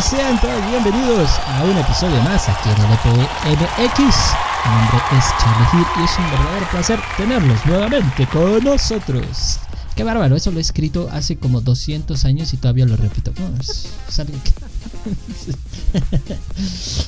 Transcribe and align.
Sean 0.00 0.40
todos 0.40 0.60
bienvenidos 0.70 1.30
a 1.46 1.62
un 1.62 1.78
episodio 1.78 2.20
más 2.24 2.48
aquí 2.48 2.68
en 2.68 2.76
el 2.78 2.92
EPMX. 2.94 4.16
Mi 4.64 4.72
nombre 4.74 4.98
es 5.16 5.24
Charlie 5.38 5.68
Hill 5.72 5.86
y 6.00 6.02
es 6.02 6.18
un 6.18 6.30
verdadero 6.32 6.66
placer 6.72 6.98
tenerlos 7.16 7.64
nuevamente 7.64 8.26
con 8.26 8.64
nosotros. 8.64 9.60
Qué 9.94 10.02
bárbaro, 10.02 10.34
eso 10.34 10.50
lo 10.50 10.58
he 10.58 10.62
escrito 10.62 11.08
hace 11.12 11.36
como 11.36 11.60
200 11.60 12.24
años 12.24 12.52
y 12.52 12.56
todavía 12.56 12.86
lo 12.86 12.96
repito. 12.96 13.32
No. 13.38 13.50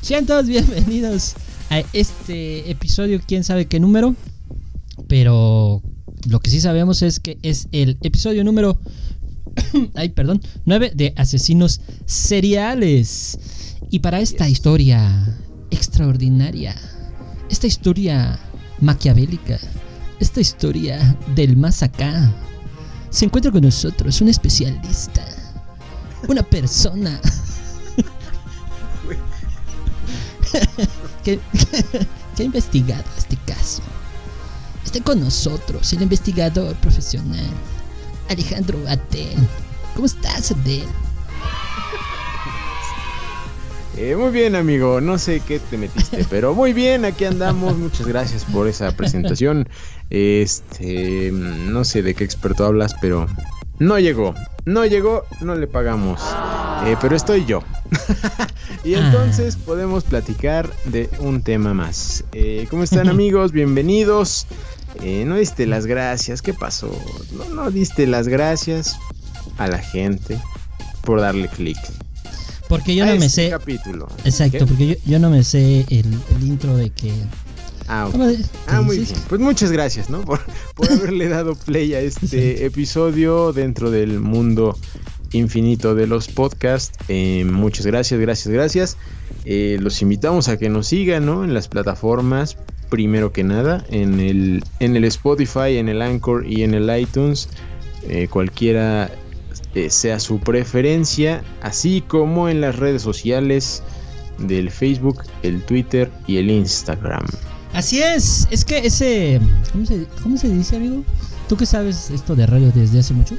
Sean 0.00 0.26
todos 0.26 0.46
bienvenidos 0.46 1.34
a 1.70 1.80
este 1.92 2.70
episodio, 2.70 3.20
quién 3.26 3.42
sabe 3.42 3.66
qué 3.66 3.80
número, 3.80 4.14
pero 5.08 5.82
lo 6.28 6.38
que 6.38 6.50
sí 6.50 6.60
sabemos 6.60 7.02
es 7.02 7.18
que 7.18 7.36
es 7.42 7.66
el 7.72 7.98
episodio 8.02 8.44
número 8.44 8.78
ay, 9.94 10.10
perdón, 10.10 10.40
9 10.64 10.92
de 10.94 11.12
asesinos 11.16 11.80
seriales. 12.04 13.38
Y 13.90 14.00
para 14.00 14.20
esta 14.20 14.48
historia 14.48 15.38
extraordinaria, 15.70 16.74
esta 17.50 17.66
historia 17.66 18.38
maquiavélica, 18.80 19.58
esta 20.20 20.40
historia 20.40 21.16
del 21.34 21.56
más 21.56 21.82
acá, 21.82 22.32
se 23.10 23.24
encuentra 23.24 23.52
con 23.52 23.62
nosotros 23.62 24.20
un 24.20 24.28
especialista, 24.28 25.24
una 26.28 26.42
persona 26.42 27.20
que, 31.24 31.38
que 32.36 32.42
ha 32.42 32.46
investigado 32.46 33.04
este 33.16 33.36
caso. 33.46 33.82
Está 34.84 35.00
con 35.00 35.20
nosotros 35.20 35.92
el 35.92 36.02
investigador 36.02 36.74
profesional 36.76 37.50
Alejandro 38.28 38.78
Atel. 38.88 39.36
¿Cómo 39.96 40.04
estás, 40.04 40.52
Atel? 40.52 40.84
Eh, 43.96 44.14
muy 44.14 44.30
bien, 44.30 44.54
amigo. 44.54 45.00
No 45.00 45.16
sé 45.16 45.40
qué 45.40 45.58
te 45.58 45.78
metiste, 45.78 46.26
pero 46.30 46.54
muy 46.54 46.74
bien, 46.74 47.06
aquí 47.06 47.24
andamos. 47.24 47.78
Muchas 47.78 48.06
gracias 48.06 48.44
por 48.44 48.68
esa 48.68 48.94
presentación. 48.94 49.66
Este, 50.10 51.30
no 51.32 51.82
sé 51.84 52.02
de 52.02 52.14
qué 52.14 52.24
experto 52.24 52.66
hablas, 52.66 52.94
pero 53.00 53.26
no 53.78 53.98
llegó. 53.98 54.34
No 54.66 54.84
llegó, 54.84 55.24
no 55.40 55.54
le 55.54 55.66
pagamos. 55.66 56.20
Eh, 56.84 56.98
pero 57.00 57.16
estoy 57.16 57.46
yo. 57.46 57.62
y 58.84 58.94
entonces 58.94 59.56
podemos 59.56 60.04
platicar 60.04 60.70
de 60.84 61.08
un 61.20 61.40
tema 61.40 61.72
más. 61.72 62.22
Eh, 62.32 62.66
¿Cómo 62.68 62.82
están, 62.82 63.08
amigos? 63.08 63.50
Bienvenidos. 63.50 64.46
No 65.02 65.36
diste 65.36 65.66
las 65.66 65.86
gracias, 65.86 66.42
¿qué 66.42 66.52
pasó? 66.52 66.90
No, 67.32 67.48
no 67.54 67.70
diste 67.70 68.06
las 68.06 68.28
gracias 68.28 68.98
a 69.58 69.68
la 69.68 69.78
gente 69.78 70.38
por 71.02 71.20
darle 71.20 71.48
clic. 71.48 71.78
Porque 72.68 72.94
yo 72.94 73.06
no 73.06 73.16
me 73.16 73.28
sé. 73.28 73.50
capítulo. 73.50 74.08
Exacto, 74.24 74.66
porque 74.66 74.86
yo, 74.88 74.94
yo, 75.04 75.18
no 75.18 75.30
me 75.30 75.44
sé 75.44 75.86
el, 75.88 76.06
el 76.36 76.46
intro 76.46 76.76
de 76.76 76.90
que. 76.90 77.12
Ah, 77.88 78.08
okay. 78.08 78.44
ah 78.66 78.80
muy 78.80 78.98
bien. 78.98 79.14
Pues 79.28 79.40
muchas 79.40 79.70
gracias, 79.70 80.10
¿no? 80.10 80.22
Por, 80.22 80.40
por 80.74 80.90
haberle 80.90 81.28
dado 81.28 81.54
play 81.54 81.94
a 81.94 82.00
este 82.00 82.26
sí. 82.26 82.64
episodio 82.64 83.52
dentro 83.52 83.92
del 83.92 84.18
mundo 84.18 84.76
infinito 85.32 85.94
de 85.94 86.08
los 86.08 86.26
podcasts. 86.26 86.98
Eh, 87.08 87.44
muchas 87.44 87.86
gracias, 87.86 88.18
gracias, 88.18 88.52
gracias. 88.52 88.96
Eh, 89.44 89.78
los 89.80 90.02
invitamos 90.02 90.48
a 90.48 90.56
que 90.56 90.68
nos 90.68 90.88
sigan, 90.88 91.26
¿no? 91.26 91.44
En 91.44 91.54
las 91.54 91.68
plataformas 91.68 92.56
primero 92.88 93.32
que 93.32 93.44
nada 93.44 93.84
en 93.90 94.20
el, 94.20 94.64
en 94.80 94.96
el 94.96 95.04
Spotify, 95.04 95.76
en 95.76 95.88
el 95.88 96.02
Anchor 96.02 96.46
y 96.46 96.62
en 96.62 96.74
el 96.74 96.88
iTunes, 96.98 97.48
eh, 98.08 98.28
cualquiera 98.28 99.10
eh, 99.76 99.90
sea 99.90 100.18
su 100.18 100.40
preferencia, 100.40 101.44
así 101.60 102.00
como 102.00 102.48
en 102.48 102.62
las 102.62 102.76
redes 102.76 103.02
sociales 103.02 103.82
del 104.38 104.70
Facebook, 104.70 105.22
el 105.42 105.62
Twitter 105.64 106.10
y 106.26 106.38
el 106.38 106.50
Instagram. 106.50 107.26
Así 107.74 108.00
es, 108.00 108.48
es 108.50 108.64
que 108.64 108.78
ese, 108.78 109.38
¿cómo 109.72 109.84
se, 109.84 110.06
cómo 110.22 110.38
se 110.38 110.48
dice, 110.48 110.76
amigo? 110.76 111.04
¿Tú 111.46 111.58
que 111.58 111.66
sabes 111.66 112.10
esto 112.10 112.34
de 112.34 112.46
radio 112.46 112.72
desde 112.74 113.00
hace 113.00 113.12
mucho? 113.12 113.36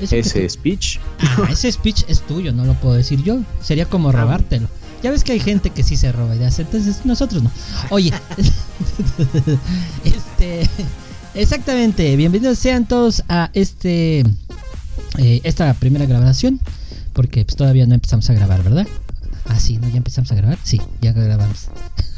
Eso 0.00 0.16
ese 0.16 0.40
te... 0.40 0.48
speech. 0.48 0.98
Ah, 1.18 1.46
ese 1.50 1.70
speech 1.70 2.04
es 2.08 2.22
tuyo, 2.22 2.54
no 2.54 2.64
lo 2.64 2.72
puedo 2.72 2.94
decir 2.94 3.22
yo. 3.22 3.40
Sería 3.60 3.84
como 3.84 4.10
robártelo. 4.10 4.68
Ya 5.02 5.10
ves 5.10 5.22
que 5.22 5.32
hay 5.32 5.40
gente 5.40 5.68
que 5.68 5.82
sí 5.82 5.98
se 5.98 6.12
roba 6.12 6.34
ideas, 6.34 6.58
entonces 6.60 7.04
nosotros 7.04 7.42
no. 7.42 7.50
Oye, 7.90 8.10
este, 10.04 10.66
exactamente, 11.34 12.16
bienvenidos 12.16 12.58
sean 12.58 12.86
todos 12.86 13.22
a 13.28 13.50
este, 13.52 14.24
eh, 15.18 15.40
esta 15.44 15.72
primera 15.74 16.06
grabación, 16.06 16.60
porque 17.12 17.44
pues, 17.44 17.56
todavía 17.56 17.86
no 17.86 17.94
empezamos 17.94 18.28
a 18.30 18.34
grabar, 18.34 18.62
¿verdad? 18.62 18.86
Ah, 19.46 19.58
sí, 19.58 19.78
¿no? 19.78 19.88
¿Ya 19.88 19.96
empezamos 19.96 20.30
a 20.32 20.34
grabar? 20.34 20.58
Sí, 20.62 20.80
ya 21.00 21.12
grabamos. 21.12 21.68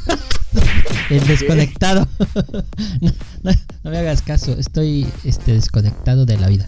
El 1.09 1.25
desconectado. 1.27 2.07
no, 3.43 3.51
me 3.83 3.97
hagas 3.97 4.21
caso, 4.21 4.53
estoy 4.53 5.07
este, 5.23 5.53
desconectado 5.53 6.25
de 6.25 6.37
la 6.37 6.47
vida. 6.47 6.67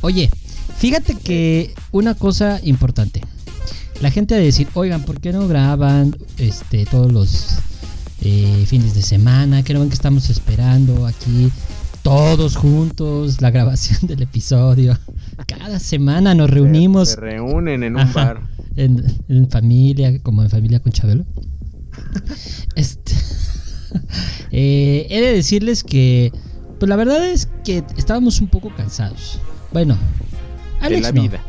Oye, 0.00 0.30
fíjate 0.78 1.14
que 1.14 1.74
una 1.92 2.14
cosa 2.14 2.60
importante 2.62 3.22
la 4.00 4.10
gente 4.10 4.34
a 4.34 4.38
decir, 4.38 4.68
oigan, 4.74 5.02
¿por 5.02 5.20
qué 5.20 5.32
no 5.32 5.46
graban 5.48 6.16
este, 6.38 6.84
todos 6.84 7.12
los 7.12 7.56
eh, 8.20 8.64
fines 8.66 8.94
de 8.94 9.02
semana? 9.02 9.62
¿Qué 9.62 9.72
no 9.72 9.80
ven 9.80 9.88
que 9.88 9.94
estamos 9.94 10.30
esperando 10.30 11.06
aquí 11.06 11.50
todos 12.04 12.54
juntos 12.54 13.40
la 13.40 13.50
grabación 13.50 14.06
del 14.06 14.22
episodio? 14.22 14.96
Cada 15.46 15.80
semana 15.80 16.34
nos 16.34 16.50
reunimos. 16.50 17.08
Se, 17.08 17.14
se 17.14 17.20
reúnen 17.20 17.82
en 17.82 17.94
un 17.94 18.02
Ajá, 18.02 18.12
bar. 18.12 18.40
En, 18.76 19.02
en, 19.28 19.50
familia, 19.50 20.22
como 20.22 20.42
en 20.42 20.50
familia 20.50 20.80
con 20.80 20.92
Chabelo. 20.92 21.24
Este, 22.76 23.12
eh, 24.50 25.06
he 25.08 25.20
de 25.20 25.32
decirles 25.32 25.82
que, 25.82 26.30
pues 26.78 26.88
la 26.88 26.96
verdad 26.96 27.26
es 27.26 27.48
que 27.64 27.82
estábamos 27.96 28.40
un 28.40 28.48
poco 28.48 28.70
cansados. 28.76 29.40
Bueno, 29.72 29.96
Alex, 30.80 30.96
de 30.96 31.00
la 31.00 31.12
no. 31.12 31.22
vida. 31.22 31.40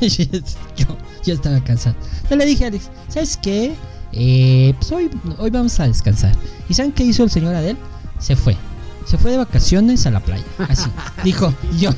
yo, 0.00 0.86
yo 1.24 1.34
estaba 1.34 1.62
cansado. 1.62 1.96
Yo 2.30 2.36
le 2.36 2.46
dije 2.46 2.64
a 2.64 2.68
Alex, 2.68 2.90
¿sabes 3.08 3.36
qué? 3.36 3.74
Eh, 4.12 4.72
pues 4.78 4.90
hoy, 4.90 5.10
hoy 5.38 5.50
vamos 5.50 5.78
a 5.80 5.86
descansar. 5.86 6.34
¿Y 6.68 6.74
saben 6.74 6.92
qué 6.92 7.04
hizo 7.04 7.24
el 7.24 7.30
señor 7.30 7.54
Adel? 7.54 7.76
Se 8.18 8.34
fue. 8.34 8.56
Se 9.08 9.16
fue 9.16 9.30
de 9.30 9.38
vacaciones 9.38 10.06
a 10.06 10.10
la 10.10 10.20
playa. 10.20 10.44
Así. 10.58 10.90
Dijo, 11.24 11.54
yo, 11.78 11.90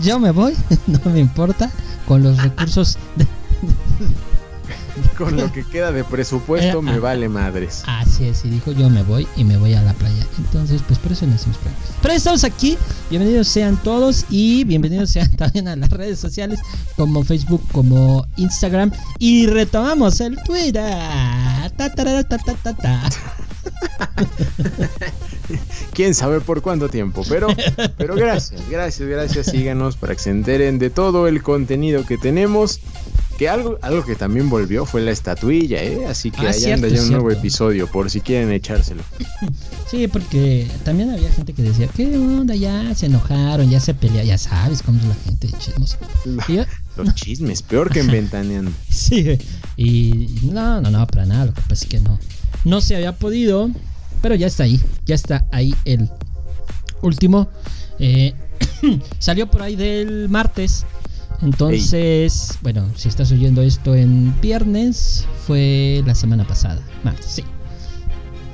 yo 0.00 0.18
me 0.18 0.30
voy, 0.30 0.54
no 0.86 0.98
me 1.12 1.20
importa, 1.20 1.70
con 2.06 2.22
los 2.22 2.42
recursos 2.42 2.98
de... 3.16 3.26
Con 5.16 5.36
lo 5.36 5.52
que 5.52 5.64
queda 5.64 5.92
de 5.92 6.02
presupuesto 6.02 6.78
eh, 6.78 6.82
me 6.82 6.92
ah, 6.92 6.98
vale 6.98 7.28
madres. 7.28 7.82
Así 7.86 8.24
es, 8.26 8.44
y 8.44 8.48
dijo 8.48 8.72
yo 8.72 8.88
me 8.88 9.02
voy 9.02 9.26
y 9.36 9.44
me 9.44 9.58
voy 9.58 9.74
a 9.74 9.82
la 9.82 9.92
playa. 9.92 10.26
Entonces, 10.38 10.82
pues 10.86 10.98
por 10.98 11.12
eso 11.12 11.26
no 11.26 11.34
hacemos 11.34 11.58
planes. 11.58 11.78
Pero 12.00 12.14
estamos 12.14 12.44
aquí. 12.44 12.78
Bienvenidos 13.10 13.48
sean 13.48 13.76
todos 13.76 14.24
y 14.30 14.64
bienvenidos 14.64 15.10
sean 15.10 15.30
también 15.36 15.68
a 15.68 15.76
las 15.76 15.90
redes 15.90 16.18
sociales 16.18 16.60
como 16.96 17.22
Facebook, 17.22 17.62
como 17.72 18.26
Instagram. 18.36 18.90
Y 19.18 19.46
retomamos 19.46 20.20
el 20.20 20.42
Twitter. 20.42 20.82
Ta, 21.76 21.94
ta, 21.94 22.24
ta, 22.24 22.24
ta, 22.24 22.54
ta, 22.62 22.74
ta. 22.74 23.10
Quién 25.92 26.14
sabe 26.14 26.40
por 26.40 26.62
cuánto 26.62 26.88
tiempo, 26.88 27.22
pero, 27.28 27.48
pero 27.98 28.14
gracias, 28.14 28.62
gracias, 28.70 29.08
gracias. 29.08 29.46
Síganos 29.46 29.96
para 29.96 30.14
que 30.14 30.20
se 30.22 30.30
enteren 30.30 30.78
de 30.78 30.90
todo 30.90 31.26
el 31.26 31.42
contenido 31.42 32.06
que 32.06 32.16
tenemos. 32.18 32.80
Que 33.36 33.48
algo, 33.48 33.78
algo 33.80 34.04
que 34.04 34.16
también 34.16 34.50
volvió 34.50 34.84
fue 34.84 35.00
la 35.00 35.12
estatuilla, 35.12 35.82
¿eh? 35.82 36.04
Así 36.06 36.30
que 36.30 36.46
Ah, 36.46 36.50
ahí 36.50 36.60
cierto, 36.60 36.74
anda 36.74 36.88
ya 36.88 37.00
un 37.00 37.06
cierto. 37.08 37.22
nuevo 37.24 37.30
episodio, 37.30 37.86
por 37.86 38.10
si 38.10 38.20
quieren 38.20 38.52
echárselo. 38.52 39.02
Sí, 39.90 40.06
porque 40.08 40.70
también 40.84 41.08
había 41.10 41.30
gente 41.32 41.54
que 41.54 41.62
decía, 41.62 41.88
¿qué 41.88 42.18
onda? 42.18 42.54
Ya 42.54 42.94
se 42.94 43.06
enojaron, 43.06 43.70
ya 43.70 43.80
se 43.80 43.94
pelearon, 43.94 44.26
ya 44.28 44.36
sabes 44.36 44.82
cómo 44.82 44.98
es 45.00 45.06
la 45.06 45.14
gente 45.14 45.48
chismosa. 45.58 45.96
Yo, 46.48 46.64
Los 47.02 47.14
chismes, 47.14 47.62
peor 47.62 47.90
que 47.90 48.00
en 48.00 48.06
Ventaneando. 48.10 48.72
Sí, 48.90 49.38
y 49.74 50.38
no, 50.42 50.82
no, 50.82 50.90
no, 50.90 51.06
para 51.06 51.24
nada, 51.24 51.46
lo 51.46 51.54
que 51.54 51.62
pasa 51.62 51.84
es 51.84 51.86
que 51.86 51.98
no, 52.00 52.18
no 52.64 52.80
se 52.80 52.96
había 52.96 53.12
podido, 53.16 53.70
pero 54.22 54.34
ya 54.34 54.46
está 54.46 54.64
ahí, 54.64 54.80
ya 55.06 55.14
está 55.14 55.44
ahí 55.52 55.74
el 55.84 56.08
último. 57.02 57.48
Eh, 57.98 58.34
salió 59.18 59.50
por 59.50 59.62
ahí 59.62 59.76
del 59.76 60.28
martes, 60.28 60.84
entonces, 61.42 62.58
bueno, 62.60 62.86
si 62.96 63.08
estás 63.08 63.32
oyendo 63.32 63.62
esto 63.62 63.94
en 63.94 64.38
viernes, 64.40 65.26
fue 65.46 66.02
la 66.06 66.14
semana 66.14 66.46
pasada, 66.46 66.80
martes, 67.02 67.26
sí. 67.26 67.44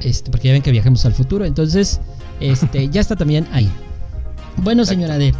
Este, 0.03 0.31
porque 0.31 0.49
ya 0.49 0.53
ven 0.53 0.63
que 0.63 0.71
viajamos 0.71 1.05
al 1.05 1.13
futuro, 1.15 1.45
entonces, 1.45 2.01
este, 2.41 2.89
ya 2.91 3.01
está 3.01 3.17
también 3.17 3.49
ahí. 3.53 3.69
Bueno, 4.59 4.85
señora 4.85 5.15
Adel, 5.15 5.35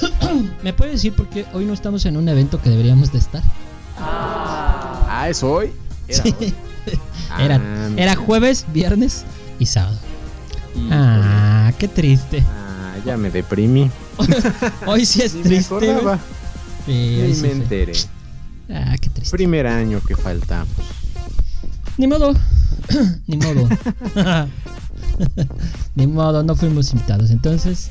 ¿me 0.64 0.72
puede 0.72 0.92
decir 0.92 1.14
por 1.14 1.28
qué 1.28 1.46
hoy 1.54 1.64
no 1.64 1.72
estamos 1.72 2.04
en 2.06 2.16
un 2.16 2.28
evento 2.28 2.60
que 2.60 2.70
deberíamos 2.70 3.12
de 3.12 3.18
estar? 3.18 3.42
Ah, 3.98 5.26
¿es 5.28 5.42
hoy? 5.42 5.72
Era 6.08 6.22
Sí. 6.22 6.34
hoy. 6.40 6.54
Era, 7.38 7.56
Ah, 7.56 7.88
era 7.96 8.16
jueves, 8.16 8.66
viernes 8.72 9.24
y 9.58 9.66
sábado. 9.66 9.98
Ah, 10.90 11.72
qué 11.78 11.88
triste. 11.88 12.42
Ah, 12.46 12.94
ya 13.04 13.16
me 13.16 13.30
deprimí. 13.30 13.90
Hoy 14.86 15.04
sí 15.06 15.22
es 15.22 15.34
me 15.34 15.42
triste. 15.42 15.74
acordaba. 15.74 16.18
Sí, 16.86 17.38
me 17.42 17.50
enteré. 17.52 17.92
Ah, 18.72 18.96
qué 19.00 19.10
triste. 19.10 19.36
Primer 19.36 19.66
año 19.66 20.00
que 20.06 20.16
faltamos. 20.16 20.74
Ni 21.98 22.06
modo. 22.06 22.34
Ni 23.26 23.36
modo. 23.36 23.68
Ni 25.94 26.06
modo, 26.06 26.42
no 26.42 26.54
fuimos 26.56 26.92
invitados. 26.92 27.30
Entonces, 27.30 27.90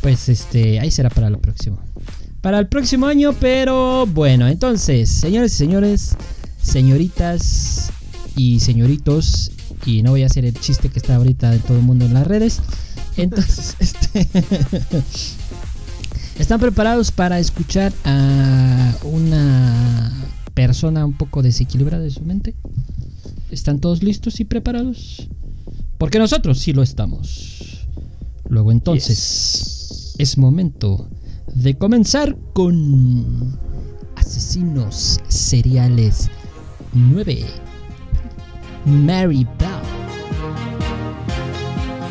pues 0.00 0.28
este, 0.28 0.78
ahí 0.80 0.90
será 0.90 1.10
para 1.10 1.28
el 1.28 1.38
próximo. 1.38 1.78
Para 2.40 2.58
el 2.58 2.68
próximo 2.68 3.06
año, 3.06 3.34
pero 3.38 4.06
bueno, 4.06 4.48
entonces, 4.48 5.10
señores 5.10 5.52
y 5.54 5.56
señores, 5.56 6.16
señoritas 6.62 7.90
y 8.40 8.58
señoritos, 8.60 9.52
y 9.84 10.02
no 10.02 10.12
voy 10.12 10.22
a 10.22 10.26
hacer 10.26 10.46
el 10.46 10.54
chiste 10.54 10.88
que 10.88 10.98
está 10.98 11.16
ahorita 11.16 11.50
de 11.50 11.58
todo 11.58 11.76
el 11.76 11.82
mundo 11.82 12.06
en 12.06 12.14
las 12.14 12.26
redes. 12.26 12.60
Entonces, 13.18 13.76
este 13.80 14.26
¿Están 16.38 16.58
preparados 16.58 17.12
para 17.12 17.38
escuchar 17.38 17.92
a 18.04 18.94
una 19.02 20.10
persona 20.54 21.04
un 21.04 21.12
poco 21.12 21.42
desequilibrada 21.42 22.02
de 22.02 22.10
su 22.10 22.22
mente? 22.22 22.54
¿Están 23.50 23.78
todos 23.78 24.02
listos 24.02 24.40
y 24.40 24.46
preparados? 24.46 25.28
Porque 25.98 26.18
nosotros 26.18 26.58
sí 26.60 26.72
lo 26.72 26.82
estamos. 26.82 27.86
Luego 28.48 28.72
entonces 28.72 30.14
es 30.16 30.38
momento 30.38 31.10
de 31.54 31.76
comenzar 31.76 32.38
con 32.54 33.58
Asesinos 34.16 35.20
Seriales 35.28 36.30
9. 36.94 37.69
Mary 38.84 39.46
Bell. 39.58 39.70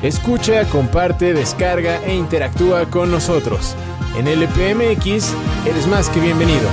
Escucha, 0.01 0.63
comparte, 0.69 1.33
descarga 1.33 2.01
e 2.05 2.15
interactúa 2.15 2.89
con 2.89 3.11
nosotros. 3.11 3.75
En 4.17 4.27
LPMX 4.27 5.33
eres 5.65 5.87
más 5.87 6.09
que 6.09 6.19
bienvenido. 6.19 6.69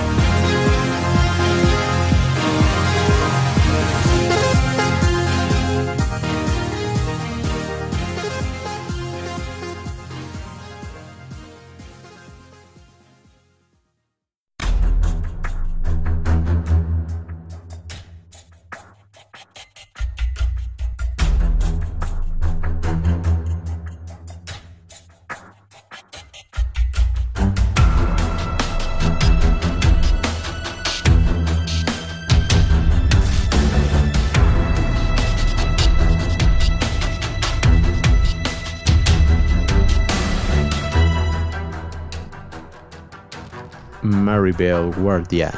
Maribel 44.03 44.93
Guardia. 44.97 45.53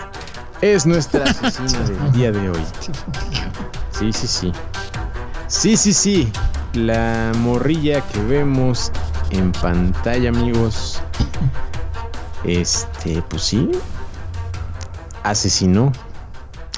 Es 0.61 0.87
nuestra 0.87 1.25
asesina 1.25 1.81
del 1.81 2.12
día 2.12 2.32
de 2.32 2.50
hoy. 2.50 2.61
Sí, 3.90 4.12
sí, 4.12 4.26
sí. 4.26 4.52
Sí, 5.46 5.76
sí, 5.76 5.93
sí. 5.93 6.32
La 6.75 7.32
morrilla 7.38 8.00
que 8.00 8.23
vemos 8.25 8.93
en 9.31 9.52
pantalla, 9.52 10.29
amigos. 10.29 11.00
Este, 12.44 13.23
pues 13.29 13.43
sí. 13.43 13.70
Asesinó. 15.23 15.93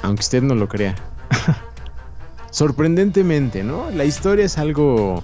Aunque 0.03 0.21
usted 0.21 0.41
no 0.41 0.55
lo 0.55 0.67
crea. 0.67 0.95
Sorprendentemente, 2.51 3.63
¿no? 3.63 3.89
La 3.91 4.05
historia 4.05 4.45
es 4.45 4.57
algo... 4.57 5.23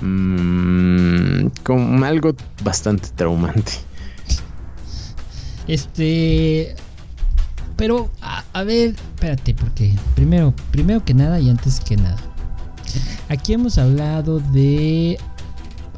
Mmm, 0.00 1.46
como 1.62 2.04
algo 2.04 2.34
bastante 2.64 3.08
traumante. 3.14 3.72
Este. 5.66 6.74
Pero, 7.76 8.10
a, 8.20 8.62
ver, 8.62 8.90
espérate, 8.90 9.54
porque 9.54 9.94
primero, 10.14 10.54
primero 10.70 11.04
que 11.04 11.14
nada 11.14 11.40
y 11.40 11.50
antes 11.50 11.80
que 11.80 11.96
nada. 11.96 12.18
Aquí 13.28 13.54
hemos 13.54 13.78
hablado 13.78 14.40
de 14.40 15.18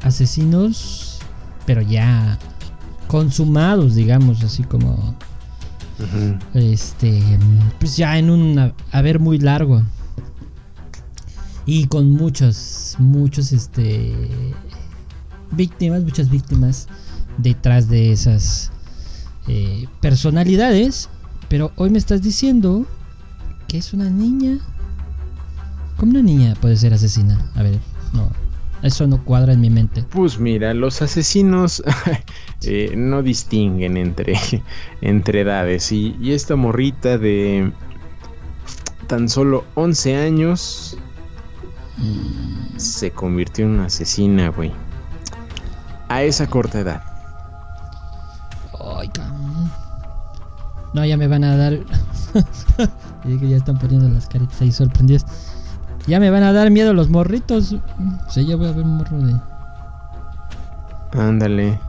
asesinos, 0.01 1.19
pero 1.65 1.81
ya 1.81 2.39
consumados, 3.07 3.95
digamos, 3.95 4.43
así 4.43 4.63
como. 4.63 5.15
Este. 6.53 7.21
Pues 7.79 7.97
ya 7.97 8.17
en 8.17 8.29
un 8.29 8.73
haber 8.91 9.19
muy 9.19 9.37
largo. 9.37 9.81
Y 11.65 11.87
con 11.87 12.11
muchos, 12.11 12.95
muchos, 12.99 13.51
este. 13.51 14.13
Víctimas, 15.51 16.03
muchas 16.03 16.29
víctimas 16.29 16.87
detrás 17.37 17.87
de 17.89 18.11
esas 18.11 18.71
eh, 19.47 19.87
personalidades, 20.01 21.09
pero 21.49 21.71
hoy 21.75 21.89
me 21.89 21.97
estás 21.97 22.21
diciendo 22.21 22.85
que 23.67 23.77
es 23.77 23.93
una 23.93 24.09
niña. 24.09 24.59
¿Cómo 25.97 26.11
una 26.11 26.21
niña 26.21 26.55
puede 26.59 26.75
ser 26.75 26.93
asesina? 26.93 27.51
A 27.55 27.63
ver, 27.63 27.79
no. 28.13 28.29
Eso 28.81 29.07
no 29.07 29.23
cuadra 29.23 29.53
en 29.53 29.61
mi 29.61 29.69
mente. 29.69 30.03
Pues 30.11 30.39
mira, 30.39 30.73
los 30.73 31.01
asesinos 31.01 31.83
eh, 32.61 32.93
no 32.95 33.23
distinguen 33.23 33.97
entre, 33.97 34.35
entre 35.01 35.41
edades. 35.41 35.91
Y, 35.91 36.15
esta 36.31 36.55
morrita 36.55 37.17
de 37.17 37.71
tan 39.07 39.29
solo 39.29 39.63
11 39.75 40.17
años 40.17 40.97
se 42.77 43.11
convirtió 43.11 43.65
en 43.65 43.71
una 43.71 43.85
asesina, 43.85 44.49
güey. 44.49 44.71
A 46.09 46.23
esa 46.23 46.47
corta 46.47 46.79
edad. 46.79 47.14
Ay, 48.85 49.09
no, 50.95 51.05
ya 51.05 51.17
me 51.17 51.27
van 51.27 51.43
a 51.43 51.57
dar. 51.57 51.73
que 53.23 53.49
ya 53.49 53.57
están 53.57 53.77
poniendo 53.77 54.07
las 54.07 54.27
caritas 54.27 54.61
ahí 54.61 54.71
sorprendidas. 54.71 55.25
Ya 56.07 56.21
me 56.21 56.29
van 56.29 56.43
a 56.43 56.53
dar 56.53 56.71
miedo 56.71 56.93
los 56.93 57.09
morritos. 57.09 57.73
O 57.73 58.31
sea, 58.31 58.43
ya 58.43 58.55
voy 58.55 58.67
a 58.67 58.71
ver 58.71 58.85
un 58.85 58.97
morro 58.97 59.17
de. 59.17 59.35
Ándale. 61.11 61.79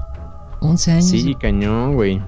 11 0.60 0.92
años. 0.92 1.04
Sí, 1.04 1.36
cañón, 1.36 1.94
güey. 1.94 2.20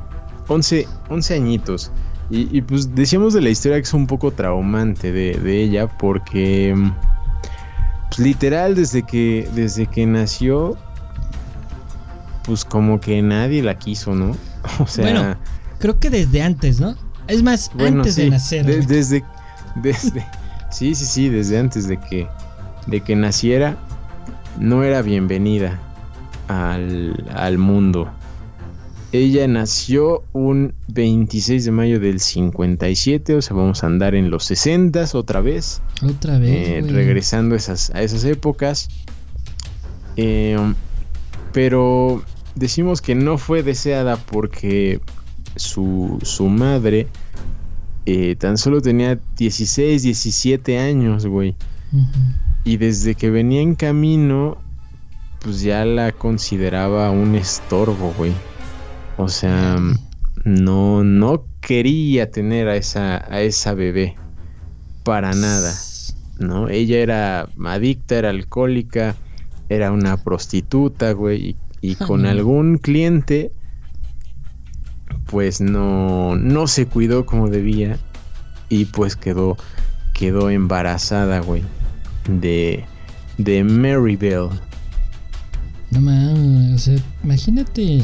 11, 0.47 0.87
11 1.09 1.35
añitos. 1.35 1.91
Y, 2.31 2.61
pues 2.61 2.95
decíamos 2.95 3.33
de 3.33 3.41
la 3.41 3.49
historia 3.49 3.79
que 3.79 3.85
es 3.85 3.95
un 3.95 4.07
poco 4.07 4.31
traumante 4.31 5.11
de, 5.11 5.33
de 5.39 5.63
ella 5.63 5.89
porque. 5.89 6.77
Pues 8.09 8.19
literal, 8.21 8.77
desde 8.77 9.03
que, 9.03 9.49
desde 9.55 9.87
que 9.87 10.07
nació. 10.07 10.77
Pues 12.45 12.65
como 12.65 13.01
que 13.01 13.21
nadie 13.21 13.63
la 13.63 13.79
quiso, 13.79 14.15
¿no? 14.15 14.37
O 14.81 14.87
sea 14.87 15.39
creo 15.79 15.99
que 15.99 16.11
desde 16.11 16.43
antes, 16.43 16.81
¿no? 16.81 16.97
Es 17.27 17.43
más, 17.43 17.71
antes 17.79 18.17
de 18.17 18.31
nacer. 18.31 18.65
desde, 18.65 19.23
desde, 19.77 20.27
sí, 20.71 20.95
sí, 20.95 21.05
sí, 21.05 21.29
desde 21.29 21.59
antes 21.59 21.87
de 21.87 21.99
que, 21.99 22.27
de 22.87 23.01
que 23.01 23.17
naciera, 23.17 23.77
no 24.59 24.83
era 24.83 25.03
bienvenida 25.03 25.79
al, 26.49 27.25
al 27.35 27.59
mundo. 27.59 28.11
Ella 29.11 29.49
nació 29.49 30.25
un 30.33 30.75
26 30.89 31.65
de 31.65 31.71
mayo 31.71 32.01
del 32.01 32.21
57, 32.21 33.37
o 33.37 33.43
sea, 33.43 33.57
vamos 33.57 33.83
a 33.83 33.87
andar 33.87 34.15
en 34.15 34.31
los 34.31 34.45
60 34.45 35.07
otra 35.15 35.41
vez. 35.41 35.81
Otra 36.03 36.39
vez. 36.39 36.51
Eh, 36.51 36.85
regresando 36.87 37.55
esas, 37.55 37.91
a 37.95 38.03
esas 38.03 38.25
épocas. 38.25 38.89
Eh, 40.17 40.59
pero 41.53 42.23
decimos 42.59 43.01
que 43.01 43.15
no 43.15 43.39
fue 43.39 43.63
deseada 43.63 44.17
porque 44.17 45.01
su, 45.57 46.19
su 46.23 46.49
madre 46.49 47.09
eh, 48.07 48.37
tan 48.37 48.57
solo 48.57 48.81
tenía 48.81 49.19
16, 49.37 50.03
17 50.03 50.79
años, 50.79 51.27
güey. 51.27 51.55
Y 52.65 52.77
desde 52.79 53.15
que 53.15 53.31
venía 53.31 53.61
en 53.61 53.75
camino, 53.75 54.59
pues 55.41 55.61
ya 55.61 55.85
la 55.85 56.13
consideraba 56.13 57.11
un 57.11 57.35
estorbo, 57.35 58.15
güey. 58.17 58.33
O 59.19 59.29
sea, 59.29 59.77
no, 60.45 61.05
no 61.05 61.45
quería 61.61 62.31
tener 62.31 62.69
a 62.69 62.77
esa, 62.77 63.31
a 63.33 63.43
esa 63.43 63.75
bebé. 63.75 64.17
Para 65.05 65.35
nada. 65.35 65.75
¿No? 66.39 66.69
Ella 66.69 66.99
era 66.99 67.49
adicta, 67.67 68.17
era 68.17 68.31
alcohólica, 68.31 69.17
era 69.69 69.93
una 69.93 70.17
prostituta, 70.17 71.13
güey. 71.13 71.51
Y, 71.51 71.57
y 71.81 71.95
con 71.95 72.27
algún 72.27 72.79
cliente 72.79 73.53
pues 75.27 75.61
no, 75.61 76.37
no 76.37 76.67
se 76.67 76.87
cuidó 76.87 77.27
como 77.27 77.49
debía 77.49 77.99
y 78.69 78.87
pues 78.87 79.17
quedó, 79.17 79.57
quedó 80.15 80.51
embarazada, 80.51 81.41
güey, 81.41 81.63
de, 82.29 82.85
de 83.37 83.63
Bell. 84.19 84.49
No 85.91 86.01
mames, 86.01 86.75
o 86.75 86.79
sea, 86.79 86.97
imagínate 87.25 88.03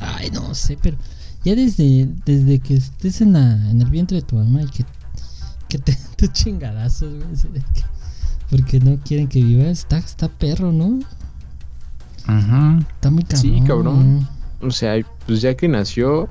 Ay, 0.00 0.30
no 0.30 0.54
sé, 0.54 0.78
pero 0.80 0.96
ya 1.44 1.54
desde, 1.54 2.08
desde 2.24 2.58
que 2.58 2.74
estés 2.74 3.20
en, 3.20 3.32
la, 3.32 3.70
en 3.70 3.80
el 3.80 3.88
vientre 3.90 4.18
de 4.18 4.22
tu 4.22 4.36
mamá 4.36 4.62
y 4.62 4.66
que, 4.66 4.84
que 5.68 5.78
te, 5.78 5.96
te 6.16 6.28
chingadazos, 6.28 7.14
güey. 7.14 7.62
Porque 8.50 8.78
no 8.78 8.98
quieren 8.98 9.26
que 9.26 9.42
vivas. 9.42 9.80
Está, 9.80 9.98
está 9.98 10.28
perro, 10.28 10.70
¿no? 10.70 11.00
Ajá. 12.26 12.78
Está 12.80 13.10
muy 13.10 13.24
cabrón. 13.24 13.40
Sí, 13.40 13.62
cabrón. 13.66 14.28
O 14.60 14.70
sea, 14.70 14.94
pues 15.26 15.40
ya 15.40 15.54
que 15.54 15.68
nació, 15.68 16.28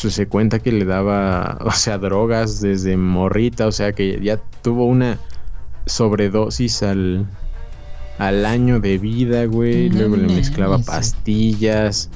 pues 0.00 0.14
se 0.14 0.26
cuenta 0.26 0.58
que 0.58 0.72
le 0.72 0.84
daba, 0.84 1.58
o 1.64 1.72
sea, 1.72 1.98
drogas 1.98 2.60
desde 2.60 2.96
morrita, 2.96 3.66
o 3.66 3.72
sea, 3.72 3.92
que 3.92 4.20
ya 4.22 4.38
tuvo 4.62 4.86
una 4.86 5.18
sobredosis 5.86 6.82
al, 6.82 7.26
al 8.18 8.46
año 8.46 8.80
de 8.80 8.98
vida, 8.98 9.46
güey. 9.46 9.88
Luego 9.88 10.16
le 10.16 10.28
mezclaba 10.28 10.78
pastillas. 10.78 12.10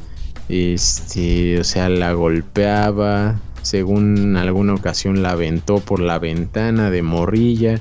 Este, 0.49 1.61
o 1.61 1.65
sea, 1.65 1.89
la 1.89 2.13
golpeaba. 2.13 3.41
Según 3.63 4.37
alguna 4.37 4.75
ocasión 4.75 5.23
la 5.23 5.31
aventó 5.31 5.79
por 5.79 6.01
la 6.01 6.19
ventana 6.19 6.91
de 6.91 7.03
morrilla. 7.03 7.81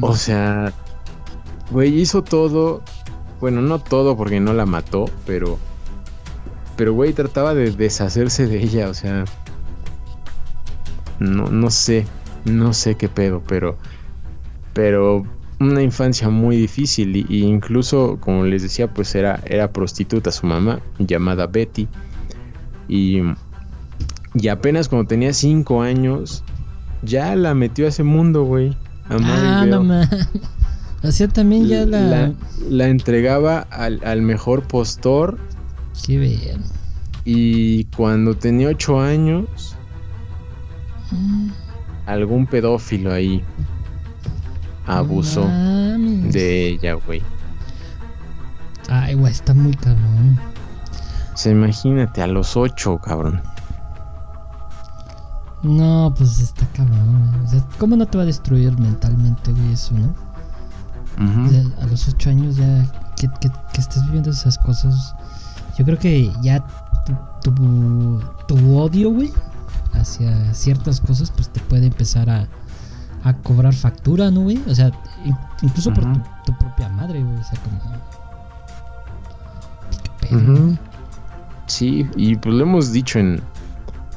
O 0.00 0.16
sea, 0.16 0.72
güey, 1.70 2.00
hizo 2.00 2.22
todo. 2.22 2.82
Bueno, 3.42 3.60
no 3.60 3.80
todo 3.80 4.16
porque 4.16 4.38
no 4.38 4.52
la 4.52 4.66
mató, 4.66 5.06
pero. 5.26 5.58
Pero, 6.76 6.94
güey, 6.94 7.12
trataba 7.12 7.54
de 7.54 7.72
deshacerse 7.72 8.46
de 8.46 8.62
ella, 8.62 8.88
o 8.88 8.94
sea. 8.94 9.24
No, 11.18 11.48
no 11.48 11.68
sé. 11.70 12.06
No 12.44 12.72
sé 12.72 12.94
qué 12.94 13.08
pedo, 13.08 13.42
pero. 13.44 13.76
Pero 14.74 15.26
una 15.58 15.82
infancia 15.82 16.28
muy 16.28 16.56
difícil. 16.56 17.16
Y, 17.16 17.42
incluso, 17.42 18.18
como 18.20 18.44
les 18.44 18.62
decía, 18.62 18.86
pues 18.94 19.12
era, 19.16 19.40
era 19.44 19.72
prostituta 19.72 20.30
su 20.30 20.46
mamá, 20.46 20.78
llamada 21.00 21.48
Betty. 21.48 21.88
Y. 22.86 23.22
Y 24.34 24.48
apenas 24.50 24.88
cuando 24.88 25.08
tenía 25.08 25.32
5 25.32 25.82
años, 25.82 26.44
ya 27.02 27.34
la 27.34 27.54
metió 27.54 27.86
a 27.86 27.88
ese 27.88 28.04
mundo, 28.04 28.44
güey 28.44 28.76
ah, 29.08 29.66
no 29.66 29.82
sea, 31.10 31.28
también 31.28 31.66
ya 31.66 31.84
la... 31.84 32.32
La, 32.68 32.86
entregaba 32.86 33.60
al, 33.70 34.22
mejor 34.22 34.62
postor. 34.68 35.38
Qué 36.06 36.16
bien. 36.16 36.62
Y 37.24 37.84
cuando 37.96 38.34
tenía 38.34 38.68
ocho 38.68 39.00
años, 39.00 39.76
mm. 41.10 41.48
algún 42.06 42.46
pedófilo 42.46 43.12
ahí 43.12 43.42
abusó 44.86 45.46
de 45.46 46.68
ella, 46.68 46.94
güey. 46.94 47.22
Ay, 48.88 49.14
güey, 49.14 49.32
está 49.32 49.54
muy 49.54 49.74
cabrón. 49.74 50.38
O 51.32 51.36
sea, 51.36 51.52
imagínate, 51.52 52.22
a 52.22 52.26
los 52.26 52.56
ocho, 52.56 52.98
cabrón. 52.98 53.42
No, 55.62 56.12
pues 56.16 56.40
está 56.40 56.66
cabrón. 56.74 57.42
O 57.44 57.48
sea, 57.48 57.64
¿cómo 57.78 57.96
no 57.96 58.06
te 58.06 58.18
va 58.18 58.24
a 58.24 58.26
destruir 58.26 58.76
mentalmente, 58.78 59.52
güey, 59.52 59.72
eso, 59.72 59.94
no? 59.94 60.31
A 61.18 61.86
los 61.86 62.08
ocho 62.08 62.30
años 62.30 62.56
ya 62.56 62.86
que, 63.16 63.28
que, 63.40 63.80
estés 63.80 64.04
viviendo 64.06 64.30
esas 64.30 64.58
cosas, 64.58 65.14
yo 65.78 65.84
creo 65.84 65.98
que 65.98 66.30
ya 66.42 66.64
tu, 67.42 68.20
tu, 68.46 68.78
odio, 68.78 69.10
güey, 69.10 69.30
hacia 69.94 70.52
ciertas 70.54 71.00
cosas, 71.00 71.30
pues 71.30 71.48
te 71.48 71.60
puede 71.60 71.86
empezar 71.86 72.30
a, 72.30 72.48
a 73.24 73.32
cobrar 73.34 73.74
factura, 73.74 74.30
¿no, 74.30 74.42
güey? 74.42 74.60
O 74.68 74.74
sea, 74.74 74.90
incluso 75.62 75.92
por 75.92 76.04
tu, 76.44 76.56
propia 76.58 76.88
madre, 76.88 77.22
güey, 77.22 77.36
o 77.36 77.44
sea, 77.44 77.58
como... 77.60 77.80
Sí, 81.66 82.06
y 82.16 82.36
pues 82.36 82.54
lo 82.54 82.62
hemos 82.62 82.92
dicho 82.92 83.18
en, 83.18 83.42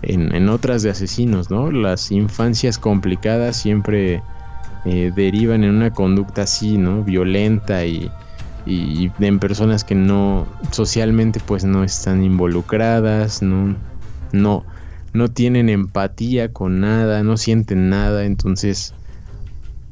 en, 0.02 0.50
otras 0.50 0.84
de 0.84 0.90
asesinos, 0.90 1.50
¿no? 1.50 1.72
Las 1.72 2.12
infancias 2.12 2.78
complicadas 2.78 3.56
siempre 3.56 4.22
eh, 4.86 5.12
derivan 5.16 5.64
en 5.64 5.76
una 5.76 5.92
conducta 5.92 6.44
así, 6.44 6.78
¿no? 6.78 7.04
Violenta 7.04 7.86
y, 7.86 8.12
en 8.68 9.40
personas 9.40 9.84
que 9.84 9.94
no 9.94 10.48
socialmente 10.72 11.40
pues 11.40 11.64
no 11.66 11.84
están 11.84 12.24
involucradas, 12.24 13.44
no, 13.44 13.76
no, 14.32 14.66
no 15.14 15.28
tienen 15.30 15.70
empatía 15.70 16.52
con 16.52 16.80
nada, 16.80 17.22
no 17.22 17.38
sienten 17.38 17.90
nada, 17.90 18.26
entonces 18.26 18.96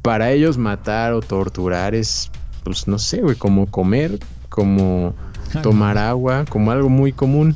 para 0.01 0.31
ellos 0.31 0.57
matar 0.57 1.13
o 1.13 1.21
torturar 1.21 1.93
es, 1.95 2.31
pues 2.63 2.87
no 2.87 2.97
sé, 2.99 3.21
güey, 3.21 3.35
como 3.35 3.67
comer, 3.67 4.19
como 4.49 5.13
tomar 5.61 5.97
agua, 5.97 6.45
como 6.49 6.71
algo 6.71 6.89
muy 6.89 7.13
común, 7.13 7.55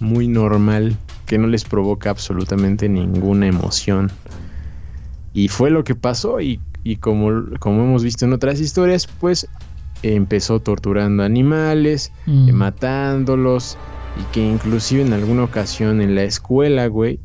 muy 0.00 0.28
normal 0.28 0.96
que 1.26 1.38
no 1.38 1.46
les 1.46 1.64
provoca 1.64 2.10
absolutamente 2.10 2.88
ninguna 2.88 3.46
emoción. 3.46 4.10
Y 5.34 5.48
fue 5.48 5.70
lo 5.70 5.84
que 5.84 5.94
pasó 5.94 6.40
y, 6.40 6.60
como, 7.00 7.58
como, 7.58 7.82
hemos 7.84 8.02
visto 8.02 8.24
en 8.24 8.32
otras 8.32 8.60
historias, 8.60 9.06
pues 9.06 9.46
empezó 10.02 10.60
torturando 10.60 11.22
animales, 11.22 12.12
mm. 12.26 12.52
matándolos 12.52 13.76
y 14.20 14.32
que 14.32 14.40
inclusive 14.40 15.02
en 15.02 15.12
alguna 15.12 15.44
ocasión 15.44 16.00
en 16.00 16.14
la 16.14 16.22
escuela, 16.22 16.86
güey, 16.86 17.20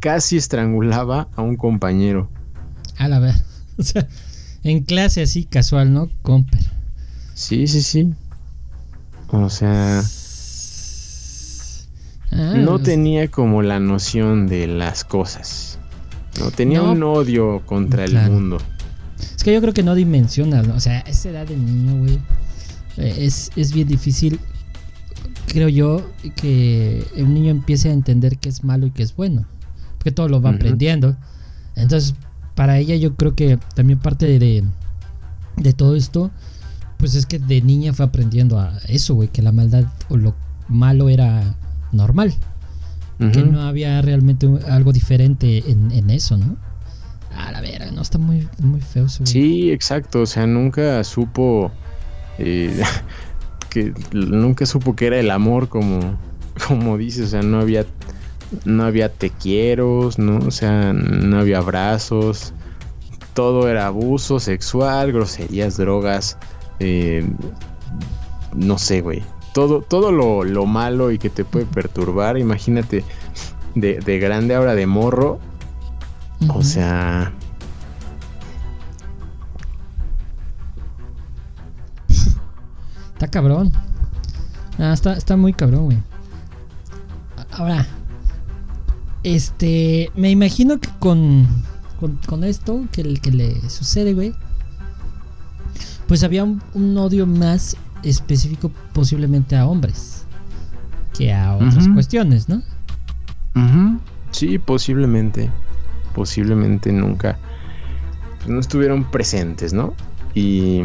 casi 0.00 0.36
estrangulaba 0.36 1.28
a 1.36 1.42
un 1.42 1.56
compañero. 1.56 2.30
A 2.96 3.08
la 3.08 3.20
vez. 3.20 3.44
O 3.78 3.82
sea, 3.84 4.08
en 4.64 4.82
clase 4.82 5.22
así 5.22 5.44
casual, 5.44 5.92
¿no? 5.92 6.10
Comper. 6.22 6.58
Sí, 7.34 7.68
sí, 7.68 7.80
sí. 7.80 8.12
O 9.30 9.48
sea, 9.48 10.02
Ah, 12.30 12.54
no 12.56 12.78
tenía 12.78 13.28
como 13.28 13.62
la 13.62 13.80
noción 13.80 14.46
de 14.46 14.66
las 14.66 15.04
cosas. 15.04 15.77
No 16.38 16.50
tenía 16.50 16.82
un 16.82 17.02
odio 17.02 17.62
contra 17.66 18.04
el 18.04 18.14
mundo. 18.30 18.58
Es 19.18 19.42
que 19.42 19.52
yo 19.52 19.60
creo 19.60 19.74
que 19.74 19.82
no 19.82 19.94
dimensiona, 19.94 20.62
o 20.74 20.80
sea, 20.80 21.00
esa 21.00 21.30
edad 21.30 21.46
de 21.46 21.56
niño, 21.56 21.98
güey, 21.98 22.18
eh, 22.96 23.14
es, 23.18 23.50
es 23.56 23.72
bien 23.72 23.88
difícil, 23.88 24.38
creo 25.46 25.68
yo, 25.68 26.08
que 26.36 27.04
el 27.16 27.32
niño 27.32 27.50
empiece 27.50 27.88
a 27.88 27.92
entender 27.92 28.38
qué 28.38 28.48
es 28.48 28.62
malo 28.62 28.86
y 28.86 28.90
qué 28.90 29.02
es 29.02 29.16
bueno. 29.16 29.46
Porque 29.98 30.12
todo 30.12 30.28
lo 30.28 30.40
va 30.40 30.50
aprendiendo. 30.50 31.16
Entonces, 31.74 32.14
para 32.54 32.78
ella 32.78 32.94
yo 32.96 33.16
creo 33.16 33.34
que 33.34 33.58
también 33.74 33.98
parte 33.98 34.26
de, 34.38 34.64
de 35.56 35.72
todo 35.72 35.96
esto, 35.96 36.30
pues 36.98 37.14
es 37.14 37.26
que 37.26 37.38
de 37.38 37.62
niña 37.62 37.92
fue 37.92 38.06
aprendiendo 38.06 38.58
a 38.58 38.78
eso, 38.88 39.14
güey, 39.14 39.28
que 39.28 39.42
la 39.42 39.52
maldad 39.52 39.84
o 40.08 40.16
lo 40.16 40.34
malo 40.68 41.08
era 41.08 41.56
normal. 41.92 42.34
Que 43.18 43.42
no 43.42 43.62
había 43.62 44.00
realmente 44.00 44.48
algo 44.68 44.92
diferente 44.92 45.64
en, 45.66 46.10
eso, 46.10 46.38
¿no? 46.38 46.56
A 47.34 47.50
la 47.50 47.60
vera, 47.60 47.90
no 47.90 48.00
está 48.00 48.16
muy, 48.16 48.48
muy 48.60 48.80
feo. 48.80 49.08
Sí, 49.08 49.72
exacto. 49.72 50.22
O 50.22 50.26
sea, 50.26 50.46
nunca 50.46 51.02
supo. 51.02 51.72
Eh, 52.38 52.80
que 53.70 53.92
nunca 54.12 54.66
supo 54.66 54.94
que 54.94 55.08
era 55.08 55.18
el 55.18 55.32
amor 55.32 55.68
como, 55.68 55.98
como 56.68 56.96
dices. 56.96 57.26
O 57.26 57.28
sea, 57.30 57.42
no 57.42 57.60
había. 57.60 57.84
No 58.64 58.84
había 58.84 59.12
te 59.12 59.30
quiero, 59.30 60.10
¿no? 60.16 60.38
O 60.38 60.52
sea, 60.52 60.92
no 60.92 61.40
había 61.40 61.58
abrazos. 61.58 62.54
Todo 63.34 63.68
era 63.68 63.88
abuso 63.88 64.38
sexual, 64.38 65.12
groserías, 65.12 65.76
drogas. 65.76 66.38
Eh, 66.78 67.28
no 68.54 68.78
sé, 68.78 69.00
güey 69.00 69.22
todo, 69.58 69.82
todo 69.82 70.12
lo, 70.12 70.66
malo 70.66 71.10
y 71.10 71.18
que 71.18 71.30
te 71.30 71.44
puede 71.44 71.66
perturbar, 71.66 72.38
imagínate 72.38 73.04
de, 73.74 74.18
grande 74.20 74.54
ahora 74.54 74.76
de 74.76 74.86
morro. 74.86 75.40
O 76.54 76.62
sea... 76.62 77.32
Está 83.14 83.26
cabrón. 83.26 83.72
Ah, 84.78 84.92
está, 84.92 85.14
está 85.14 85.36
muy 85.36 85.52
cabrón, 85.52 85.86
güey. 85.86 85.98
Ahora, 87.50 87.84
este, 89.24 90.12
me 90.14 90.30
imagino 90.30 90.78
que 90.78 90.88
con, 91.00 91.48
con, 92.28 92.44
esto 92.44 92.84
que, 92.92 93.02
que 93.14 93.32
le 93.32 93.68
sucede, 93.68 94.14
güey, 94.14 94.32
pues 96.06 96.22
había 96.22 96.44
un 96.44 96.96
odio 96.96 97.26
más 97.26 97.76
específico 98.02 98.70
posiblemente 98.92 99.56
a 99.56 99.66
hombres 99.66 100.24
que 101.16 101.32
a 101.32 101.56
otras 101.56 101.88
cuestiones, 101.88 102.48
¿no? 102.48 102.62
Sí, 104.30 104.58
posiblemente. 104.58 105.50
Posiblemente 106.14 106.92
nunca 106.92 107.38
pues, 108.38 108.48
no 108.48 108.60
estuvieron 108.60 109.04
presentes, 109.04 109.72
¿no? 109.72 109.94
Y, 110.34 110.82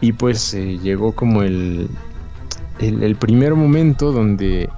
y 0.00 0.12
pues 0.12 0.52
eh, 0.54 0.78
llegó 0.78 1.14
como 1.14 1.42
el, 1.42 1.88
el, 2.78 3.16
primer 3.16 3.54
momento 3.54 4.12
donde 4.12 4.68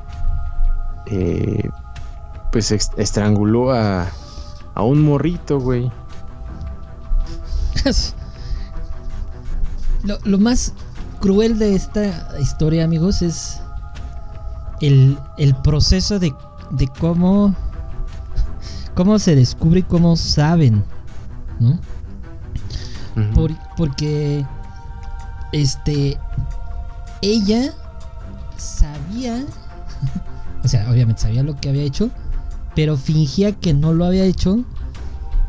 eh, 1.07 1.69
pues 2.52 2.71
estranguló 2.71 3.73
a, 3.73 4.09
a 4.75 4.83
un 4.83 5.02
morrito, 5.02 5.59
güey. 5.59 5.90
lo, 10.02 10.38
más 10.38 10.73
cruel 11.21 11.59
de 11.59 11.75
esta 11.75 12.38
historia, 12.40 12.85
amigos, 12.85 13.23
es 13.23 13.61
el, 14.80 15.16
proceso 15.62 16.18
de, 16.18 16.35
de, 16.71 16.88
cómo, 16.99 17.54
cómo 18.94 19.18
se 19.18 19.35
descubre 19.37 19.80
y 19.80 19.85
cómo 19.85 20.16
saben, 20.16 20.85
¿no? 21.61 21.78
porque 23.76 24.47
este 25.52 26.18
ella 27.21 27.73
sabía, 28.56 29.44
o 30.64 30.68
sea, 30.68 30.90
obviamente 30.90 31.23
sabía 31.23 31.42
lo 31.42 31.56
que 31.56 31.68
había 31.68 31.82
hecho, 31.82 32.11
pero 32.75 32.97
fingía 32.97 33.52
que 33.52 33.75
no 33.75 33.92
lo 33.92 34.04
había 34.06 34.25
hecho 34.25 34.64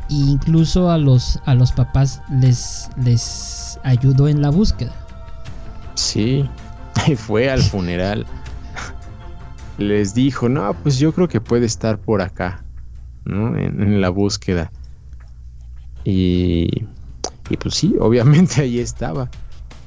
e 0.09 0.15
incluso 0.15 0.91
a 0.91 0.97
los 0.97 1.39
a 1.45 1.55
los 1.55 1.71
papás 1.71 2.21
les 2.29 2.89
les 2.97 3.62
ayudó 3.83 4.27
en 4.27 4.41
la 4.41 4.49
búsqueda. 4.49 4.93
Sí, 5.95 6.49
fue 7.17 7.49
al 7.49 7.61
funeral. 7.61 8.25
les 9.77 10.13
dijo, 10.13 10.49
no, 10.49 10.73
pues 10.81 10.97
yo 10.99 11.13
creo 11.13 11.27
que 11.27 11.41
puede 11.41 11.65
estar 11.65 11.99
por 11.99 12.21
acá, 12.21 12.63
¿no? 13.25 13.55
En, 13.57 14.01
la 14.01 14.09
búsqueda. 14.09 14.71
Y, 16.03 16.85
y 17.49 17.57
pues 17.57 17.75
sí, 17.75 17.95
obviamente 17.99 18.61
ahí 18.61 18.79
estaba. 18.79 19.29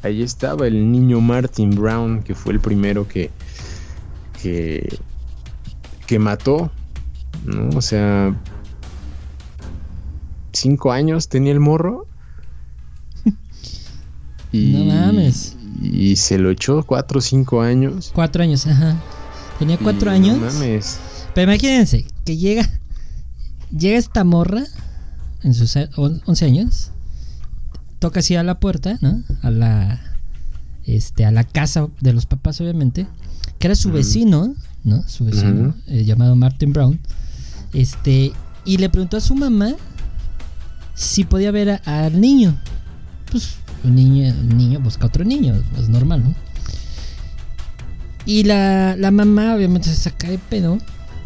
Ahí 0.03 0.23
estaba 0.23 0.67
el 0.67 0.93
niño 0.93 1.21
Martin 1.21 1.71
Brown, 1.71 2.23
que 2.23 2.35
fue 2.35 2.53
el 2.53 2.61
primero 2.61 3.09
que, 3.09 3.31
que, 4.41 5.01
que 6.07 6.19
mató, 6.19 6.71
¿no? 7.45 7.77
O 7.77 7.81
sea, 7.81 8.33
cinco 10.53 10.93
años 10.93 11.29
tenía 11.29 11.53
el 11.53 11.61
morro. 11.61 12.07
Y, 14.57 14.73
no 14.73 14.85
mames. 14.85 15.57
Y 15.83 16.17
se 16.17 16.39
lo 16.39 16.51
echó 16.51 16.83
cuatro 16.85 17.19
o 17.19 17.23
cinco 17.23 17.61
años. 17.61 18.11
Cuatro 18.15 18.43
años, 18.43 18.67
ajá. 18.67 18.97
Tenía 19.59 19.79
cuatro 19.79 20.11
años. 20.11 20.39
No 20.39 20.47
mames. 20.47 20.99
Pero 21.35 21.53
imagínense 21.53 22.07
que 22.25 22.37
llega. 22.37 22.69
Llega 23.71 23.99
esta 23.99 24.25
morra 24.25 24.65
en 25.43 25.55
sus 25.55 25.77
once 25.97 26.45
años. 26.45 26.91
Toca 27.99 28.21
así 28.21 28.37
a 28.37 28.43
la 28.43 28.59
puerta, 28.59 28.99
¿no? 29.01 29.23
A 29.43 29.51
la. 29.51 30.01
Este, 30.85 31.25
a 31.25 31.33
la 31.33 31.45
casa 31.45 31.89
de 32.01 32.13
los 32.13 32.27
papás, 32.27 32.61
obviamente. 32.61 33.07
Que 33.59 33.67
era 33.67 33.75
su 33.75 33.91
vecino, 33.91 34.55
¿no? 34.85 35.07
Su 35.09 35.25
vecino, 35.25 35.75
eh, 35.87 36.05
llamado 36.05 36.37
Martin 36.37 36.73
Brown. 36.73 37.01
Este. 37.73 38.33
Y 38.65 38.79
le 38.79 38.89
preguntó 38.89 39.17
a 39.17 39.21
su 39.21 39.35
mamá 39.35 39.75
si 40.95 41.25
podía 41.25 41.51
ver 41.51 41.81
al 41.85 42.21
niño. 42.21 42.59
Pues 43.31 43.57
un 43.87 43.95
niño, 43.95 44.35
un 44.35 44.57
niño 44.57 44.81
busca 44.81 45.07
otro 45.07 45.25
niño, 45.25 45.55
es 45.79 45.89
normal, 45.89 46.25
¿no? 46.25 46.35
Y 48.25 48.43
la, 48.43 48.97
la 48.97 49.11
mamá 49.11 49.55
obviamente 49.55 49.89
se 49.89 49.97
saca 49.97 50.29
de 50.29 50.39
pedo 50.39 50.79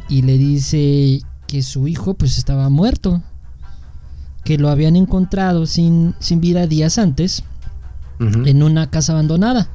y 0.09 0.23
le 0.23 0.37
dice 0.37 1.23
que 1.47 1.63
su 1.63 1.89
hijo 1.89 2.15
pues 2.15 2.37
estaba 2.37 2.69
muerto, 2.69 3.23
que 4.45 4.59
lo 4.59 4.69
habían 4.69 4.97
encontrado 4.97 5.67
sin, 5.67 6.15
sin 6.19 6.41
vida 6.41 6.67
días 6.67 6.99
antes 6.99 7.43
en 8.21 8.63
una 8.63 8.91
casa 8.91 9.13
abandonada 9.13 9.71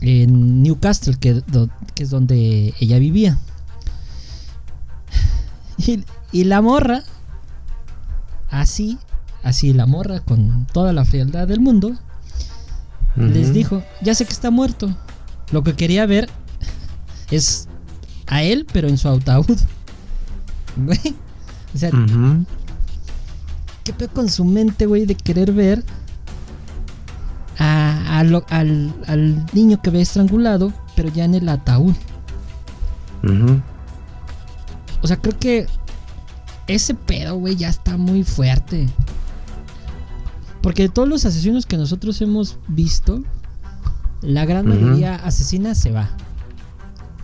en 0.00 0.62
Newcastle, 0.62 1.16
que, 1.18 1.42
que 1.94 2.02
es 2.02 2.10
donde 2.10 2.74
ella 2.80 2.98
vivía. 2.98 3.38
Y, 5.78 6.04
y, 6.32 6.44
la 6.44 6.62
morra, 6.62 7.02
así, 8.50 8.98
así 9.46 9.72
la 9.72 9.86
morra, 9.86 10.20
con 10.20 10.66
toda 10.72 10.92
la 10.92 11.04
frialdad 11.04 11.46
del 11.46 11.60
mundo, 11.60 11.96
les 13.14 13.54
dijo, 13.54 13.82
ya 14.02 14.14
sé 14.14 14.26
que 14.26 14.32
está 14.32 14.50
muerto, 14.50 14.94
lo 15.52 15.62
que 15.62 15.74
quería 15.74 16.04
ver 16.04 16.28
es 17.30 17.68
a 18.26 18.42
él, 18.42 18.66
pero 18.72 18.88
en 18.88 18.98
su 18.98 19.08
ataúd. 19.08 19.56
Güey. 20.76 21.16
O 21.74 21.78
sea, 21.78 21.90
¿qué 23.84 23.92
pedo 23.94 24.10
con 24.12 24.28
su 24.28 24.44
mente, 24.44 24.84
güey, 24.84 25.06
de 25.06 25.14
querer 25.14 25.52
ver 25.52 25.82
a, 27.58 28.18
al, 28.18 29.46
niño 29.54 29.80
que 29.80 29.88
ve 29.90 30.02
estrangulado, 30.02 30.70
pero 30.94 31.08
ya 31.08 31.24
en 31.24 31.34
el 31.34 31.48
ataúd? 31.48 31.94
O 35.02 35.06
sea, 35.06 35.16
creo 35.16 35.38
que 35.38 35.66
ese 36.66 36.94
pedo, 36.94 37.36
güey, 37.36 37.56
ya 37.56 37.70
está 37.70 37.96
muy 37.96 38.22
fuerte. 38.22 38.86
Porque 40.66 40.82
de 40.82 40.88
todos 40.88 41.08
los 41.08 41.24
asesinos 41.24 41.64
que 41.64 41.76
nosotros 41.76 42.20
hemos 42.22 42.58
visto, 42.66 43.22
la 44.20 44.44
gran 44.44 44.66
mayoría 44.66 45.14
asesina 45.14 45.76
se 45.76 45.92
va. 45.92 46.10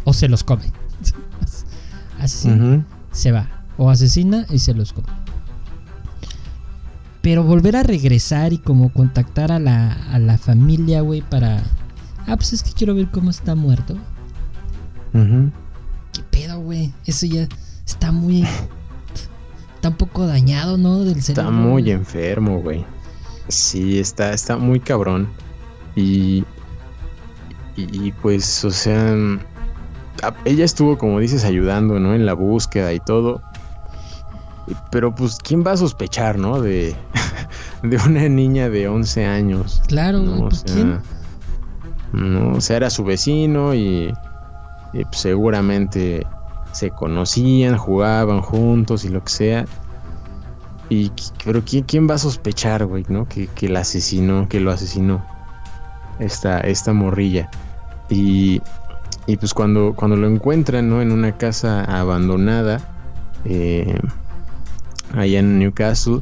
O 0.05 0.13
se 0.13 0.29
los 0.29 0.45
come. 0.45 0.63
asesina, 2.21 2.87
se 3.11 3.33
va. 3.33 3.49
O 3.79 3.91
asesina 3.91 4.47
y 4.49 4.61
se 4.61 4.75
los 4.75 4.93
come. 4.93 5.09
Pero 7.21 7.43
volver 7.43 7.75
a 7.75 7.83
regresar 7.83 8.53
y 8.53 8.59
como 8.59 8.93
contactar 8.93 9.51
a 9.51 9.59
la, 9.59 9.91
a 10.13 10.21
la 10.21 10.39
familia, 10.39 11.01
güey, 11.01 11.23
para... 11.23 11.65
Ah, 12.29 12.37
pues 12.37 12.53
es 12.53 12.63
que 12.63 12.71
quiero 12.71 12.95
ver 12.95 13.11
cómo 13.11 13.31
está 13.31 13.57
muerto. 13.57 13.99
¿Qué 15.13 16.23
pedo, 16.31 16.61
güey? 16.61 16.95
Eso 17.07 17.27
ya 17.27 17.49
está 17.85 18.13
muy... 18.13 18.47
Está 19.75 19.89
un 19.89 19.97
poco 19.97 20.29
dañado, 20.29 20.79
¿no? 20.79 21.01
Del 21.01 21.21
cerebro. 21.21 21.51
Está 21.51 21.51
muy 21.51 21.91
enfermo, 21.91 22.61
güey. 22.61 22.85
Sí, 23.49 23.99
está, 23.99 24.33
está 24.33 24.57
muy 24.57 24.81
cabrón. 24.81 25.29
Y 25.95 26.45
y, 27.77 28.13
pues, 28.13 28.65
o 28.65 28.71
sea, 28.71 29.17
ella 30.45 30.65
estuvo, 30.65 30.99
como 30.99 31.21
dices, 31.21 31.45
ayudando, 31.45 31.99
¿no? 31.99 32.15
En 32.15 32.27
la 32.27 32.35
búsqueda 32.35 32.93
y 32.93 33.01
todo. 33.01 33.41
Pero 34.91 35.15
pues, 35.15 35.39
¿quién 35.43 35.65
va 35.67 35.73
a 35.73 35.77
sospechar, 35.77 36.39
no? 36.39 36.61
De, 36.61 36.95
de 37.83 37.97
una 37.97 38.29
niña 38.29 38.69
de 38.69 38.89
11 38.89 39.25
años. 39.25 39.83
Claro, 39.87 40.21
¿no? 40.21 40.49
Pues, 40.49 40.65
¿quién? 40.65 41.01
No, 42.13 42.53
o 42.53 42.61
sea, 42.61 42.77
era 42.77 42.91
su 42.91 43.05
vecino 43.05 43.75
y, 43.75 44.13
pues, 44.93 45.07
seguramente 45.13 46.27
se 46.73 46.91
conocían, 46.91 47.79
jugaban 47.79 48.43
juntos 48.43 49.05
y 49.05 49.09
lo 49.09 49.25
que 49.25 49.31
sea. 49.31 49.65
Y, 50.93 51.11
pero 51.43 51.63
¿quién, 51.65 52.07
va 52.07 52.17
a 52.17 52.19
sospechar, 52.19 52.85
güey, 52.85 53.07
no? 53.09 53.27
Que, 53.27 53.47
que 53.47 53.67
la 53.71 53.81
asesinó, 53.81 54.47
que 54.47 54.61
lo 54.61 54.71
asesinó 54.71 55.25
esta, 56.19 56.61
esta 56.61 56.93
morrilla. 56.93 57.49
Y, 58.11 58.61
y 59.27 59.39
pues 59.39 59.55
cuando, 59.55 59.95
cuando 59.97 60.19
lo 60.19 60.29
encuentran 60.29 60.91
¿no? 60.91 61.01
en 61.01 61.11
una 61.11 61.39
casa 61.39 61.83
abandonada, 61.85 62.79
eh, 63.47 63.99
allá 65.15 65.39
en 65.39 65.59
Newcastle, 65.59 66.21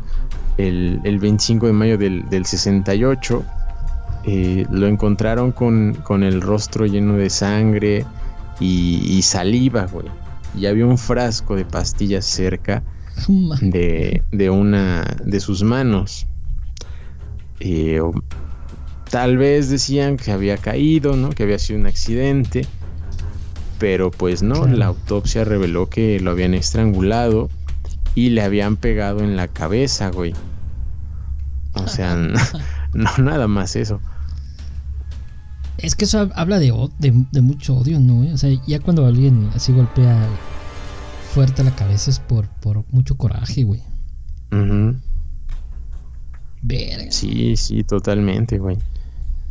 el, 0.57 1.01
el 1.03 1.19
25 1.19 1.67
de 1.67 1.73
mayo 1.73 1.99
del, 1.99 2.29
del 2.29 2.47
68, 2.47 3.43
eh, 4.23 4.67
lo 4.71 4.87
encontraron 4.87 5.51
con, 5.51 5.95
con, 6.05 6.23
el 6.23 6.41
rostro 6.43 6.87
lleno 6.87 7.15
de 7.15 7.29
sangre 7.29 8.07
y, 8.61 9.21
saliva, 9.23 9.87
güey. 9.87 10.07
Y 10.57 10.67
había 10.67 10.87
un 10.87 10.97
frasco 10.97 11.57
de 11.57 11.65
pastillas 11.65 12.25
cerca 12.25 12.85
de, 13.61 14.23
de 14.31 14.51
una 14.51 15.17
de 15.25 15.41
sus 15.41 15.63
manos. 15.63 16.27
Eh, 17.61 18.01
Tal 19.11 19.37
vez 19.37 19.69
decían 19.69 20.17
que 20.17 20.31
había 20.31 20.57
caído, 20.57 21.17
¿no? 21.17 21.31
Que 21.31 21.43
había 21.43 21.59
sido 21.59 21.81
un 21.81 21.87
accidente. 21.87 22.65
Pero 23.81 24.13
pues 24.13 24.43
no, 24.43 24.67
la 24.69 24.87
autopsia 24.87 25.43
reveló 25.43 25.89
que 25.89 26.21
lo 26.21 26.31
habían 26.31 26.55
estrangulado 26.55 27.49
y 28.15 28.31
le 28.31 28.43
habían 28.43 28.77
pegado 28.77 29.21
en 29.21 29.37
la 29.37 29.49
cabeza, 29.49 30.11
güey. 30.11 30.33
O 31.75 31.89
sea, 31.89 32.15
no, 32.95 33.11
nada 33.19 33.49
más 33.49 33.75
eso. 33.75 34.01
Es 35.79 35.97
que 35.97 36.05
eso 36.05 36.31
habla 36.35 36.61
de, 36.61 36.73
de, 36.99 37.41
mucho 37.41 37.79
odio, 37.79 37.99
¿no? 37.99 38.33
O 38.33 38.37
sea, 38.37 38.51
ya 38.67 38.79
cuando 38.79 39.07
alguien 39.07 39.51
así 39.55 39.73
golpea 39.73 40.29
fuerte 41.31 41.63
la 41.63 41.75
cabeza 41.75 42.11
es 42.11 42.19
por, 42.19 42.49
por 42.49 42.85
mucho 42.91 43.17
coraje, 43.17 43.63
güey. 43.63 43.81
Sí, 47.11 47.57
sí, 47.57 47.85
totalmente, 47.85 48.59
güey. 48.59 48.77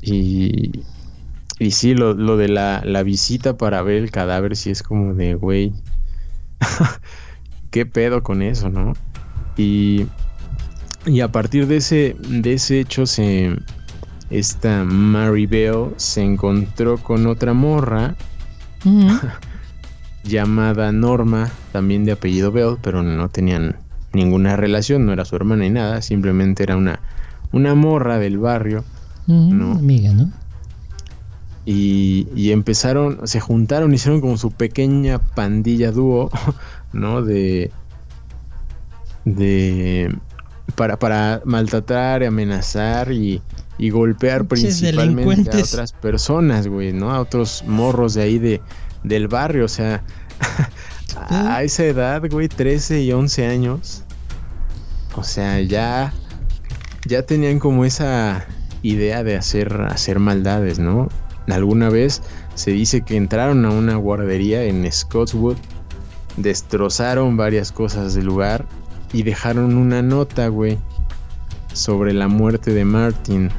Y, 0.02 0.84
y 1.58 1.72
sí, 1.72 1.94
lo, 1.94 2.14
lo 2.14 2.38
de 2.38 2.50
la, 2.50 2.82
la, 2.86 3.04
visita 3.04 3.58
para 3.58 3.82
ver 3.82 3.96
el 3.96 4.12
cadáver, 4.12 4.56
sí 4.56 4.70
es 4.70 4.84
como 4.84 5.14
de, 5.14 5.36
güey, 5.36 5.74
¿qué 7.72 7.86
pedo 7.86 8.24
con 8.24 8.42
eso, 8.42 8.70
no? 8.70 8.94
Y, 9.58 10.06
y 11.06 11.22
a 11.22 11.32
partir 11.32 11.68
de 11.68 11.78
ese, 11.78 12.16
de 12.20 12.54
ese 12.54 12.80
hecho, 12.80 13.06
se, 13.06 13.56
esta 14.30 14.84
Mary 14.84 15.46
Bell 15.46 15.94
se 15.98 16.22
encontró 16.24 16.98
con 16.98 17.26
otra 17.26 17.54
morra 17.54 18.16
llamada 20.30 20.92
Norma, 20.92 21.52
también 21.72 22.06
de 22.06 22.14
apellido 22.14 22.52
Bell, 22.52 22.78
pero 22.82 23.04
no 23.04 23.30
tenían 23.30 23.76
ninguna 24.14 24.56
relación, 24.56 25.06
no 25.06 25.14
era 25.14 25.26
su 25.26 25.36
hermana 25.36 25.64
ni 25.64 25.70
nada, 25.72 26.02
simplemente 26.02 26.64
era 26.64 26.78
una, 26.78 27.00
una 27.52 27.76
morra 27.76 28.18
del 28.18 28.38
barrio 28.38 28.84
¿no? 29.30 29.74
Amiga, 29.74 30.12
¿no? 30.12 30.32
Y, 31.66 32.28
y, 32.36 32.52
empezaron, 32.52 33.28
se 33.28 33.40
juntaron, 33.40 33.94
hicieron 33.94 34.22
como 34.22 34.38
su 34.38 34.52
pequeña 34.52 35.20
pandilla 35.20 35.92
dúo, 35.92 36.32
¿no? 36.94 37.22
De. 37.22 37.72
De. 39.26 40.16
Para, 40.76 40.98
para 40.98 41.42
maltratar, 41.46 42.24
amenazar 42.24 43.12
y, 43.12 43.42
y 43.78 43.90
golpear 43.90 44.46
principalmente 44.46 45.58
a 45.58 45.64
otras 45.64 45.94
personas, 45.94 46.68
güey, 46.68 46.94
¿no? 46.94 47.12
A 47.12 47.20
otros 47.20 47.64
morros 47.68 48.14
de 48.14 48.22
ahí 48.22 48.40
de, 48.40 48.62
del 49.04 49.28
barrio, 49.28 49.66
o 49.66 49.70
sea, 49.70 50.04
a 51.30 51.64
esa 51.64 51.86
edad, 51.86 52.22
güey, 52.30 52.48
13 52.48 53.02
y 53.02 53.12
11 53.12 53.46
años, 53.48 54.04
o 55.16 55.24
sea, 55.24 55.60
ya, 55.62 56.14
ya 57.06 57.24
tenían 57.24 57.60
como 57.60 57.86
esa 57.86 58.46
idea 58.82 59.24
de 59.24 59.36
hacer, 59.36 59.82
hacer 59.90 60.20
maldades, 60.20 60.80
¿no? 60.80 61.10
Alguna 61.48 61.90
vez 61.90 62.22
se 62.56 62.72
dice 62.72 63.02
que 63.02 63.16
entraron 63.16 63.66
a 63.66 63.72
una 63.72 63.96
guardería 63.96 64.64
en 64.64 64.90
Scottswood, 64.92 65.58
destrozaron 66.38 67.38
varias 67.38 67.72
cosas 67.72 68.14
del 68.14 68.26
lugar 68.26 68.66
y 69.14 69.24
dejaron 69.24 69.76
una 69.76 70.02
nota, 70.02 70.48
güey, 70.48 70.78
sobre 71.74 72.14
la 72.14 72.28
muerte 72.28 72.72
de 72.74 72.86
Martin, 72.86 73.50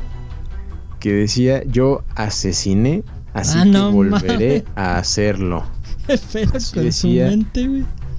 que 1.00 1.12
decía, 1.12 1.62
yo 1.64 2.03
asesiné, 2.14 3.03
así 3.35 3.59
ah, 3.59 3.64
que 3.64 3.79
volveré 3.93 4.64
a 4.77 4.99
hacerlo. 4.99 5.64
decía 6.75 7.33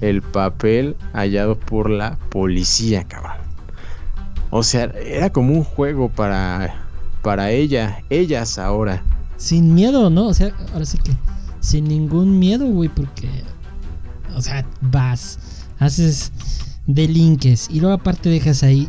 el 0.00 0.22
papel 0.22 0.96
hallado 1.12 1.58
por 1.58 1.88
la 1.90 2.18
policía, 2.30 3.04
cabrón. 3.04 3.36
O 4.50 4.62
sea, 4.62 4.84
era 5.04 5.30
como 5.30 5.54
un 5.54 5.64
juego 5.64 6.08
para, 6.08 6.74
para 7.22 7.50
ella, 7.50 8.02
ellas 8.10 8.58
ahora. 8.58 9.02
Sin 9.36 9.74
miedo, 9.74 10.10
¿no? 10.10 10.26
O 10.26 10.34
sea, 10.34 10.52
ahora 10.72 10.84
sí 10.84 10.98
que 10.98 11.12
sin 11.62 11.84
ningún 11.84 12.38
miedo, 12.38 12.66
güey, 12.66 12.88
porque, 12.88 13.28
o 14.34 14.42
sea, 14.42 14.66
vas, 14.80 15.38
haces 15.78 16.32
delinques 16.86 17.68
y 17.70 17.80
luego 17.80 17.94
aparte 17.94 18.28
dejas 18.28 18.62
ahí, 18.64 18.88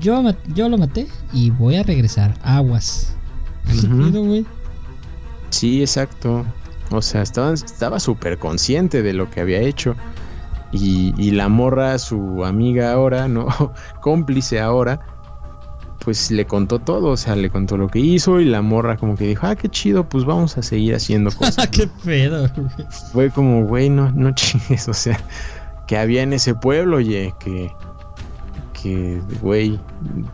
yo, 0.00 0.22
yo 0.54 0.68
lo 0.68 0.78
maté 0.78 1.06
y 1.32 1.50
voy 1.50 1.76
a 1.76 1.82
regresar, 1.82 2.34
aguas. 2.42 3.14
Sí, 5.56 5.80
exacto. 5.80 6.44
O 6.90 7.00
sea, 7.00 7.22
estaba, 7.22 7.54
estaba 7.54 7.98
súper 7.98 8.38
consciente 8.38 9.02
de 9.02 9.14
lo 9.14 9.30
que 9.30 9.40
había 9.40 9.60
hecho. 9.60 9.96
Y, 10.70 11.30
la 11.30 11.48
morra, 11.48 11.98
su 11.98 12.44
amiga 12.44 12.92
ahora, 12.92 13.26
¿no? 13.28 13.46
Cómplice 14.02 14.60
ahora, 14.60 15.00
pues 16.00 16.30
le 16.30 16.46
contó 16.46 16.78
todo, 16.78 17.08
o 17.08 17.16
sea, 17.16 17.34
le 17.34 17.48
contó 17.48 17.78
lo 17.78 17.88
que 17.88 18.00
hizo 18.00 18.40
y 18.40 18.44
la 18.44 18.60
morra 18.60 18.98
como 18.98 19.14
que 19.14 19.26
dijo, 19.26 19.46
ah, 19.46 19.56
qué 19.56 19.70
chido, 19.70 20.06
pues 20.06 20.26
vamos 20.26 20.58
a 20.58 20.62
seguir 20.62 20.94
haciendo 20.94 21.30
cosas. 21.36 21.68
qué 21.68 21.88
pedo, 22.04 22.50
Fue 23.12 23.30
como, 23.30 23.64
güey, 23.64 23.88
no, 23.88 24.12
no 24.12 24.32
chingues, 24.32 24.86
o 24.88 24.92
sea, 24.92 25.18
que 25.86 25.96
había 25.96 26.22
en 26.22 26.34
ese 26.34 26.54
pueblo, 26.54 26.98
oye, 26.98 27.32
que, 27.40 27.72
que, 28.82 29.22
güey, 29.40 29.80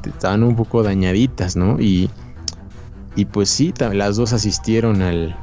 estaban 0.04 0.42
un 0.42 0.56
poco 0.56 0.82
dañaditas, 0.82 1.54
¿no? 1.54 1.78
Y, 1.78 2.10
y 3.14 3.26
pues 3.26 3.50
sí, 3.50 3.74
las 3.92 4.16
dos 4.16 4.32
asistieron 4.32 5.02
al, 5.02 5.36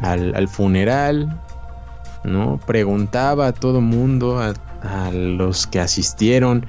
al, 0.00 0.48
funeral, 0.48 1.40
¿no? 2.24 2.58
Preguntaba 2.66 3.48
a 3.48 3.52
todo 3.52 3.80
mundo, 3.80 4.40
a, 4.40 5.10
los 5.12 5.68
que 5.68 5.78
asistieron, 5.78 6.66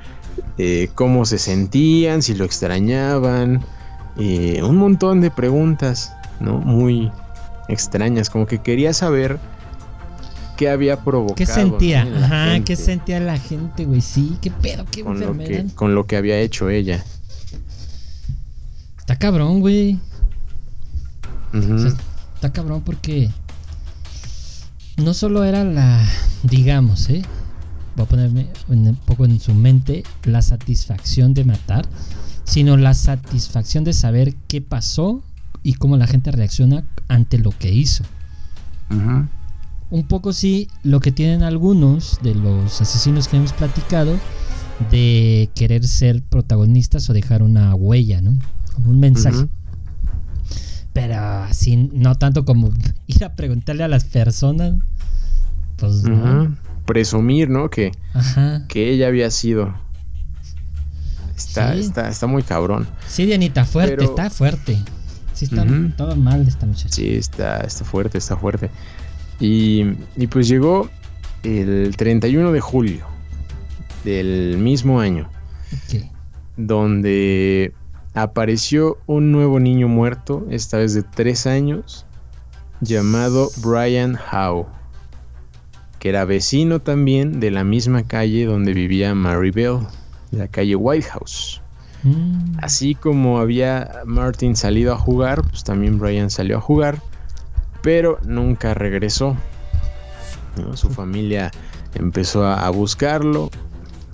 eh, 0.59 0.89
cómo 0.93 1.25
se 1.25 1.39
sentían, 1.39 2.21
si 2.21 2.35
lo 2.35 2.45
extrañaban, 2.45 3.65
eh, 4.17 4.61
un 4.61 4.77
montón 4.77 5.21
de 5.21 5.31
preguntas, 5.31 6.13
¿no? 6.39 6.59
Muy 6.59 7.11
extrañas, 7.67 8.29
como 8.29 8.45
que 8.45 8.59
quería 8.59 8.93
saber 8.93 9.39
qué 10.55 10.69
había 10.69 10.97
provocado. 11.03 11.35
¿Qué 11.35 11.47
sentía? 11.47 12.03
Ajá, 12.03 12.59
¿qué 12.63 12.75
sentía 12.75 13.19
la 13.19 13.39
gente, 13.39 13.85
güey? 13.85 14.01
Sí, 14.01 14.37
qué 14.39 14.51
pedo, 14.51 14.85
qué 14.91 15.03
con 15.03 15.19
lo 15.19 15.35
que, 15.35 15.65
con 15.73 15.95
lo 15.95 16.05
que 16.05 16.15
había 16.15 16.37
hecho 16.37 16.69
ella. 16.69 17.03
Está 18.99 19.17
cabrón, 19.17 19.59
güey 19.59 19.99
está 21.53 22.51
cabrón 22.51 22.81
porque 22.81 23.29
no 24.97 25.13
solo 25.13 25.43
era 25.43 25.63
la, 25.63 26.05
digamos, 26.43 27.09
¿eh? 27.09 27.21
voy 27.95 28.05
a 28.05 28.09
ponerme 28.09 28.47
un 28.67 28.97
poco 29.05 29.25
en 29.25 29.39
su 29.39 29.53
mente, 29.53 30.03
la 30.23 30.41
satisfacción 30.41 31.33
de 31.33 31.45
matar, 31.45 31.85
sino 32.43 32.77
la 32.77 32.93
satisfacción 32.93 33.83
de 33.83 33.93
saber 33.93 34.35
qué 34.47 34.61
pasó 34.61 35.23
y 35.63 35.73
cómo 35.75 35.97
la 35.97 36.07
gente 36.07 36.31
reacciona 36.31 36.83
ante 37.07 37.37
lo 37.37 37.51
que 37.51 37.71
hizo. 37.71 38.03
Un 39.89 40.07
poco 40.07 40.33
sí 40.33 40.67
lo 40.83 40.99
que 40.99 41.11
tienen 41.11 41.43
algunos 41.43 42.19
de 42.21 42.35
los 42.35 42.81
asesinos 42.81 43.27
que 43.27 43.37
hemos 43.37 43.53
platicado 43.53 44.19
de 44.91 45.49
querer 45.55 45.87
ser 45.87 46.21
protagonistas 46.23 47.09
o 47.09 47.13
dejar 47.13 47.43
una 47.43 47.73
huella, 47.75 48.21
¿no? 48.21 48.37
Como 48.73 48.89
un 48.89 48.99
mensaje. 48.99 49.47
Pero 50.93 51.15
así, 51.17 51.89
no 51.91 52.15
tanto 52.15 52.45
como 52.45 52.71
ir 53.07 53.23
a 53.23 53.33
preguntarle 53.35 53.83
a 53.83 53.87
las 53.87 54.05
personas. 54.05 54.75
Pues 55.77 56.03
Presumir, 56.85 57.49
¿no? 57.49 57.69
Que, 57.69 57.91
que 58.67 58.91
ella 58.91 59.07
había 59.07 59.31
sido. 59.31 59.73
Está, 61.35 61.73
está, 61.73 62.09
está 62.09 62.27
muy 62.27 62.43
cabrón. 62.43 62.87
Sí, 63.07 63.25
Dianita, 63.25 63.65
fuerte, 63.65 64.03
está 64.03 64.29
fuerte. 64.29 64.77
Sí, 65.33 65.45
está 65.45 65.65
todo 65.97 66.15
mal 66.15 66.47
esta 66.47 66.65
muchacha. 66.65 66.89
Sí, 66.89 67.15
está, 67.15 67.61
está 67.61 67.83
fuerte, 67.83 68.19
está 68.19 68.37
fuerte. 68.37 68.69
Y, 69.39 69.83
y 70.15 70.27
pues 70.27 70.47
llegó 70.47 70.89
el 71.43 71.95
31 71.97 72.51
de 72.51 72.59
julio 72.59 73.05
del 74.03 74.57
mismo 74.57 74.99
año. 74.99 75.29
Donde 76.55 77.73
apareció 78.13 78.97
un 79.07 79.31
nuevo 79.31 79.59
niño 79.59 79.87
muerto, 79.87 80.45
esta 80.49 80.77
vez 80.77 80.93
de 80.93 81.03
3 81.03 81.47
años, 81.47 82.05
llamado 82.81 83.49
Brian 83.63 84.17
Howe, 84.31 84.67
que 85.99 86.09
era 86.09 86.25
vecino 86.25 86.79
también 86.79 87.39
de 87.39 87.51
la 87.51 87.63
misma 87.63 88.03
calle 88.03 88.45
donde 88.45 88.73
vivía 88.73 89.15
Mary 89.15 89.51
Bell, 89.51 89.79
la 90.31 90.47
calle 90.47 90.75
White 90.75 91.07
House. 91.09 91.61
Mm. 92.03 92.57
Así 92.61 92.95
como 92.95 93.39
había 93.39 94.01
Martin 94.05 94.55
salido 94.55 94.93
a 94.93 94.97
jugar, 94.97 95.41
pues 95.43 95.63
también 95.63 95.99
Brian 95.99 96.29
salió 96.29 96.57
a 96.57 96.61
jugar, 96.61 97.01
pero 97.81 98.19
nunca 98.25 98.73
regresó. 98.73 99.37
Su 100.75 100.89
familia 100.91 101.51
empezó 101.95 102.45
a 102.45 102.69
buscarlo, 102.69 103.49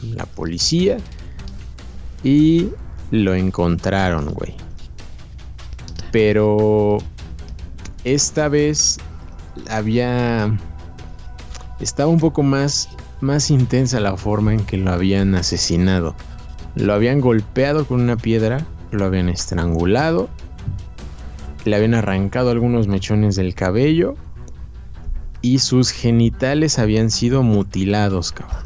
la 0.02 0.26
policía, 0.26 0.98
y 2.24 2.70
lo 3.12 3.36
encontraron, 3.36 4.30
güey. 4.34 4.54
Pero 6.12 7.00
esta 8.04 8.48
vez 8.50 8.98
había... 9.70 10.58
Estaba 11.80 12.10
un 12.10 12.20
poco 12.20 12.44
más, 12.44 12.90
más 13.22 13.52
intensa 13.52 14.00
la 14.00 14.18
forma 14.18 14.54
en 14.54 14.66
que 14.66 14.78
lo 14.78 14.92
habían 14.92 15.36
asesinado. 15.36 16.16
Lo 16.76 16.94
habían 16.94 17.22
golpeado 17.22 17.86
con 17.86 18.02
una 18.02 18.18
piedra, 18.18 18.66
lo 18.92 19.06
habían 19.06 19.30
estrangulado, 19.30 20.30
le 21.66 21.76
habían 21.76 21.94
arrancado 21.94 22.52
algunos 22.52 22.88
mechones 22.88 23.36
del 23.36 23.56
cabello 23.56 24.16
y 25.42 25.60
sus 25.60 25.92
genitales 25.92 26.80
habían 26.80 27.12
sido 27.12 27.44
mutilados, 27.44 28.32
cabrón. 28.32 28.64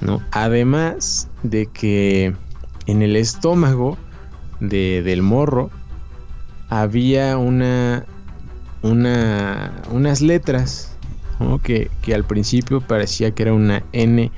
¿No? 0.00 0.22
Además 0.32 1.28
de 1.42 1.66
que 1.66 2.34
en 2.86 3.02
el 3.02 3.16
estómago 3.16 3.96
de, 4.60 5.02
del 5.02 5.22
morro 5.22 5.70
había 6.68 7.36
una, 7.38 8.04
una 8.82 9.82
unas 9.90 10.20
letras 10.20 10.90
que, 11.62 11.90
al 12.14 12.24
principio 12.24 12.80
parecía 12.80 13.30
que 13.32 13.42
era 13.44 13.52
una 13.52 13.82
N 13.92 14.30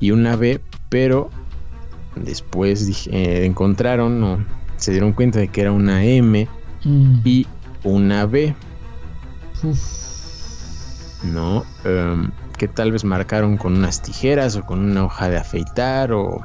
y 0.00 0.10
una 0.10 0.36
B, 0.36 0.60
pero 0.88 1.30
después 2.14 3.08
eh, 3.10 3.44
encontraron 3.46 4.22
o 4.22 4.44
se 4.76 4.92
dieron 4.92 5.12
cuenta 5.12 5.38
de 5.38 5.48
que 5.48 5.62
era 5.62 5.72
una 5.72 6.04
M 6.04 6.46
mm. 6.84 7.20
y 7.24 7.46
una 7.84 8.26
B. 8.26 8.54
No, 11.24 11.64
em, 11.84 12.30
que 12.56 12.68
tal 12.68 12.92
vez 12.92 13.04
marcaron 13.04 13.56
con 13.56 13.76
unas 13.76 14.02
tijeras 14.02 14.56
o 14.56 14.64
con 14.64 14.80
una 14.80 15.04
hoja 15.04 15.28
de 15.28 15.36
afeitar 15.36 16.12
o 16.12 16.44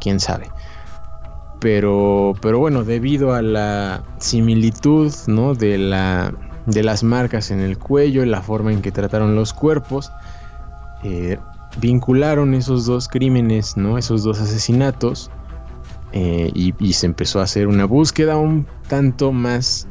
quién 0.00 0.20
sabe. 0.20 0.50
Pero, 1.60 2.34
pero 2.40 2.58
bueno, 2.58 2.82
debido 2.84 3.34
a 3.34 3.42
la 3.42 4.02
similitud 4.18 5.12
¿no? 5.28 5.54
de, 5.54 5.78
la, 5.78 6.34
de 6.66 6.82
las 6.82 7.04
marcas 7.04 7.50
en 7.50 7.60
el 7.60 7.78
cuello 7.78 8.24
y 8.24 8.26
la 8.26 8.42
forma 8.42 8.72
en 8.72 8.82
que 8.82 8.90
trataron 8.90 9.36
los 9.36 9.52
cuerpos, 9.52 10.10
eh, 11.04 11.38
vincularon 11.80 12.54
esos 12.54 12.86
dos 12.86 13.08
crímenes, 13.08 13.76
¿no? 13.76 13.96
esos 13.96 14.24
dos 14.24 14.40
asesinatos 14.40 15.30
eh, 16.12 16.50
y, 16.54 16.92
se 16.92 17.06
empezó 17.06 17.40
a 17.40 17.44
hacer 17.44 17.68
una 17.68 17.86
búsqueda 17.86 18.36
un 18.36 18.66
tanto 18.86 19.32
más 19.32 19.86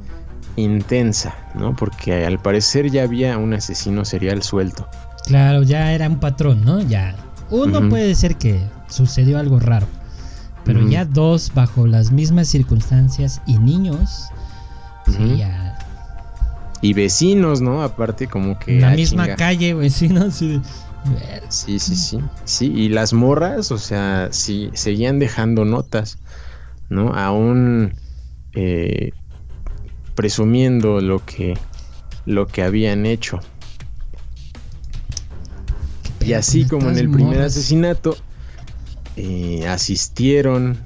intensa, 0.56 1.36
¿no? 1.56 1.76
Porque 1.76 2.26
al 2.26 2.38
parecer 2.38 2.92
ya 2.92 3.04
había 3.04 3.38
un 3.40 3.54
asesino 3.54 4.06
serial 4.06 4.44
suelto. 4.44 4.88
Claro, 5.26 5.64
ya 5.64 5.94
era 5.94 6.08
un 6.08 6.20
patrón, 6.20 6.64
¿no? 6.66 6.82
Ya. 6.82 7.16
Uno 7.50 7.90
puede 7.90 8.16
ser 8.16 8.38
que 8.38 8.62
sucedió 8.88 9.38
algo 9.38 9.60
raro, 9.60 9.88
pero 10.64 10.88
ya 10.88 11.06
dos 11.06 11.52
bajo 11.54 11.86
las 11.86 12.12
mismas 12.12 12.48
circunstancias 12.48 13.42
y 13.46 13.58
niños, 13.58 14.30
ya 15.38 15.62
y 16.82 16.94
vecinos, 16.94 17.62
¿no? 17.62 17.84
Aparte 17.84 18.28
como 18.28 18.58
que... 18.58 18.80
La 18.80 18.92
ah, 18.92 18.96
misma 18.96 19.36
calle, 19.36 19.74
vecinos. 19.74 20.36
Sí. 20.36 20.60
sí, 21.50 21.80
sí, 21.80 21.96
sí. 21.96 22.20
Sí, 22.44 22.74
y 22.76 22.90
las 22.90 23.14
morras, 23.14 23.72
o 23.72 23.78
sea, 23.78 24.30
sí, 24.32 24.72
seguían 24.74 25.20
dejando 25.20 25.64
notas, 25.64 26.18
¿no? 26.90 27.14
Aún 27.14 27.94
eh, 28.54 29.12
presumiendo 30.16 31.02
lo 31.02 31.24
que, 31.24 31.56
lo 32.26 32.48
que 32.48 32.64
habían 32.64 33.06
hecho. 33.06 33.40
Y 36.32 36.34
así 36.34 36.64
como 36.64 36.90
en 36.90 36.98
el 36.98 37.12
primer 37.12 37.42
asesinato, 37.42 38.16
eh, 39.18 39.68
asistieron 39.68 40.78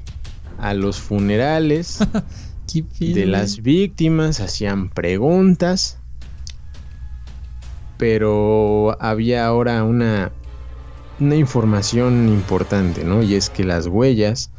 a 0.58 0.74
los 0.74 1.00
funerales 1.00 2.00
de 3.00 3.26
las 3.28 3.62
víctimas, 3.62 4.40
hacían 4.40 4.90
preguntas, 4.90 6.00
pero 8.00 8.98
había 9.00 9.46
ahora 9.46 9.84
una, 9.84 10.32
una 11.20 11.36
información 11.36 12.28
importante, 12.28 13.04
¿no? 13.04 13.22
Y 13.22 13.36
es 13.36 13.52
que 13.52 13.64
las 13.64 13.86
huellas 13.86 14.50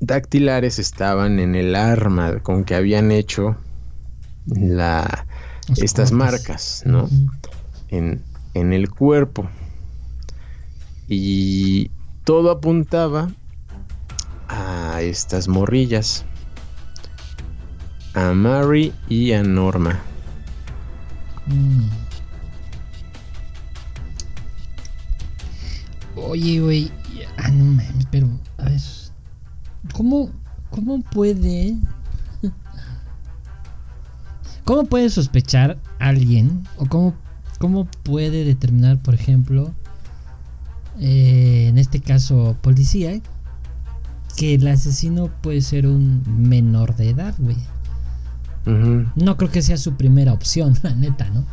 dactilares 0.00 0.78
estaban 0.78 1.40
en 1.40 1.54
el 1.54 1.76
arma 1.76 2.38
con 2.38 2.64
que 2.64 2.74
habían 2.74 3.12
hecho 3.12 3.54
la, 4.46 5.26
estas 5.76 6.10
marcas, 6.10 6.84
¿no? 6.86 7.10
en, 7.88 8.22
en 8.60 8.72
el 8.72 8.88
cuerpo. 8.90 9.48
Y 11.08 11.90
todo 12.24 12.50
apuntaba 12.50 13.28
a 14.48 15.02
estas 15.02 15.46
morrillas 15.46 16.24
a 18.14 18.32
Mary 18.32 18.94
y 19.08 19.32
a 19.32 19.42
Norma. 19.42 20.00
Mm. 21.46 21.88
Oye, 26.16 26.60
güey. 26.60 26.90
Ah, 27.36 27.50
no 27.50 27.64
mames, 27.64 28.06
pero. 28.10 28.28
A 28.56 28.64
ver. 28.64 28.80
¿Cómo. 29.92 30.30
¿Cómo 30.70 31.02
puede. 31.02 31.76
¿Cómo 34.64 34.84
puede 34.84 35.10
sospechar 35.10 35.78
alguien? 35.98 36.66
¿O 36.78 36.86
cómo, 36.86 37.14
cómo 37.58 37.86
puede 38.02 38.44
determinar, 38.44 38.98
por 38.98 39.14
ejemplo, 39.14 39.72
eh, 41.00 41.66
en 41.68 41.78
este 41.78 42.00
caso, 42.00 42.56
policía, 42.60 43.20
que 44.36 44.54
el 44.54 44.66
asesino 44.68 45.30
puede 45.42 45.60
ser 45.60 45.86
un 45.86 46.22
menor 46.26 46.96
de 46.96 47.10
edad, 47.10 47.34
güey? 47.38 47.56
No 49.14 49.36
creo 49.36 49.50
que 49.50 49.62
sea 49.62 49.76
su 49.76 49.94
primera 49.94 50.32
opción, 50.32 50.76
la 50.82 50.94
neta, 50.94 51.28
¿no? 51.30 51.44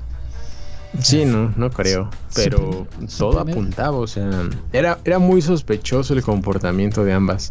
Sí, 1.00 1.26
no, 1.26 1.52
no 1.56 1.72
creo. 1.72 2.10
Pero 2.36 2.88
todo 3.18 3.39
apuntaba, 3.39 3.98
o 3.98 4.08
sea, 4.08 4.30
era, 4.72 5.00
era 5.04 5.20
muy 5.20 5.42
sospechoso 5.42 6.13
el 6.13 6.22
comportamiento 6.22 7.04
de 7.04 7.13
ambas. 7.13 7.50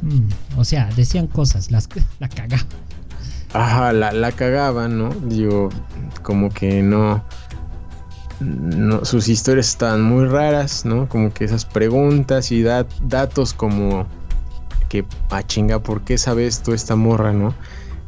Mm, 0.00 0.58
o 0.58 0.64
sea, 0.64 0.90
decían 0.96 1.26
cosas, 1.26 1.70
las, 1.70 1.88
la 2.18 2.28
cagaban. 2.28 2.66
Ajá, 3.52 3.92
la, 3.92 4.12
la 4.12 4.32
cagaban, 4.32 4.98
¿no? 4.98 5.10
Digo, 5.10 5.68
como 6.22 6.48
que 6.50 6.82
no, 6.82 7.22
no. 8.40 9.04
Sus 9.04 9.28
historias 9.28 9.68
estaban 9.68 10.02
muy 10.02 10.26
raras, 10.26 10.84
¿no? 10.84 11.08
Como 11.08 11.32
que 11.32 11.44
esas 11.44 11.64
preguntas 11.64 12.50
y 12.50 12.62
datos 12.62 13.52
como 13.52 14.06
que, 14.88 15.04
ah, 15.30 15.42
chinga, 15.42 15.82
¿por 15.82 16.02
qué 16.02 16.18
sabe 16.18 16.46
esto 16.46 16.74
esta 16.74 16.96
morra, 16.96 17.32
no? 17.32 17.54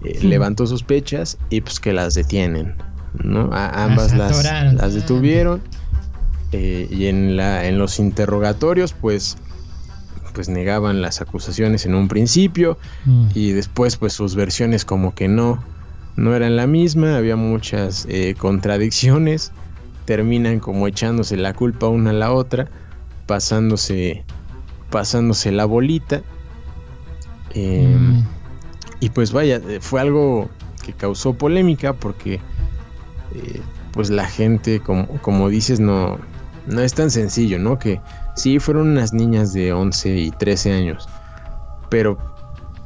Eh, 0.05 0.19
levantó 0.23 0.67
sospechas 0.67 1.39
y 1.49 1.63
pues 1.63 1.81
que 1.81 1.95
las 1.95 2.15
detienen, 2.15 2.75
¿no? 3.23 3.49
ambas 3.53 4.15
las, 4.15 4.45
las, 4.75 4.93
detuvieron 4.93 5.63
eh, 6.53 6.87
y 6.91 7.07
en, 7.07 7.39
la, 7.39 7.67
en 7.67 7.79
los 7.79 7.99
interrogatorios, 7.99 8.93
pues 8.93 9.39
pues 10.35 10.51
negaban 10.51 11.01
las 11.01 11.23
acusaciones 11.23 11.87
en 11.87 11.95
un 11.95 12.09
principio 12.09 12.79
mm. 13.07 13.29
y 13.35 13.53
después 13.53 13.97
pues 13.97 14.13
sus 14.13 14.35
versiones 14.35 14.85
como 14.85 15.15
que 15.15 15.29
no 15.29 15.65
no 16.17 16.35
eran 16.35 16.57
la 16.57 16.67
misma 16.67 17.17
había 17.17 17.37
muchas 17.37 18.07
eh, 18.11 18.35
contradicciones 18.37 19.53
terminan 20.05 20.61
como 20.61 20.87
echándose 20.87 21.39
la 21.39 21.55
culpa 21.55 21.89
una 21.89 22.11
a 22.11 22.13
la 22.13 22.33
otra 22.33 22.69
pasándose 23.27 24.25
pasándose 24.91 25.51
la 25.51 25.65
bolita 25.65 26.23
Em, 27.55 28.19
mm. 28.19 28.25
Y 29.01 29.11
pues 29.11 29.33
vaya, 29.33 29.57
eh, 29.57 29.79
fue 29.81 30.01
algo 30.01 30.49
que 30.85 30.93
causó 30.93 31.35
polémica 31.35 31.93
porque 31.93 32.35
eh, 33.35 33.61
pues 33.93 34.11
la 34.11 34.27
gente, 34.27 34.81
como, 34.81 35.07
como 35.21 35.49
dices, 35.49 35.81
no, 35.81 36.19
no 36.67 36.81
es 36.81 36.95
tan 36.95 37.11
sencillo, 37.11 37.59
¿no? 37.59 37.79
Que 37.79 38.01
sí, 38.35 38.59
fueron 38.59 38.91
unas 38.91 39.13
niñas 39.13 39.53
de 39.53 39.73
11 39.73 40.17
y 40.17 40.31
13 40.31 40.73
años, 40.73 41.09
pero 41.89 42.19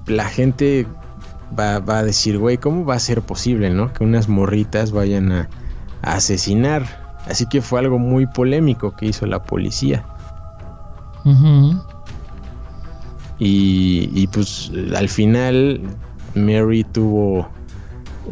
la 0.06 0.24
gente 0.24 0.86
va, 1.58 1.76
a 1.76 2.02
decir, 2.02 2.38
güey, 2.38 2.58
¿cómo 2.58 2.84
va 2.84 2.94
a 2.94 2.98
ser 2.98 3.22
posible, 3.22 3.70
¿no? 3.70 3.92
Que 3.92 4.04
unas 4.04 4.28
morritas 4.28 4.92
vayan 4.92 5.32
a, 5.32 5.48
asesinar. 6.02 6.84
Así 7.26 7.46
que 7.46 7.60
fue 7.60 7.80
algo 7.80 7.98
muy 7.98 8.26
polémico 8.26 8.94
que 8.94 9.06
hizo 9.06 9.26
la 9.26 9.42
policía. 9.42 10.04
Y, 13.38 14.26
pues 14.28 14.72
al 14.96 15.08
final 15.08 15.80
Mary 16.34 16.84
tuvo, 16.84 17.48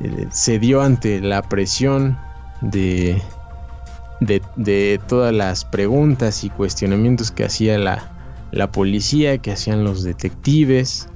eh, 0.02 0.26
se 0.30 0.58
dio 0.58 0.80
ante 0.80 1.20
la 1.20 1.42
presión 1.42 2.16
de, 2.62 3.20
de, 4.20 5.00
todas 5.06 5.34
las 5.34 5.64
preguntas 5.64 6.44
y 6.44 6.50
cuestionamientos 6.50 7.30
que 7.30 7.44
hacía 7.44 7.78
la, 7.78 8.10
la 8.52 8.70
policía, 8.70 9.38
que 9.38 9.52
hacían 9.52 9.84
los 9.84 10.02
detectives. 10.02 11.08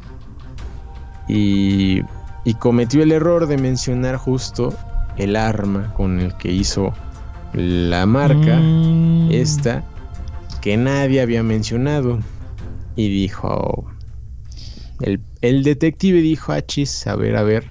Y, 1.28 2.02
y, 2.44 2.54
cometió 2.54 3.02
el 3.02 3.12
error 3.12 3.46
de 3.46 3.56
mencionar 3.56 4.16
justo 4.16 4.74
el 5.16 5.36
arma 5.36 5.92
con 5.94 6.18
el 6.18 6.34
que 6.36 6.50
hizo 6.50 6.92
la 7.52 8.06
marca, 8.06 8.58
mm. 8.58 9.30
esta, 9.30 9.84
que 10.60 10.76
nadie 10.76 11.20
había 11.20 11.42
mencionado 11.42 12.18
y 12.96 13.08
dijo, 13.08 13.90
el, 15.00 15.62
detective 15.62 16.20
dijo, 16.20 16.52
achis, 16.52 17.06
a 17.06 17.16
ver, 17.16 17.36
a 17.36 17.42
ver, 17.42 17.70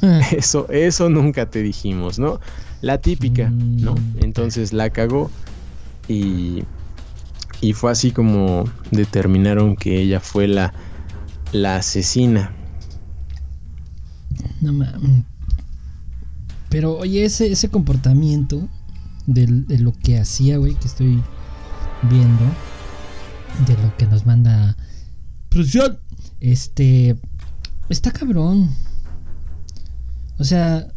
eso, 0.36 0.66
eso 0.70 1.10
nunca 1.10 1.50
te 1.50 1.62
dijimos, 1.62 2.18
¿no? 2.18 2.40
La 2.84 2.98
típica, 2.98 3.48
¿no? 3.48 3.94
Mm. 3.94 4.24
Entonces 4.24 4.74
la 4.74 4.90
cagó 4.90 5.30
y, 6.06 6.64
y 7.62 7.72
fue 7.72 7.90
así 7.90 8.10
como 8.10 8.64
determinaron 8.90 9.74
que 9.74 10.02
ella 10.02 10.20
fue 10.20 10.46
la, 10.48 10.74
la 11.52 11.76
asesina. 11.76 12.54
No 14.60 14.74
mames. 14.74 15.24
Pero 16.68 16.98
oye, 16.98 17.24
ese, 17.24 17.50
ese 17.50 17.70
comportamiento 17.70 18.68
de, 19.26 19.46
de 19.46 19.78
lo 19.78 19.92
que 19.92 20.18
hacía, 20.18 20.58
güey, 20.58 20.74
que 20.74 20.86
estoy 20.86 21.22
viendo, 22.02 22.44
de 23.66 23.82
lo 23.82 23.96
que 23.96 24.06
nos 24.06 24.26
manda 24.26 24.76
producción. 25.48 26.00
Este. 26.40 27.16
Está 27.88 28.10
cabrón. 28.10 28.68
O 30.38 30.44
sea. 30.44 30.93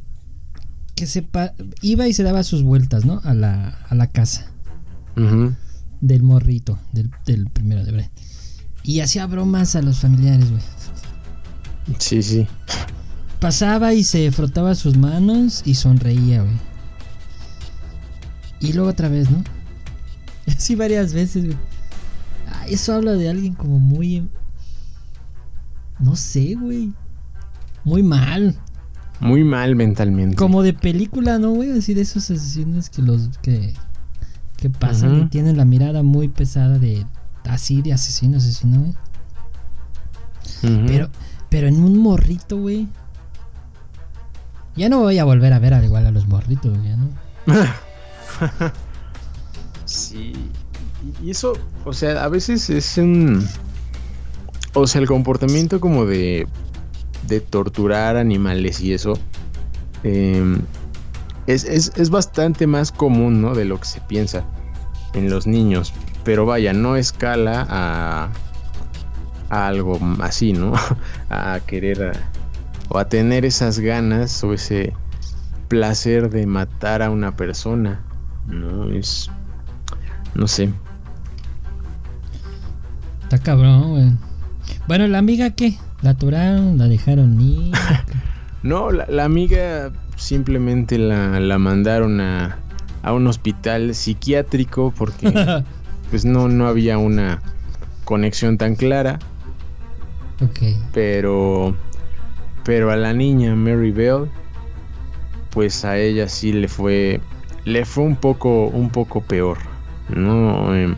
Que 0.98 1.08
sepa. 1.08 1.54
Iba 1.82 2.10
y 2.10 2.14
se 2.14 2.24
daba 2.24 2.44
sus 2.44 2.62
vueltas, 2.62 3.06
¿no? 3.06 3.22
A 3.24 3.34
la, 3.34 3.70
a 3.88 3.96
la 3.96 4.08
casa. 4.08 4.52
Del 6.02 6.24
morrito. 6.24 6.78
Del, 6.92 7.10
del 7.26 7.50
primero 7.50 7.86
de 7.86 7.92
verdad. 7.94 8.12
Y 8.84 9.00
hacía 9.00 9.26
bromas 9.26 9.76
a 9.78 9.82
los 9.82 10.00
familiares, 10.00 10.50
güey. 10.50 10.62
Sí, 12.00 12.22
sí. 12.22 12.46
Pasaba 13.40 13.94
y 13.94 14.04
se 14.04 14.30
frotaba 14.32 14.76
sus 14.76 14.98
manos 14.98 15.62
y 15.64 15.76
sonreía, 15.76 16.42
güey. 16.42 16.58
Y 18.60 18.74
luego 18.74 18.90
otra 18.90 19.08
vez, 19.08 19.30
¿no? 19.30 19.42
Así 20.48 20.76
varias 20.76 21.14
veces, 21.14 21.46
güey. 21.46 21.58
eso 22.68 22.94
habla 22.94 23.14
de 23.14 23.30
alguien 23.30 23.54
como 23.54 23.80
muy 23.80 24.28
no 26.00 26.16
sé, 26.16 26.56
güey. 26.56 26.94
Muy 27.84 28.04
mal. 28.04 28.56
Muy 29.20 29.44
mal 29.44 29.76
mentalmente. 29.76 30.36
Como 30.36 30.62
de 30.64 30.74
película, 30.74 31.40
¿no, 31.40 31.52
güey? 31.52 31.72
Así 31.72 31.94
de 31.94 32.02
esos 32.02 32.30
asesinos 32.30 32.90
que 32.90 33.02
los 33.02 33.30
que, 33.42 33.74
que 34.58 34.70
pasan 34.70 35.24
y 35.24 35.26
tienen 35.26 35.58
la 35.58 35.66
mirada 35.66 36.04
muy 36.04 36.28
pesada 36.28 36.78
de 36.78 37.06
así 37.50 37.82
de 37.82 37.94
asesino, 37.94 38.38
asesino, 38.38 38.80
güey. 38.80 38.94
Pero, 40.88 41.10
pero 41.50 41.68
en 41.68 41.84
un 41.84 41.98
morrito, 41.98 42.58
güey. 42.58 42.88
Ya 44.76 44.90
no 44.90 45.00
voy 45.00 45.18
a 45.18 45.24
volver 45.24 45.54
a 45.54 45.60
ver 45.60 45.74
al 45.74 45.84
igual 45.84 46.06
a 46.06 46.12
los 46.12 46.28
morritos, 46.28 46.78
güey, 46.78 46.96
¿no? 46.96 47.10
sí. 49.86 50.34
Y 51.24 51.32
eso, 51.32 51.54
o 51.86 51.94
sea, 51.94 52.24
a 52.24 52.30
veces 52.30 52.70
es 52.70 52.98
un... 52.98 53.46
O 54.74 54.86
sea, 54.86 55.02
el 55.02 55.08
comportamiento 55.08 55.80
como 55.80 56.06
de... 56.06 56.48
De 57.24 57.40
torturar 57.40 58.18
animales 58.18 58.80
y 58.82 58.94
eso. 58.94 59.18
Em, 60.04 60.62
es, 61.48 61.64
es, 61.66 62.10
bastante 62.10 62.68
más 62.68 62.92
común, 62.92 63.42
¿no? 63.42 63.56
De 63.56 63.66
lo 63.66 63.80
que 63.80 63.86
se 63.86 64.02
piensa 64.02 64.46
en 65.14 65.30
los 65.30 65.48
niños. 65.48 65.94
Pero 66.24 66.46
vaya, 66.46 66.74
no 66.74 66.96
escala 66.96 67.66
a, 67.70 68.30
a 69.50 69.68
algo 69.68 70.00
así, 70.22 70.54
¿no? 70.54 70.74
a 71.30 71.60
querer 71.66 72.14
o 72.90 72.98
a 72.98 73.10
tener 73.10 73.46
esas 73.46 73.80
ganas 73.80 74.44
o 74.44 74.54
ese 74.54 74.94
placer 75.68 76.30
de 76.30 76.46
matar 76.46 77.02
a 77.02 77.10
una 77.10 77.36
persona. 77.36 78.02
No 78.48 78.90
es. 78.92 79.30
No 80.36 80.48
sé. 80.48 80.72
Está 83.24 83.40
cabrón. 83.40 84.20
Bueno, 84.88 85.08
¿la 85.08 85.18
amiga 85.18 85.50
qué? 85.50 85.78
¿La 86.02 86.12
aturaron? 86.12 86.78
¿La 86.78 86.88
dejaron 86.88 87.40
ir? 87.42 87.74
no, 88.64 88.92
la, 88.92 89.24
amiga 89.24 89.92
simplemente 90.16 90.98
la, 90.98 91.40
la 91.40 91.58
mandaron 91.58 92.22
a, 92.22 92.60
a, 93.02 93.14
un 93.14 93.28
hospital 93.28 93.96
psiquiátrico 93.96 94.94
porque 94.96 95.34
pues 96.12 96.26
no, 96.26 96.48
no 96.48 96.68
había 96.68 96.98
una 96.98 97.42
conexión 98.04 98.58
tan 98.58 98.76
clara. 98.76 99.20
Ok. 100.42 100.60
Pero. 100.94 101.76
Pero 102.64 102.92
a 102.92 102.96
la 102.96 103.14
niña 103.14 103.56
Mary 103.56 103.92
Bell. 103.92 104.30
Pues 105.52 105.86
a 105.86 105.98
ella 105.98 106.28
sí 106.28 106.54
le 106.54 106.68
fue. 106.68 107.22
Le 107.66 107.86
fue 107.86 108.04
un 108.04 108.16
poco. 108.16 108.68
un 108.68 108.90
poco 108.90 109.22
peor. 109.22 109.58
¿No? 110.10 110.74
Em, 110.76 110.96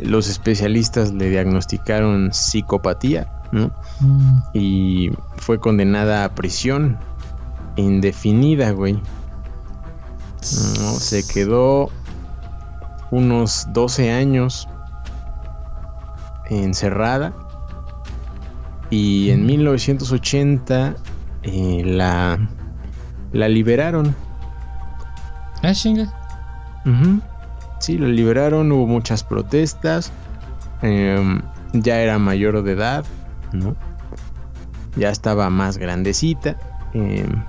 los 0.00 0.28
especialistas 0.28 1.12
le 1.12 1.30
diagnosticaron 1.30 2.32
psicopatía. 2.32 3.32
¿No? 3.52 3.70
Mm. 4.00 4.38
Y 4.54 5.10
fue 5.36 5.58
condenada 5.58 6.24
a 6.24 6.34
prisión 6.34 6.98
indefinida, 7.76 8.70
güey. 8.72 8.94
¿No? 8.94 10.92
Se 10.94 11.26
quedó 11.26 11.90
unos 13.10 13.66
12 13.72 14.12
años 14.12 14.68
encerrada 16.50 17.32
y 18.90 19.30
en 19.30 19.46
1980 19.46 20.96
eh, 21.42 21.82
la, 21.84 22.38
la 23.32 23.48
liberaron. 23.48 24.14
Ah, 25.62 25.72
chinga. 25.72 26.12
Sí, 27.80 27.98
la 27.98 28.08
liberaron, 28.08 28.72
hubo 28.72 28.86
muchas 28.86 29.22
protestas. 29.22 30.10
Em, 30.82 31.42
ya 31.72 32.00
era 32.00 32.18
mayor 32.18 32.62
de 32.62 32.72
edad, 32.72 33.04
¿no? 33.52 33.76
Ya 34.96 35.10
estaba 35.10 35.50
más 35.50 35.78
grandecita. 35.78 36.56
Em, 36.94 37.42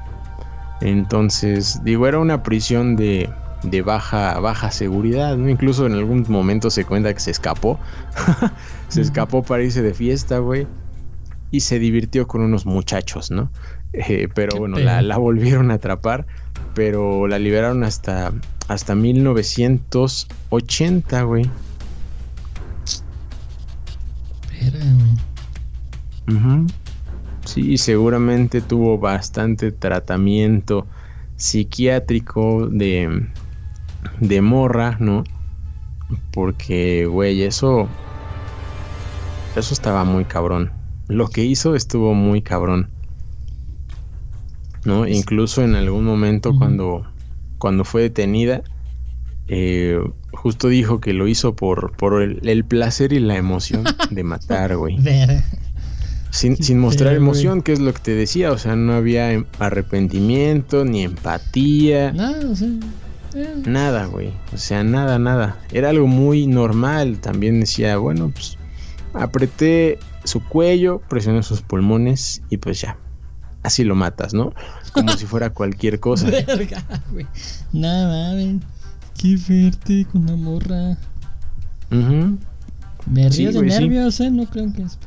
entonces, 0.82 1.82
digo, 1.84 2.08
era 2.08 2.20
una 2.20 2.44
prisión 2.44 2.96
de, 2.96 3.30
de 3.64 3.82
baja, 3.82 4.40
baja 4.40 4.72
seguridad, 4.72 5.38
¿no? 5.38 5.50
Incluso 5.50 5.86
en 5.86 5.94
algún 5.94 6.26
momento 6.30 6.70
se 6.70 6.86
cuenta 6.86 7.14
que 7.14 7.20
se 7.20 7.32
escapó. 7.32 7.80
se 8.88 9.02
escapó 9.02 9.44
para 9.44 9.64
irse 9.64 9.82
de 9.82 9.94
fiesta, 9.94 10.40
güey 10.40 10.68
y 11.52 11.62
se 11.62 11.80
divirtió 11.80 12.28
con 12.28 12.42
unos 12.42 12.66
muchachos, 12.66 13.32
¿no? 13.32 13.50
Eh, 13.92 14.28
pero 14.36 14.60
bueno, 14.60 14.78
la, 14.78 15.18
volvieron 15.18 15.72
a 15.72 15.74
atrapar, 15.74 16.28
pero 16.76 17.28
la 17.28 17.40
liberaron 17.40 17.84
hasta, 17.84 18.32
hasta 18.68 18.94
1980, 18.94 21.24
güey. 21.24 21.50
Sí, 27.46 27.78
seguramente 27.78 28.62
tuvo 28.62 28.98
bastante 28.98 29.72
tratamiento 29.72 30.86
psiquiátrico 31.36 32.68
de, 32.68 33.28
de 34.20 34.42
morra, 34.42 34.98
¿no? 35.00 35.24
Porque, 36.32 37.06
güey, 37.06 37.44
eso... 37.44 37.88
Eso 39.56 39.74
estaba 39.74 40.04
muy 40.04 40.26
cabrón 40.26 40.80
lo 41.10 41.28
que 41.28 41.44
hizo 41.44 41.76
estuvo 41.76 42.14
muy 42.14 42.42
cabrón. 42.42 42.88
¿No? 44.86 45.06
Incluso 45.06 45.62
en 45.64 45.76
algún 45.76 46.06
momento 46.06 46.56
cuando, 46.58 47.06
cuando 47.58 47.84
fue 47.84 48.04
detenida, 48.04 48.62
eh, 49.48 50.00
justo 50.32 50.70
dijo 50.70 51.02
que 51.02 51.12
lo 51.12 51.28
hizo 51.28 51.54
por, 51.54 51.98
por 51.98 52.22
el, 52.22 52.64
placer 52.64 53.12
y 53.12 53.20
la 53.20 53.36
emoción 53.36 53.84
de 54.10 54.24
matar, 54.24 54.78
güey. 54.78 54.98
Sin, 56.32 56.62
sin, 56.62 56.80
mostrar 56.80 57.16
emoción, 57.16 57.62
que 57.64 57.74
es 57.74 57.80
lo 57.80 57.92
que 57.92 58.00
te 58.00 58.16
decía, 58.16 58.52
o 58.52 58.58
sea, 58.58 58.76
no 58.76 58.94
había 58.94 59.32
em, 59.32 59.46
arrepentimiento, 59.58 60.86
ni 60.86 61.04
empatía. 61.04 62.12
Nada, 62.14 62.40
eh. 63.36 63.56
Nada, 63.66 64.06
güey. 64.06 64.34
O 64.54 64.58
sea, 64.58 64.84
nada, 64.84 65.20
nada. 65.20 65.58
Era 65.72 65.90
algo 65.90 66.08
muy 66.08 66.48
normal. 66.48 67.20
También 67.20 67.60
decía, 67.60 67.98
bueno, 67.98 68.32
pues 68.34 68.58
apreté 69.14 70.00
su 70.24 70.44
cuello, 70.44 71.02
presionó 71.10 71.44
sus 71.44 71.62
pulmones 71.62 72.42
y 72.50 72.58
pues 72.58 72.82
ya. 72.82 72.98
Así 73.62 73.84
lo 73.84 73.96
matas, 73.96 74.34
¿no? 74.34 74.54
Como 74.94 75.12
si 75.18 75.26
fuera 75.26 75.50
cualquier 75.50 76.00
cosa. 76.00 76.30
Verga, 76.30 76.84
güey. 77.12 77.28
Nada, 77.74 78.32
mames. 78.32 78.62
Qué 79.18 79.38
fuerte 79.38 80.06
con 80.12 80.26
la 80.26 80.36
morra. 80.36 80.98
Me 81.90 83.30
río 83.30 83.52
de 83.52 83.62
nervios, 83.64 84.20
¿eh? 84.22 84.32
No 84.32 84.46
creo 84.46 84.72
que 84.72 84.84
es. 84.84 84.98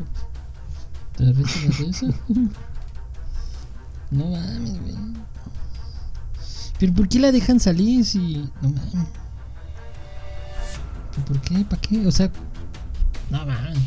¿Te 1.16 1.32
ríes 1.32 1.78
de 1.78 1.86
eso? 1.90 2.06
no 4.10 4.24
mames, 4.26 4.80
güey. 4.80 4.94
Pero 6.78 6.94
¿por 6.94 7.08
qué 7.08 7.20
la 7.20 7.32
dejan 7.32 7.60
salir 7.60 8.04
si.? 8.04 8.48
No 8.60 8.68
mames. 8.70 9.08
¿Por 11.26 11.40
qué? 11.42 11.64
¿Para 11.64 11.80
qué? 11.82 12.06
O 12.06 12.10
sea. 12.10 12.30
No 13.30 13.46
mames. 13.46 13.78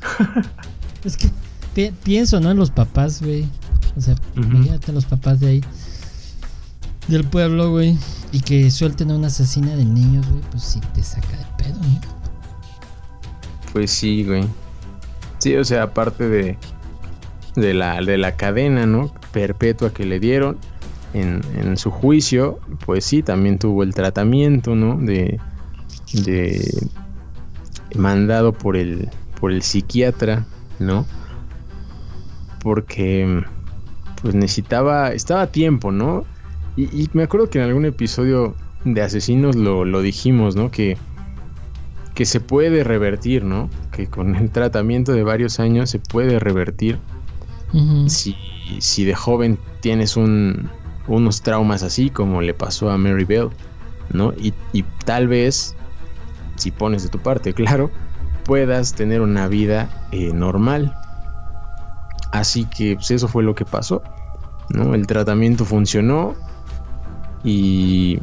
es 1.04 1.16
que 1.16 1.30
pienso, 2.02 2.40
¿no? 2.40 2.50
En 2.50 2.56
los 2.56 2.70
papás, 2.70 3.22
güey. 3.22 3.46
O 3.96 4.00
sea, 4.00 4.14
fíjate 4.34 4.92
los 4.92 5.04
papás 5.04 5.40
de 5.40 5.48
ahí. 5.48 5.60
Del 7.08 7.24
pueblo, 7.24 7.70
güey. 7.70 7.98
Y 8.32 8.40
que 8.40 8.70
suelten 8.70 9.10
a 9.10 9.16
una 9.16 9.26
asesina 9.26 9.74
de 9.74 9.84
niños, 9.84 10.28
güey. 10.28 10.42
Pues 10.50 10.62
sí 10.62 10.80
te 10.94 11.02
saca 11.02 11.36
de 11.36 11.44
pedo, 11.62 11.78
¿no? 11.78 12.00
Pues 13.72 13.90
sí, 13.90 14.24
güey. 14.24 14.44
Sí, 15.40 15.56
o 15.56 15.64
sea, 15.64 15.84
aparte 15.84 16.28
de, 16.28 16.56
de, 17.56 17.74
la, 17.74 18.00
de 18.00 18.16
la 18.18 18.36
cadena, 18.36 18.86
¿no? 18.86 19.12
Perpetua 19.32 19.92
que 19.92 20.06
le 20.06 20.20
dieron 20.20 20.58
en, 21.12 21.40
en 21.56 21.76
su 21.76 21.90
juicio, 21.90 22.60
pues 22.86 23.04
sí, 23.04 23.22
también 23.22 23.58
tuvo 23.58 23.82
el 23.82 23.94
tratamiento, 23.94 24.74
¿no? 24.74 24.96
De, 24.96 25.40
de 26.12 26.88
mandado 27.96 28.52
por 28.52 28.76
el 28.76 29.10
por 29.40 29.52
el 29.52 29.62
psiquiatra, 29.62 30.44
¿no? 30.78 31.06
Porque 32.62 33.42
pues 34.20 34.34
necesitaba, 34.34 35.12
estaba 35.12 35.42
a 35.42 35.46
tiempo, 35.46 35.90
¿no? 35.90 36.24
Y, 36.76 37.08
me 37.14 37.24
acuerdo 37.24 37.50
que 37.50 37.58
en 37.58 37.64
algún 37.64 37.84
episodio 37.84 38.54
de 38.84 39.02
Asesinos 39.02 39.56
lo, 39.56 40.02
dijimos, 40.02 40.56
¿no? 40.56 40.70
Que, 40.70 40.96
que 42.14 42.24
se 42.26 42.40
puede 42.40 42.84
revertir, 42.84 43.44
¿no? 43.44 43.70
Que 43.92 44.06
con 44.06 44.34
el 44.36 44.50
tratamiento 44.50 45.12
de 45.12 45.22
varios 45.22 45.60
años 45.60 45.90
se 45.90 45.98
puede 45.98 46.38
revertir. 46.38 46.98
si, 48.06 48.36
si, 48.78 49.04
de 49.04 49.14
joven 49.14 49.58
tienes 49.80 50.16
un, 50.16 50.68
unos 51.06 51.42
traumas 51.42 51.82
así 51.82 52.10
como 52.10 52.42
le 52.42 52.52
pasó 52.52 52.90
a 52.90 52.98
Mary 52.98 53.24
Bell, 53.24 53.48
¿no? 54.12 54.32
Y, 54.32 54.52
y 54.72 54.82
tal 55.04 55.28
vez, 55.28 55.76
si 56.56 56.70
pones 56.70 57.02
de 57.04 57.08
tu 57.08 57.18
parte, 57.18 57.54
claro, 57.54 57.90
puedas 58.44 58.94
tener 58.94 59.20
una 59.20 59.48
vida 59.48 59.88
eh, 60.12 60.32
normal. 60.32 60.94
Así 62.32 62.64
que 62.64 62.96
pues, 62.96 63.10
eso 63.10 63.28
fue 63.28 63.42
lo 63.42 63.54
que 63.54 63.64
pasó. 63.64 64.02
¿no? 64.70 64.94
El 64.94 65.06
tratamiento 65.06 65.64
funcionó 65.64 66.34
y, 67.44 68.20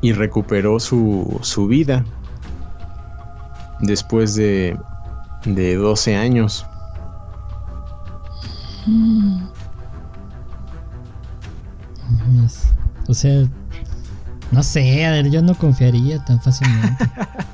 y 0.00 0.12
recuperó 0.12 0.80
su, 0.80 1.38
su 1.42 1.66
vida 1.66 2.04
después 3.80 4.34
de, 4.34 4.78
de 5.44 5.76
12 5.76 6.16
años. 6.16 6.66
O 13.08 13.14
sea, 13.14 13.44
no 14.52 14.62
sé, 14.62 15.04
a 15.04 15.10
ver, 15.10 15.30
yo 15.30 15.42
no 15.42 15.54
confiaría 15.54 16.24
tan 16.24 16.40
fácilmente. 16.40 17.04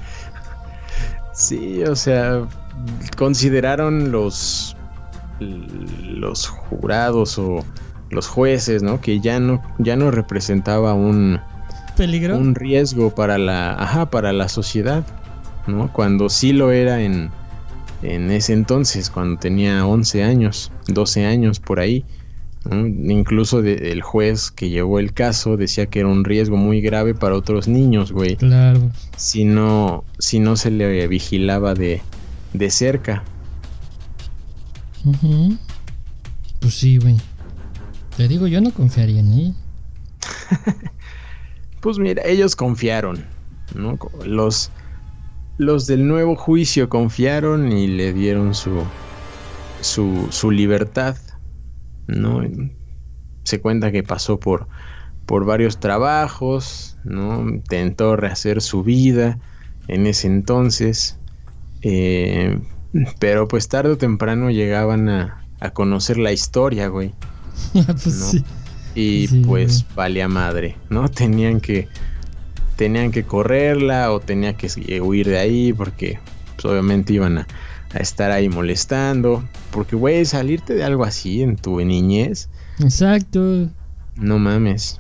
Sí, 1.37 1.85
o 1.85 1.95
sea, 1.95 2.49
consideraron 3.19 4.11
los 4.11 4.75
los 5.39 6.47
jurados 6.47 7.39
o 7.39 7.63
los 8.09 8.27
jueces, 8.27 8.83
¿no? 8.83 9.03
Que 9.03 9.21
ya 9.21 9.39
no 9.39 9.63
ya 9.79 9.97
no 9.97 10.11
representaba 10.11 10.95
un 10.95 11.39
peligro, 11.95 12.39
un 12.39 12.55
riesgo 12.55 13.15
para 13.15 13.37
la, 13.37 13.73
ajá, 13.75 14.07
para 14.07 14.33
la 14.33 14.49
sociedad, 14.49 15.05
¿no? 15.67 15.93
Cuando 15.93 16.29
sí 16.29 16.53
lo 16.53 16.73
era 16.73 17.03
en 17.03 17.31
en 18.03 18.31
ese 18.31 18.53
entonces, 18.53 19.11
cuando 19.11 19.39
tenía 19.39 19.87
11 19.87 20.23
años, 20.23 20.71
12 20.89 21.27
años 21.27 21.61
por 21.61 21.81
ahí. 21.81 22.05
Incluso 22.69 23.61
el 23.61 24.03
juez 24.03 24.51
que 24.51 24.69
llevó 24.69 24.99
el 24.99 25.13
caso 25.13 25.57
decía 25.57 25.87
que 25.87 26.01
era 26.01 26.09
un 26.09 26.25
riesgo 26.25 26.57
muy 26.57 26.81
grave 26.81 27.15
para 27.15 27.37
otros 27.37 27.69
niños, 27.69 28.11
güey. 28.11 28.37
Claro. 28.37 28.91
Si 29.17 29.45
no, 29.45 30.03
si 30.19 30.41
no 30.41 30.57
se 30.57 30.73
le 30.73 31.07
vigilaba 31.07 31.75
de, 31.75 32.03
de 32.55 32.71
cerca. 32.71 33.23
Pues 36.59 36.75
sí, 36.75 36.99
güey. 36.99 37.17
Te 38.17 38.27
digo, 38.27 38.49
yo 38.49 38.61
no 38.61 38.73
confiaría 38.73 39.21
en 39.21 39.33
ella. 39.33 39.55
pues 41.81 42.01
mira, 42.01 42.23
ellos 42.27 42.57
confiaron, 42.57 43.25
¿no? 43.77 43.97
Los, 44.25 44.73
los 45.59 45.87
del 45.87 46.07
nuevo 46.07 46.37
juicio 46.37 46.89
confiaron 46.89 47.73
y 47.73 47.87
le 47.87 48.13
dieron 48.13 48.55
su, 48.55 48.83
su, 49.81 50.29
su 50.31 50.51
libertad, 50.51 51.17
¿no? 52.07 52.43
Se 53.45 53.61
cuenta 53.61 53.93
que 53.93 54.03
pasó 54.03 54.39
por, 54.39 54.69
por 55.25 55.45
varios 55.45 55.81
trabajos, 55.81 56.99
¿no? 57.05 57.49
Intentó 57.49 58.17
rehacer 58.17 58.61
su 58.61 58.83
vida 58.83 59.39
en 59.89 60.07
ese 60.07 60.27
entonces, 60.27 61.19
eh, 61.83 62.59
pero 63.19 63.49
pues 63.49 63.69
tarde 63.69 63.93
o 63.93 63.99
temprano 63.99 64.51
llegaban 64.51 65.09
a, 65.09 65.45
a 65.61 65.71
conocer 65.71 66.19
la 66.19 66.33
historia, 66.33 66.89
güey. 66.89 67.15
pues 67.73 68.43
Y 68.95 69.45
pues 69.45 69.85
valía 69.95 70.29
madre, 70.29 70.77
¿no? 70.91 71.09
Tenían 71.09 71.61
que 71.61 71.89
tenían 72.77 73.11
que 73.11 73.25
correrla 73.25 74.13
o 74.13 74.21
tenía 74.21 74.55
que 74.55 75.01
huir 75.01 75.27
de 75.27 75.39
ahí 75.39 75.73
porque 75.73 76.19
pues, 76.55 76.65
obviamente 76.65 77.13
iban 77.13 77.39
a, 77.39 77.47
a 77.93 77.99
estar 77.99 78.31
ahí 78.31 78.49
molestando. 78.49 79.45
Porque, 79.71 79.97
güey, 79.97 80.25
salirte 80.25 80.75
de 80.75 80.85
algo 80.85 81.05
así 81.05 81.43
en 81.43 81.57
tu 81.57 81.81
niñez. 81.81 82.49
Exacto. 82.79 83.69
No 84.17 84.39
mames. 84.39 84.99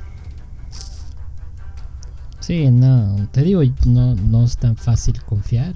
Sí, 2.40 2.70
no, 2.70 3.28
te 3.32 3.42
digo, 3.42 3.60
no, 3.86 4.14
no 4.14 4.44
es 4.44 4.56
tan 4.56 4.76
fácil 4.76 5.20
confiar. 5.24 5.74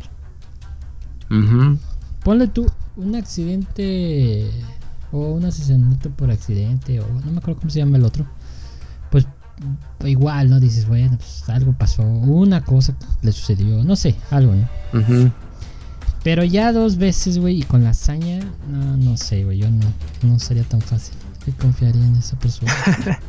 Ponle 2.22 2.46
tú 2.48 2.66
un 2.96 3.16
accidente 3.16 4.51
o 5.11 5.32
un 5.32 5.44
asesinato 5.44 6.11
por 6.11 6.30
accidente 6.30 7.01
o 7.01 7.09
no 7.09 7.32
me 7.32 7.38
acuerdo 7.38 7.61
cómo 7.61 7.70
se 7.70 7.80
llama 7.80 7.96
el 7.96 8.05
otro. 8.05 8.24
Pues 9.11 9.26
igual, 10.05 10.51
¿no? 10.51 10.61
Dices, 10.61 10.87
bueno, 10.87 11.17
pues 11.17 11.49
algo 11.49 11.73
pasó, 11.73 12.03
una 12.03 12.65
cosa 12.65 12.95
le 13.23 13.33
sucedió, 13.33 13.83
no 13.85 13.97
sé, 13.97 14.17
algo, 14.31 14.55
¿no? 14.55 15.33
Pero 16.23 16.45
ya 16.45 16.73
dos 16.73 16.97
veces, 16.97 17.39
güey, 17.39 17.61
y 17.61 17.63
con 17.63 17.83
la 17.83 17.91
hazaña, 17.91 18.41
no, 18.69 18.97
no 18.97 19.17
sé, 19.17 19.45
güey, 19.45 19.59
yo 19.59 19.71
no, 19.71 19.87
no 20.23 20.39
sería 20.39 20.65
tan 20.65 20.81
fácil. 20.81 21.15
Yo 21.47 21.55
confiaría 21.57 22.05
en 22.05 22.17
esa 22.17 22.39
persona. 22.39 22.73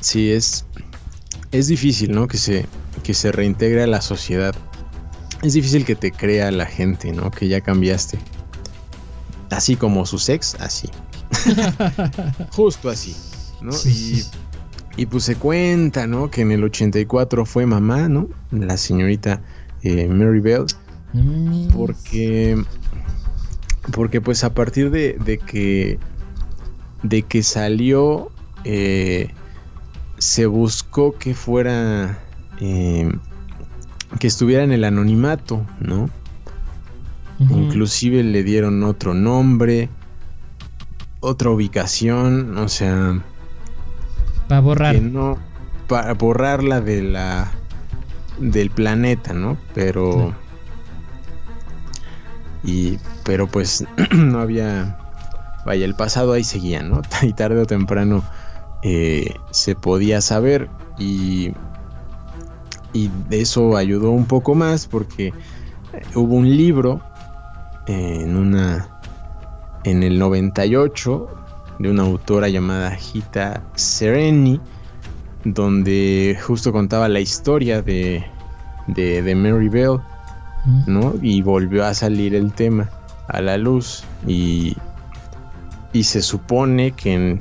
sí, 0.00 0.30
es, 0.30 0.64
es 1.50 1.66
difícil, 1.66 2.12
¿no? 2.12 2.26
Que 2.26 2.38
se, 2.38 2.66
que 3.02 3.12
se 3.12 3.32
reintegre 3.32 3.82
a 3.82 3.86
la 3.86 4.00
sociedad. 4.00 4.54
Es 5.42 5.52
difícil 5.52 5.84
que 5.84 5.94
te 5.94 6.10
crea 6.10 6.50
la 6.50 6.64
gente, 6.64 7.12
¿no? 7.12 7.30
Que 7.30 7.48
ya 7.48 7.60
cambiaste. 7.60 8.18
Así 9.50 9.76
como 9.76 10.06
su 10.06 10.18
sex, 10.18 10.56
así. 10.58 10.88
Justo 12.52 12.88
así, 12.88 13.14
¿no? 13.60 13.72
y, 13.84 14.24
y 14.96 15.06
pues 15.06 15.24
se 15.24 15.36
cuenta, 15.36 16.06
¿no? 16.06 16.30
Que 16.30 16.42
en 16.42 16.52
el 16.52 16.64
84 16.64 17.46
fue 17.46 17.66
mamá, 17.66 18.08
¿no? 18.08 18.28
La 18.50 18.76
señorita 18.76 19.42
eh, 19.82 20.08
Mary 20.08 20.40
Bell 20.40 20.66
porque. 21.74 22.62
Porque 23.92 24.20
pues 24.20 24.44
a 24.44 24.54
partir 24.54 24.90
de, 24.90 25.40
que. 25.46 25.98
De 27.02 27.22
que 27.22 27.42
salió. 27.42 28.30
Eh, 28.64 29.30
se 30.18 30.46
buscó 30.46 31.16
que 31.18 31.34
fuera. 31.34 32.18
Eh, 32.60 33.10
que 34.18 34.26
estuviera 34.26 34.62
en 34.62 34.72
el 34.72 34.84
anonimato, 34.84 35.66
¿no? 35.80 36.10
Inclusive 37.38 38.22
le 38.22 38.44
dieron 38.44 38.84
otro 38.84 39.14
nombre. 39.14 39.88
Otra 41.20 41.50
ubicación. 41.50 42.56
O 42.58 42.68
sea. 42.68 43.22
Para 44.52 44.60
borrar. 44.60 45.00
no. 45.00 45.38
Para 45.88 46.12
borrarla 46.12 46.82
de 46.82 47.00
la. 47.00 47.50
Del 48.38 48.68
planeta, 48.68 49.32
¿no? 49.32 49.56
Pero. 49.72 50.34
Y, 52.62 52.98
pero 53.24 53.46
pues 53.46 53.86
no 54.12 54.40
había, 54.40 54.98
vaya, 55.64 55.86
el 55.86 55.94
pasado 55.94 56.34
ahí 56.34 56.44
seguía, 56.44 56.82
¿no? 56.82 57.00
Y 57.22 57.32
tarde 57.32 57.62
o 57.62 57.64
temprano 57.64 58.22
eh, 58.82 59.34
se 59.52 59.74
podía 59.74 60.20
saber 60.20 60.68
y, 60.98 61.54
y 62.92 63.10
eso 63.30 63.78
ayudó 63.78 64.10
un 64.10 64.26
poco 64.26 64.54
más 64.54 64.86
porque 64.86 65.28
eh, 65.28 65.34
hubo 66.14 66.34
un 66.34 66.54
libro 66.54 67.00
en 67.86 68.36
una, 68.36 69.00
en 69.84 70.02
el 70.02 70.18
98 70.18 71.41
de 71.82 71.90
una 71.90 72.02
autora 72.02 72.48
llamada 72.48 72.92
Gita 72.92 73.62
Sereni, 73.74 74.60
donde 75.44 76.38
justo 76.40 76.72
contaba 76.72 77.08
la 77.08 77.20
historia 77.20 77.82
de, 77.82 78.24
de, 78.86 79.22
de 79.22 79.34
Mary 79.34 79.68
Bell 79.68 80.00
¿no? 80.86 81.14
Y 81.20 81.42
volvió 81.42 81.84
a 81.84 81.94
salir 81.94 82.34
el 82.34 82.52
tema 82.52 82.88
a 83.28 83.40
la 83.40 83.56
luz 83.56 84.04
y, 84.26 84.76
y 85.92 86.04
se 86.04 86.22
supone 86.22 86.92
que, 86.92 87.38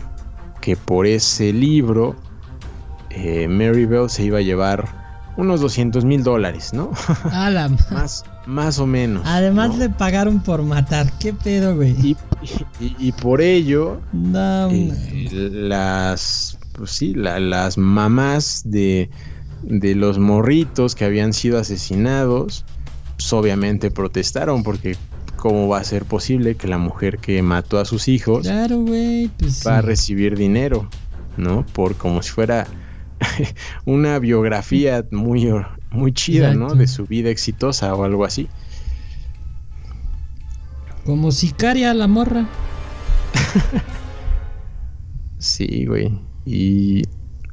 que 0.59 0.75
por 0.75 1.05
ese 1.05 1.53
libro 1.53 2.15
eh, 3.09 3.47
Mary 3.47 3.85
Bell 3.85 4.09
se 4.09 4.23
iba 4.23 4.39
a 4.39 4.41
llevar 4.41 4.87
unos 5.37 5.61
200 5.61 6.03
mil 6.05 6.23
dólares, 6.23 6.73
¿no? 6.73 6.91
más, 7.91 8.25
más 8.45 8.79
o 8.79 8.87
menos. 8.87 9.23
Además 9.25 9.77
le 9.77 9.89
pagaron 9.89 10.41
por 10.41 10.63
matar, 10.63 11.11
¿qué 11.19 11.33
pedo, 11.33 11.75
güey? 11.75 11.95
Y, 12.01 12.17
y, 12.99 13.11
por 13.11 13.41
ello, 13.41 14.01
eh, 14.13 15.49
las, 15.51 16.57
pues 16.73 16.91
sí, 16.91 17.13
las 17.13 17.77
mamás 17.77 18.63
de, 18.65 19.09
de 19.63 19.95
los 19.95 20.17
morritos 20.17 20.95
que 20.95 21.05
habían 21.05 21.33
sido 21.33 21.59
asesinados, 21.59 22.65
pues, 23.15 23.31
obviamente 23.33 23.91
protestaron 23.91 24.63
porque 24.63 24.97
cómo 25.35 25.67
va 25.67 25.79
a 25.79 25.83
ser 25.83 26.05
posible 26.05 26.55
que 26.55 26.67
la 26.67 26.77
mujer 26.77 27.17
que 27.17 27.41
mató 27.41 27.79
a 27.79 27.85
sus 27.85 28.07
hijos 28.07 28.47
pues 29.37 29.63
va 29.65 29.79
a 29.79 29.81
recibir 29.81 30.37
dinero, 30.37 30.87
¿no? 31.37 31.65
Por 31.73 31.95
como 31.95 32.21
si 32.21 32.31
fuera 32.31 32.67
una 33.85 34.19
biografía 34.19 35.05
muy, 35.11 35.51
muy 35.91 36.13
chida, 36.13 36.53
¿no? 36.53 36.73
De 36.73 36.87
su 36.87 37.05
vida 37.05 37.29
exitosa 37.29 37.93
o 37.95 38.03
algo 38.03 38.25
así. 38.25 38.47
Como 41.05 41.31
sicaria 41.31 41.93
la 41.93 42.07
morra. 42.07 42.47
sí, 45.37 45.85
güey. 45.85 46.11
Y, 46.45 47.03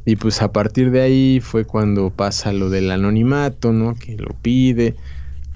y 0.04 0.16
pues 0.16 0.40
a 0.42 0.52
partir 0.52 0.90
de 0.90 1.02
ahí 1.02 1.40
fue 1.40 1.64
cuando 1.64 2.10
pasa 2.10 2.52
lo 2.52 2.70
del 2.70 2.90
anonimato, 2.90 3.72
¿no? 3.72 3.94
Que 3.94 4.16
lo 4.16 4.30
pide 4.40 4.96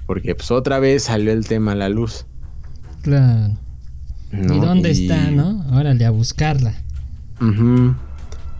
porque 0.06 0.34
pues 0.34 0.50
otra 0.50 0.78
vez 0.78 1.04
salió 1.04 1.32
el 1.32 1.46
tema 1.46 1.72
a 1.72 1.74
la 1.74 1.88
luz. 1.88 2.26
Claro. 3.02 3.56
¿Y 4.30 4.60
dónde 4.60 4.90
está, 4.90 5.30
no? 5.30 5.64
Órale, 5.72 6.04
a 6.04 6.10
buscarla. 6.10 6.74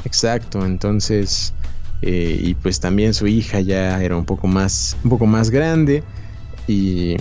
Exacto, 0.05 0.65
entonces... 0.65 1.53
Eh, 2.03 2.41
y 2.43 2.55
pues 2.55 2.81
también 2.81 3.15
su 3.15 3.27
hija 3.27 3.61
ya 3.61 4.03
era 4.03 4.17
un 4.17 4.25
poco 4.25 4.49
más, 4.49 4.97
un 5.05 5.11
poco 5.11 5.27
más 5.27 5.51
grande 5.51 6.03
y, 6.67 7.17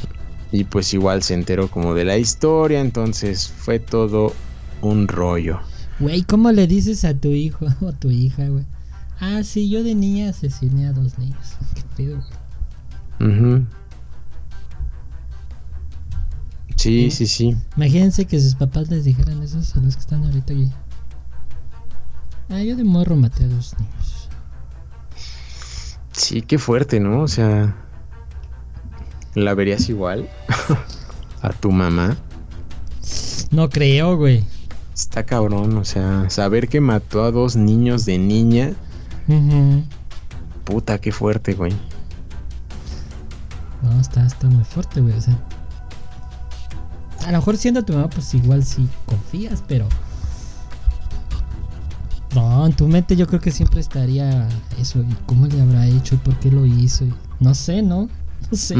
y 0.51 0.63
pues 0.63 0.93
igual 0.93 1.21
se 1.21 1.35
enteró 1.35 1.69
como 1.69 1.93
de 1.93 2.03
la 2.03 2.17
historia, 2.17 2.81
entonces 2.81 3.47
fue 3.47 3.79
todo 3.79 4.33
un 4.81 5.07
rollo. 5.07 5.59
Güey, 5.99 6.23
¿cómo 6.23 6.51
le 6.51 6.65
dices 6.65 7.05
a 7.05 7.13
tu 7.13 7.29
hijo 7.29 7.67
o 7.81 7.89
a 7.89 7.93
tu 7.93 8.09
hija, 8.09 8.47
güey? 8.47 8.65
Ah, 9.19 9.43
sí, 9.43 9.69
yo 9.69 9.83
de 9.83 9.93
niña 9.93 10.29
asesiné 10.29 10.87
a 10.87 10.93
dos 10.93 11.19
niños. 11.19 11.55
¿Qué 11.75 11.83
pedo, 11.95 12.23
güey? 13.19 13.65
Sí, 16.75 17.11
sí, 17.11 17.27
sí. 17.27 17.55
Imagínense 17.77 18.25
que 18.25 18.41
sus 18.41 18.55
papás 18.55 18.89
les 18.89 19.05
dijeran 19.05 19.43
eso 19.43 19.59
a 19.59 19.79
los 19.81 19.95
que 19.95 20.01
están 20.01 20.25
ahorita 20.25 20.53
aquí. 20.53 20.71
Ah, 22.49 22.63
yo 22.63 22.75
de 22.75 22.83
morro 22.83 23.15
maté 23.15 23.43
a 23.43 23.47
dos 23.47 23.75
niños. 23.77 24.00
Sí, 26.11 26.41
qué 26.41 26.57
fuerte, 26.57 26.99
¿no? 26.99 27.21
O 27.21 27.27
sea. 27.27 27.75
¿La 29.33 29.53
verías 29.53 29.87
igual 29.89 30.29
a 31.41 31.49
tu 31.53 31.71
mamá? 31.71 32.17
No 33.51 33.69
creo, 33.69 34.17
güey. 34.17 34.43
Está 34.93 35.25
cabrón, 35.25 35.77
o 35.77 35.85
sea, 35.85 36.29
saber 36.29 36.67
que 36.67 36.81
mató 36.81 37.23
a 37.23 37.31
dos 37.31 37.55
niños 37.55 38.05
de 38.05 38.17
niña. 38.17 38.73
Puta, 40.65 40.99
qué 40.99 41.11
fuerte, 41.11 41.53
güey. 41.53 41.73
No, 43.81 43.99
está, 43.99 44.25
está 44.25 44.47
muy 44.47 44.63
fuerte, 44.63 45.01
güey. 45.01 45.17
O 45.17 45.21
sea, 45.21 45.37
a 47.25 47.31
lo 47.31 47.37
mejor 47.37 47.57
siendo 47.57 47.83
tu 47.83 47.93
mamá, 47.93 48.09
pues 48.09 48.33
igual 48.33 48.63
sí 48.63 48.87
confías, 49.05 49.63
pero. 49.67 49.87
No, 52.33 52.65
en 52.65 52.73
tu 52.73 52.87
mente 52.87 53.15
yo 53.15 53.27
creo 53.27 53.41
que 53.41 53.51
siempre 53.51 53.81
estaría 53.81 54.47
eso. 54.79 54.99
¿Y 54.99 55.15
cómo 55.25 55.47
le 55.47 55.61
habrá 55.61 55.87
hecho? 55.87 56.15
¿Y 56.15 56.19
por 56.19 56.39
qué 56.39 56.49
lo 56.49 56.65
hizo? 56.65 57.05
no 57.41 57.53
sé, 57.53 57.81
¿no? 57.81 58.07
No 58.49 58.57
sé. 58.57 58.75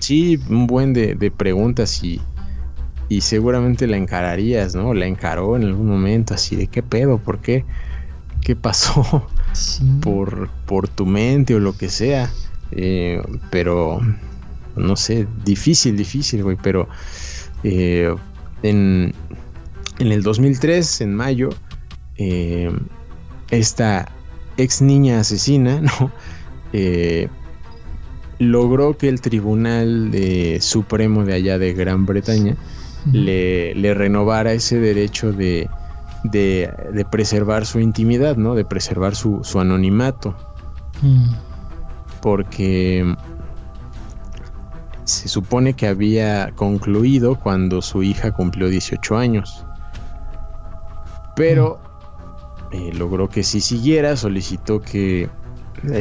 sí, 0.00 0.40
un 0.48 0.66
buen 0.66 0.92
de, 0.92 1.14
de 1.14 1.30
preguntas 1.30 2.02
y, 2.02 2.20
y 3.08 3.20
seguramente 3.20 3.86
la 3.86 3.96
encararías, 3.96 4.74
¿no? 4.74 4.92
La 4.92 5.06
encaró 5.06 5.56
en 5.56 5.62
algún 5.62 5.86
momento, 5.86 6.34
así 6.34 6.56
de 6.56 6.66
qué 6.66 6.82
pedo, 6.82 7.18
¿por 7.18 7.38
qué? 7.38 7.64
¿Qué 8.40 8.56
pasó? 8.56 9.26
Por, 10.02 10.50
por 10.66 10.88
tu 10.88 11.06
mente 11.06 11.54
o 11.54 11.60
lo 11.60 11.76
que 11.76 11.88
sea. 11.88 12.28
Eh, 12.72 13.22
pero, 13.50 14.00
no 14.74 14.96
sé, 14.96 15.28
difícil, 15.44 15.96
difícil, 15.96 16.42
güey, 16.42 16.58
pero 16.60 16.88
eh, 17.62 18.12
en, 18.64 19.14
en, 20.00 20.12
el 20.12 20.24
2003, 20.24 21.02
en 21.02 21.14
mayo, 21.14 21.50
eh, 22.16 22.72
esta 23.54 24.06
ex 24.56 24.82
niña 24.82 25.20
asesina, 25.20 25.80
¿no? 26.00 26.10
logró 28.40 28.98
que 28.98 29.08
el 29.08 29.20
Tribunal 29.20 30.10
Supremo 30.60 31.24
de 31.24 31.34
allá 31.34 31.58
de 31.58 31.72
Gran 31.72 32.04
Bretaña 32.04 32.56
le, 33.12 33.74
le 33.76 33.94
renovara 33.94 34.52
ese 34.52 34.80
derecho 34.80 35.32
de, 35.32 35.68
de, 36.24 37.06
preservar 37.10 37.66
su 37.66 37.78
intimidad, 37.78 38.36
¿no? 38.36 38.54
De 38.54 38.64
preservar 38.64 39.14
su, 39.14 39.42
anonimato. 39.58 40.34
Mm. 41.02 41.34
Porque 42.20 43.14
se 45.04 45.28
supone 45.28 45.74
que 45.74 45.86
había 45.86 46.50
concluido 46.52 47.38
cuando 47.38 47.82
su 47.82 48.02
hija 48.02 48.32
cumplió 48.32 48.68
18 48.68 49.16
años. 49.16 49.64
Pero 51.36 51.78
mm. 51.78 51.83
Eh, 52.74 52.92
logró 52.92 53.28
que 53.28 53.44
si 53.44 53.60
siguiera, 53.60 54.16
solicitó 54.16 54.80
que 54.80 55.28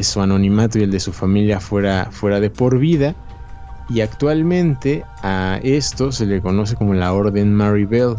su 0.01 0.21
anonimato 0.21 0.79
y 0.79 0.83
el 0.83 0.91
de 0.91 0.99
su 0.99 1.13
familia 1.13 1.59
fuera, 1.59 2.07
fuera 2.11 2.39
de 2.39 2.49
por 2.49 2.79
vida 2.79 3.15
y 3.89 4.01
actualmente 4.01 5.03
a 5.21 5.59
esto 5.61 6.11
se 6.11 6.25
le 6.25 6.41
conoce 6.41 6.75
como 6.75 6.93
la 6.95 7.13
Orden 7.13 7.53
Maribel, 7.53 8.15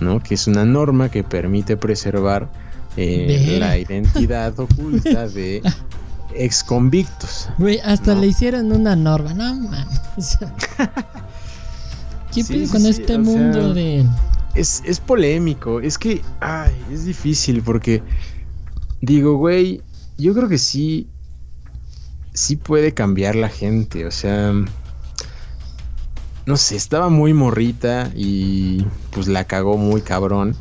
¿no? 0.00 0.20
que 0.22 0.34
es 0.34 0.46
una 0.46 0.64
norma 0.64 1.08
que 1.08 1.24
permite 1.24 1.76
preservar 1.76 2.48
eh, 2.96 3.56
la 3.58 3.78
identidad 3.78 4.58
oculta 4.58 5.28
de 5.34 5.62
ex 6.34 6.62
convictos. 6.62 7.48
Güey, 7.58 7.80
hasta 7.80 8.14
le 8.14 8.26
hicieron 8.26 8.72
una 8.72 8.96
norma, 8.96 9.32
no 9.34 9.54
mames. 9.54 10.38
¿Qué 12.34 12.66
con 12.68 12.86
este 12.86 13.18
mundo 13.18 13.74
de.? 13.74 14.04
Es, 14.54 14.82
es 14.84 15.00
polémico, 15.00 15.80
es 15.80 15.98
que. 15.98 16.22
Ay, 16.40 16.74
es 16.92 17.04
difícil 17.04 17.62
porque. 17.62 18.02
Digo, 19.00 19.36
güey, 19.36 19.82
yo 20.16 20.32
creo 20.32 20.48
que 20.48 20.58
sí 20.58 21.08
sí 22.34 22.56
puede 22.56 22.94
cambiar 22.94 23.36
la 23.36 23.48
gente, 23.48 24.06
o 24.06 24.10
sea, 24.10 24.52
no 26.46 26.56
sé, 26.56 26.76
estaba 26.76 27.08
muy 27.08 27.34
morrita 27.34 28.10
y 28.14 28.84
pues 29.10 29.28
la 29.28 29.44
cagó 29.44 29.76
muy 29.76 30.00
cabrón. 30.00 30.56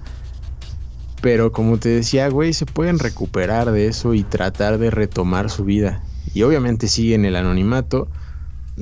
Pero 1.22 1.52
como 1.52 1.78
te 1.78 1.90
decía, 1.90 2.30
güey, 2.30 2.54
se 2.54 2.66
pueden 2.66 2.98
recuperar 2.98 3.72
de 3.72 3.88
eso 3.88 4.16
y 4.16 4.24
tratar 4.24 4.80
de 4.80 4.90
retomar 4.90 5.52
su 5.52 5.64
vida. 5.64 6.04
Y 6.34 6.42
obviamente 6.42 6.88
sigue 6.88 7.14
en 7.14 7.26
el 7.26 7.36
anonimato. 7.36 8.08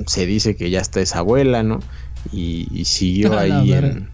Se 0.08 0.26
dice 0.26 0.56
que 0.56 0.70
ya 0.70 0.80
está 0.80 1.02
esa 1.02 1.20
abuela, 1.20 1.64
¿no? 1.64 1.80
Y, 2.32 2.86
siguió 2.86 3.38
ahí 3.38 3.74
en, 3.74 4.10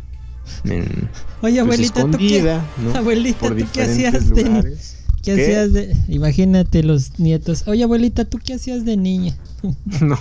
Oye, 0.66 1.04
pues, 1.41 1.60
abuelita, 1.60 2.02
¿tú 2.10 2.18
qué, 2.18 2.60
abuelita, 2.93 3.50
¿tú 3.50 3.66
qué 3.72 3.82
hacías 3.82 4.30
de, 4.30 4.78
¿Qué, 5.22 5.32
hacías 5.32 5.74
de.? 5.74 5.96
Imagínate 6.08 6.84
los 6.84 7.20
nietos. 7.20 7.68
Oye, 7.68 7.84
abuelita, 7.84 8.26
¿tú 8.26 8.39
qué 8.43 8.54
hacías 8.54 8.86
de 8.86 8.98
niña? 8.98 9.36
no, 10.02 10.18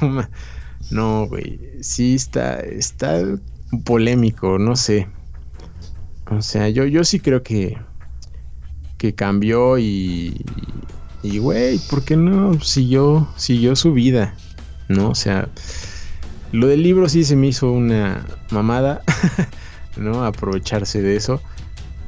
no, 0.91 1.27
güey. 1.27 1.61
Sí, 1.81 2.15
está, 2.15 2.61
está 2.61 3.23
polémico, 3.85 4.59
no 4.59 4.77
sé. 4.77 5.09
O 6.31 6.43
sea, 6.43 6.69
yo, 6.69 6.85
yo 6.85 7.05
sí 7.05 7.21
creo 7.21 7.43
que. 7.43 7.79
Que 8.99 9.15
cambió 9.15 9.79
y. 9.79 10.45
Y, 11.23 11.39
güey, 11.39 11.79
¿por 11.91 12.05
qué 12.05 12.17
no 12.17 12.61
siguió, 12.61 13.29
siguió 13.37 13.77
su 13.77 13.93
vida? 13.93 14.35
¿No? 14.89 15.11
O 15.11 15.15
sea. 15.15 15.49
Lo 16.53 16.69
del 16.69 16.85
libro 16.85 17.09
sí 17.09 17.25
se 17.25 17.35
me 17.35 17.49
hizo 17.49 17.73
una 17.73 18.25
mamada, 18.51 19.03
¿no? 19.97 20.25
Aprovecharse 20.25 21.03
de 21.03 21.17
eso 21.17 21.41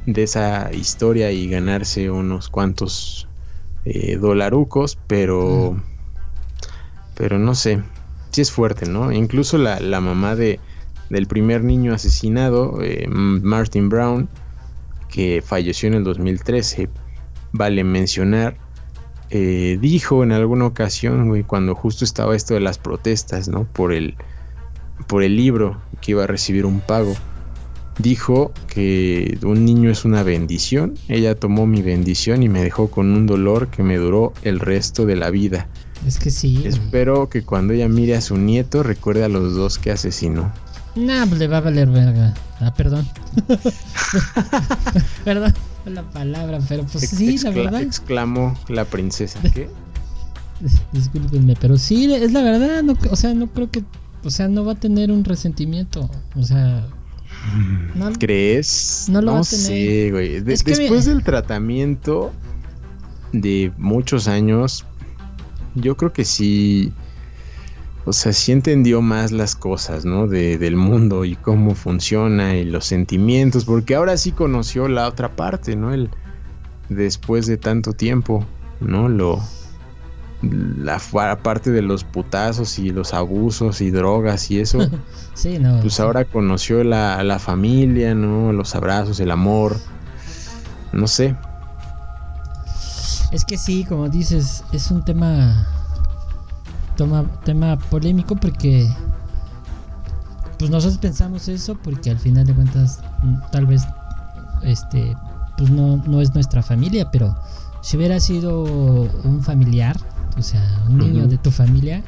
de 0.07 0.23
esa 0.23 0.71
historia 0.73 1.31
y 1.31 1.49
ganarse 1.49 2.09
unos 2.09 2.49
cuantos 2.49 3.27
eh, 3.85 4.17
dolarucos, 4.17 4.97
pero, 5.05 5.77
pero 7.13 7.37
no 7.37 7.53
sé, 7.53 7.83
sí 8.31 8.41
es 8.41 8.51
fuerte, 8.51 8.87
¿no? 8.87 9.11
Incluso 9.11 9.57
la, 9.57 9.79
mamá 9.99 10.35
de, 10.35 10.61
del 11.09 11.27
primer 11.27 11.63
niño 11.63 11.93
asesinado, 11.93 12.81
eh, 12.81 13.05
Martin 13.09 13.89
Brown, 13.89 14.29
que 15.09 15.43
falleció 15.45 15.87
en 15.87 15.95
el 15.95 16.03
2013, 16.05 16.89
vale 17.51 17.83
mencionar, 17.83 18.57
eh, 19.29 19.77
dijo 19.81 20.23
en 20.23 20.31
alguna 20.31 20.67
ocasión, 20.67 21.43
cuando 21.43 21.75
justo 21.75 22.05
estaba 22.05 22.33
esto 22.33 22.53
de 22.53 22.61
las 22.61 22.77
protestas, 22.77 23.49
¿no? 23.49 23.65
Por 23.65 23.91
el, 23.91 24.15
por 25.07 25.21
el 25.21 25.35
libro 25.35 25.81
que 25.99 26.11
iba 26.11 26.23
a 26.23 26.27
recibir 26.27 26.65
un 26.65 26.79
pago 26.79 27.13
dijo 27.97 28.51
que 28.67 29.37
un 29.43 29.65
niño 29.65 29.89
es 29.89 30.05
una 30.05 30.23
bendición. 30.23 30.95
Ella 31.07 31.35
tomó 31.35 31.67
mi 31.67 31.81
bendición 31.81 32.43
y 32.43 32.49
me 32.49 32.63
dejó 32.63 32.89
con 32.89 33.11
un 33.11 33.25
dolor 33.25 33.69
que 33.69 33.83
me 33.83 33.97
duró 33.97 34.33
el 34.43 34.59
resto 34.59 35.05
de 35.05 35.15
la 35.15 35.29
vida. 35.29 35.67
Es 36.05 36.19
que 36.19 36.29
sí. 36.29 36.63
Espero 36.65 37.29
que 37.29 37.43
cuando 37.43 37.73
ella 37.73 37.87
mire 37.87 38.15
a 38.15 38.21
su 38.21 38.37
nieto 38.37 38.83
recuerde 38.83 39.23
a 39.23 39.29
los 39.29 39.55
dos 39.55 39.79
que 39.79 39.91
asesinó. 39.91 40.51
Nah, 40.95 41.25
pues 41.27 41.39
le 41.39 41.47
va 41.47 41.57
a 41.57 41.61
valer 41.61 41.89
verga. 41.89 42.33
Ah, 42.59 42.73
perdón. 42.73 43.07
perdón 45.23 45.53
la 45.89 46.03
palabra, 46.03 46.59
pero 46.67 46.85
pues 46.85 47.09
sí, 47.09 47.37
la 47.39 47.49
verdad. 47.51 47.81
Exclamó 47.81 48.57
la 48.67 48.85
princesa. 48.85 49.39
¿Qué? 49.53 49.69
Discúlpenme, 50.91 51.55
pero 51.59 51.77
sí, 51.77 52.11
es 52.13 52.31
la 52.31 52.41
verdad. 52.41 52.83
No, 52.83 52.95
o 53.09 53.15
sea, 53.15 53.33
no 53.33 53.47
creo 53.47 53.69
que. 53.69 53.83
O 54.23 54.29
sea, 54.29 54.47
no 54.47 54.65
va 54.65 54.73
a 54.73 54.75
tener 54.75 55.11
un 55.11 55.23
resentimiento. 55.23 56.09
O 56.35 56.43
sea, 56.43 56.87
¿Crees? 58.19 59.07
No 59.09 59.21
lo 59.21 59.43
sé, 59.43 60.11
güey. 60.11 60.41
después 60.41 61.05
del 61.05 61.23
tratamiento 61.23 62.31
de 63.31 63.71
muchos 63.77 64.27
años, 64.27 64.85
yo 65.75 65.97
creo 65.97 66.13
que 66.13 66.25
sí. 66.25 66.93
O 68.05 68.13
sea, 68.13 68.31
sí 68.31 68.53
entendió 68.53 69.01
más 69.01 69.33
las 69.33 69.53
cosas, 69.53 70.05
¿no? 70.05 70.27
De, 70.27 70.57
del 70.57 70.77
mundo 70.77 71.25
y 71.25 71.35
cómo 71.35 71.75
funciona 71.75 72.55
y 72.55 72.63
los 72.63 72.85
sentimientos, 72.85 73.65
porque 73.65 73.95
ahora 73.95 74.15
sí 74.15 74.31
conoció 74.31 74.87
la 74.87 75.07
otra 75.07 75.35
parte, 75.35 75.75
¿no? 75.75 75.93
El, 75.93 76.09
después 76.87 77.47
de 77.47 77.57
tanto 77.57 77.91
tiempo, 77.91 78.45
¿no? 78.79 79.09
Lo, 79.09 79.41
la 80.41 80.99
parte 81.41 81.71
de 81.71 81.81
los 81.81 82.03
putazos 82.03 82.77
y 82.77 82.91
los 82.91 83.13
abusos 83.13 83.81
y 83.81 83.89
drogas 83.89 84.51
y 84.51 84.59
eso. 84.59 84.79
sí, 85.33 85.57
no. 85.59 85.79
Pues 85.81 85.99
ahora 85.99 86.25
conoció 86.25 86.83
la, 86.83 87.23
la 87.23 87.39
familia, 87.39 88.13
¿no? 88.13 88.53
Los 88.53 88.75
abrazos, 88.75 89.19
el 89.19 89.31
amor. 89.31 89.77
No 90.93 91.07
sé. 91.07 91.35
Es 93.31 93.43
que 93.43 93.57
sí, 93.57 93.83
como 93.83 94.09
dices, 94.09 94.63
es 94.71 94.91
un 94.91 95.03
tema. 95.03 95.67
Toma, 96.95 97.25
tema 97.43 97.77
polémico 97.77 98.35
porque. 98.35 98.87
Pues 100.57 100.71
nosotros 100.71 100.97
pensamos 100.97 101.47
eso 101.47 101.77
porque 101.83 102.09
al 102.09 102.17
final 102.17 102.45
de 102.45 102.53
cuentas, 102.53 103.01
tal 103.51 103.65
vez. 103.65 103.83
Este. 104.63 105.15
Pues 105.57 105.71
no, 105.71 105.97
no 106.05 106.21
es 106.21 106.35
nuestra 106.35 106.61
familia, 106.61 107.09
pero 107.11 107.35
si 107.81 107.97
hubiera 107.97 108.19
sido 108.19 108.61
un 109.23 109.41
familiar, 109.41 109.97
o 110.37 110.41
sea, 110.41 110.83
un 110.87 110.97
niño 110.97 111.27
de 111.27 111.37
tu 111.37 111.51
familia, 111.51 112.03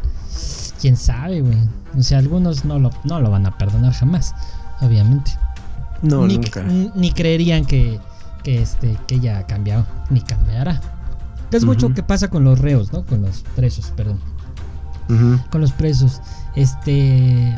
quién 0.80 0.96
sabe, 0.96 1.42
güey. 1.42 1.58
O 1.98 2.04
sea, 2.04 2.20
algunos 2.20 2.66
no 2.66 2.80
lo, 2.80 2.92
no 3.04 3.20
lo 3.20 3.32
van 3.32 3.46
a 3.46 3.58
perdonar 3.58 3.94
jamás, 3.94 4.34
obviamente. 4.82 5.32
No, 6.02 6.26
ni, 6.26 6.38
nunca. 6.38 6.64
Ni, 6.64 7.12
creerían 7.12 7.66
que, 7.66 8.00
que, 8.44 8.62
este, 8.62 8.98
que 9.08 9.16
ella 9.16 9.40
ha 9.40 9.48
cambiado, 9.48 9.86
ni 10.10 10.22
cambiará. 10.22 10.80
Es 11.52 11.66
mucho 11.66 11.94
que 11.94 12.04
pasa 12.04 12.28
con 12.28 12.44
los 12.44 12.60
reos, 12.60 12.94
¿no? 12.94 13.04
Con 13.06 13.24
los 13.24 13.44
presos, 13.56 13.92
perdón. 13.96 14.20
con 15.50 15.62
los 15.62 15.72
presos. 15.72 16.22
Este 16.56 17.56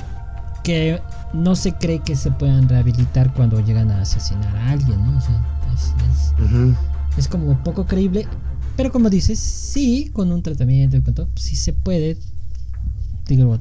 que 0.63 1.01
no 1.33 1.55
se 1.55 1.73
cree 1.73 1.99
que 1.99 2.15
se 2.15 2.31
puedan 2.31 2.69
rehabilitar 2.69 3.33
cuando 3.33 3.59
llegan 3.59 3.89
a 3.91 4.01
asesinar 4.01 4.55
a 4.55 4.71
alguien, 4.71 5.03
¿no? 5.05 5.17
O 5.17 5.21
sea, 5.21 5.41
es, 7.17 7.27
como 7.27 7.57
poco 7.63 7.85
creíble. 7.85 8.27
Pero 8.75 8.91
como 8.91 9.09
dices, 9.09 9.39
sí, 9.39 10.09
con 10.13 10.31
un 10.31 10.41
tratamiento 10.41 10.97
y 10.97 11.01
con 11.01 11.13
todo, 11.13 11.27
sí 11.35 11.55
se 11.55 11.73
puede. 11.73 12.17
Digo, 13.27 13.59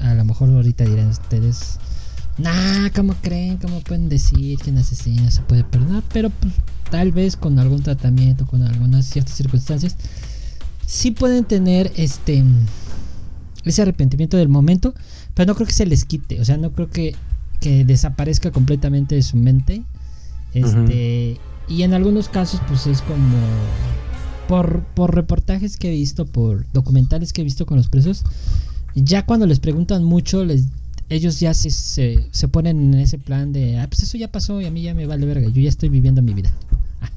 a 0.00 0.14
lo 0.14 0.24
mejor 0.24 0.50
ahorita 0.50 0.84
dirán 0.84 1.08
ustedes, 1.08 1.78
nah, 2.38 2.88
¿cómo 2.94 3.14
creen? 3.22 3.56
¿Cómo 3.58 3.80
pueden 3.80 4.08
decir 4.08 4.58
que 4.58 4.70
un 4.70 4.78
asesino 4.78 5.30
se 5.30 5.42
puede 5.42 5.64
perdonar? 5.64 6.02
Pero 6.12 6.30
pues, 6.30 6.54
tal 6.90 7.12
vez 7.12 7.36
con 7.36 7.58
algún 7.58 7.82
tratamiento, 7.82 8.46
con 8.46 8.62
algunas 8.62 9.06
ciertas 9.06 9.34
circunstancias, 9.34 9.96
sí 10.86 11.10
pueden 11.10 11.44
tener 11.44 11.92
este 11.96 12.44
ese 13.64 13.82
arrepentimiento 13.82 14.36
del 14.36 14.48
momento, 14.48 14.94
pero 15.34 15.48
no 15.48 15.54
creo 15.54 15.66
que 15.66 15.74
se 15.74 15.86
les 15.86 16.04
quite, 16.04 16.40
o 16.40 16.44
sea, 16.44 16.56
no 16.56 16.72
creo 16.72 16.88
que, 16.88 17.14
que 17.60 17.84
desaparezca 17.84 18.50
completamente 18.50 19.14
de 19.14 19.22
su 19.22 19.36
mente. 19.36 19.82
Este, 20.54 21.38
y 21.68 21.82
en 21.82 21.92
algunos 21.92 22.30
casos 22.30 22.60
pues 22.66 22.86
es 22.86 23.02
como 23.02 23.36
por, 24.48 24.82
por 24.94 25.14
reportajes 25.14 25.76
que 25.76 25.88
he 25.88 25.92
visto, 25.92 26.26
por 26.26 26.66
documentales 26.72 27.32
que 27.32 27.42
he 27.42 27.44
visto 27.44 27.66
con 27.66 27.76
los 27.76 27.88
presos, 27.88 28.24
ya 28.94 29.24
cuando 29.24 29.46
les 29.46 29.60
preguntan 29.60 30.02
mucho, 30.02 30.44
les 30.44 30.66
ellos 31.10 31.40
ya 31.40 31.54
se, 31.54 31.70
se, 31.70 32.48
ponen 32.48 32.92
en 32.92 33.00
ese 33.00 33.18
plan 33.18 33.52
de, 33.52 33.78
ah, 33.78 33.86
pues 33.88 34.02
eso 34.02 34.18
ya 34.18 34.30
pasó 34.30 34.60
y 34.60 34.66
a 34.66 34.70
mí 34.70 34.82
ya 34.82 34.92
me 34.92 35.06
vale 35.06 35.24
verga, 35.24 35.48
yo 35.48 35.62
ya 35.62 35.68
estoy 35.68 35.88
viviendo 35.88 36.20
mi 36.20 36.34
vida. 36.34 36.52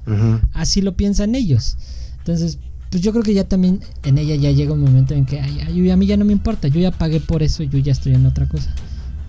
Así 0.53 0.81
lo 0.81 0.95
piensan 0.95 1.35
ellos. 1.35 1.77
Entonces, 2.19 2.57
pues 2.89 3.03
yo 3.03 3.11
creo 3.11 3.23
que 3.23 3.33
ya 3.33 3.43
también 3.43 3.81
en 4.03 4.17
ella 4.17 4.35
ya 4.35 4.51
llega 4.51 4.73
un 4.73 4.81
momento 4.81 5.13
en 5.13 5.25
que 5.25 5.41
ay, 5.41 5.89
a 5.89 5.97
mí 5.97 6.05
ya 6.05 6.17
no 6.17 6.25
me 6.25 6.33
importa, 6.33 6.67
yo 6.67 6.79
ya 6.79 6.91
pagué 6.91 7.19
por 7.19 7.43
eso, 7.43 7.63
yo 7.63 7.79
ya 7.79 7.91
estoy 7.91 8.13
en 8.13 8.25
otra 8.25 8.47
cosa. 8.47 8.73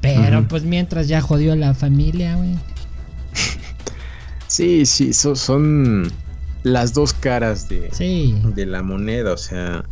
Pero 0.00 0.46
pues 0.48 0.64
mientras 0.64 1.08
ya 1.08 1.20
jodió 1.20 1.52
a 1.52 1.56
la 1.56 1.74
familia, 1.74 2.36
güey. 2.36 2.50
Sí, 4.48 4.84
sí, 4.84 5.14
son 5.14 6.12
las 6.62 6.92
dos 6.92 7.12
caras 7.12 7.68
de, 7.68 7.88
de 8.54 8.66
la 8.66 8.82
moneda, 8.82 9.32
o 9.32 9.36
sea, 9.36 9.84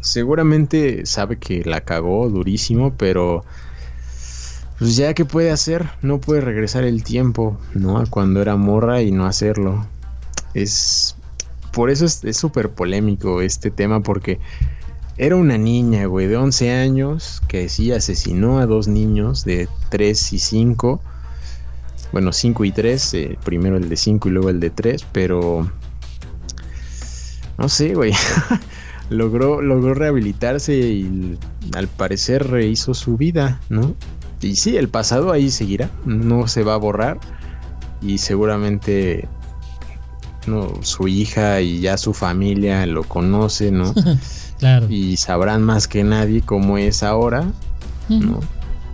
seguramente 0.00 1.06
sabe 1.06 1.38
que 1.38 1.64
la 1.64 1.80
cagó 1.80 2.28
durísimo, 2.28 2.94
pero 2.96 3.44
pues 4.78 4.96
ya 4.96 5.14
que 5.14 5.24
puede 5.24 5.50
hacer, 5.50 5.88
no 6.02 6.20
puede 6.20 6.40
regresar 6.40 6.84
el 6.84 7.04
tiempo, 7.04 7.58
¿no? 7.74 7.98
A 7.98 8.06
cuando 8.06 8.42
era 8.42 8.56
morra 8.56 9.02
y 9.02 9.12
no 9.12 9.26
hacerlo. 9.26 9.86
Es 10.52 11.16
por 11.74 11.90
eso 11.90 12.06
es 12.06 12.36
súper 12.36 12.70
polémico 12.70 13.42
este 13.42 13.70
tema, 13.70 14.00
porque 14.00 14.38
era 15.16 15.36
una 15.36 15.58
niña, 15.58 16.06
güey, 16.06 16.26
de 16.26 16.36
11 16.36 16.72
años, 16.72 17.42
que 17.48 17.68
sí 17.68 17.92
asesinó 17.92 18.58
a 18.58 18.66
dos 18.66 18.88
niños 18.88 19.44
de 19.44 19.68
3 19.90 20.32
y 20.32 20.38
5. 20.38 21.00
Bueno, 22.12 22.32
5 22.32 22.64
y 22.64 22.72
3, 22.72 23.14
eh, 23.14 23.38
primero 23.44 23.76
el 23.76 23.88
de 23.88 23.96
5 23.96 24.28
y 24.28 24.32
luego 24.32 24.50
el 24.50 24.60
de 24.60 24.70
3, 24.70 25.06
pero... 25.12 25.70
No 27.58 27.68
sé, 27.68 27.94
güey. 27.94 28.12
logró, 29.10 29.60
logró 29.60 29.94
rehabilitarse 29.94 30.76
y 30.76 31.38
al 31.74 31.88
parecer 31.88 32.48
rehizo 32.48 32.94
su 32.94 33.16
vida, 33.16 33.60
¿no? 33.68 33.94
Y 34.40 34.56
sí, 34.56 34.76
el 34.76 34.88
pasado 34.88 35.32
ahí 35.32 35.50
seguirá, 35.50 35.90
no 36.04 36.48
se 36.48 36.64
va 36.64 36.74
a 36.74 36.78
borrar 36.78 37.18
y 38.02 38.18
seguramente 38.18 39.26
no, 40.46 40.70
su 40.82 41.08
hija 41.08 41.60
y 41.60 41.80
ya 41.80 41.96
su 41.96 42.12
familia 42.12 42.84
lo 42.86 43.04
conoce, 43.04 43.70
¿no? 43.70 43.94
claro. 44.58 44.86
Y 44.90 45.16
sabrán 45.16 45.62
más 45.62 45.88
que 45.88 46.04
nadie 46.04 46.42
cómo 46.42 46.76
es 46.76 47.02
ahora, 47.02 47.46
¿no? 48.08 48.40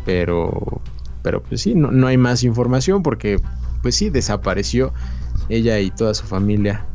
Pero, 0.04 0.80
pero 1.22 1.42
pues 1.42 1.62
sí, 1.62 1.74
no, 1.74 1.90
no 1.90 2.06
hay 2.06 2.16
más 2.16 2.44
información 2.44 3.02
porque, 3.02 3.40
pues 3.82 3.96
sí, 3.96 4.08
desapareció 4.08 4.92
ella 5.48 5.80
y 5.80 5.90
toda 5.90 6.14
su 6.14 6.26
familia 6.26 6.86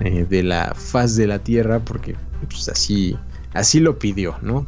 eh, 0.00 0.26
de 0.28 0.42
la 0.42 0.74
faz 0.74 1.16
de 1.16 1.26
la 1.26 1.38
tierra 1.38 1.80
porque, 1.80 2.16
pues 2.48 2.68
así, 2.68 3.16
así 3.54 3.80
lo 3.80 3.98
pidió, 3.98 4.36
¿no? 4.42 4.66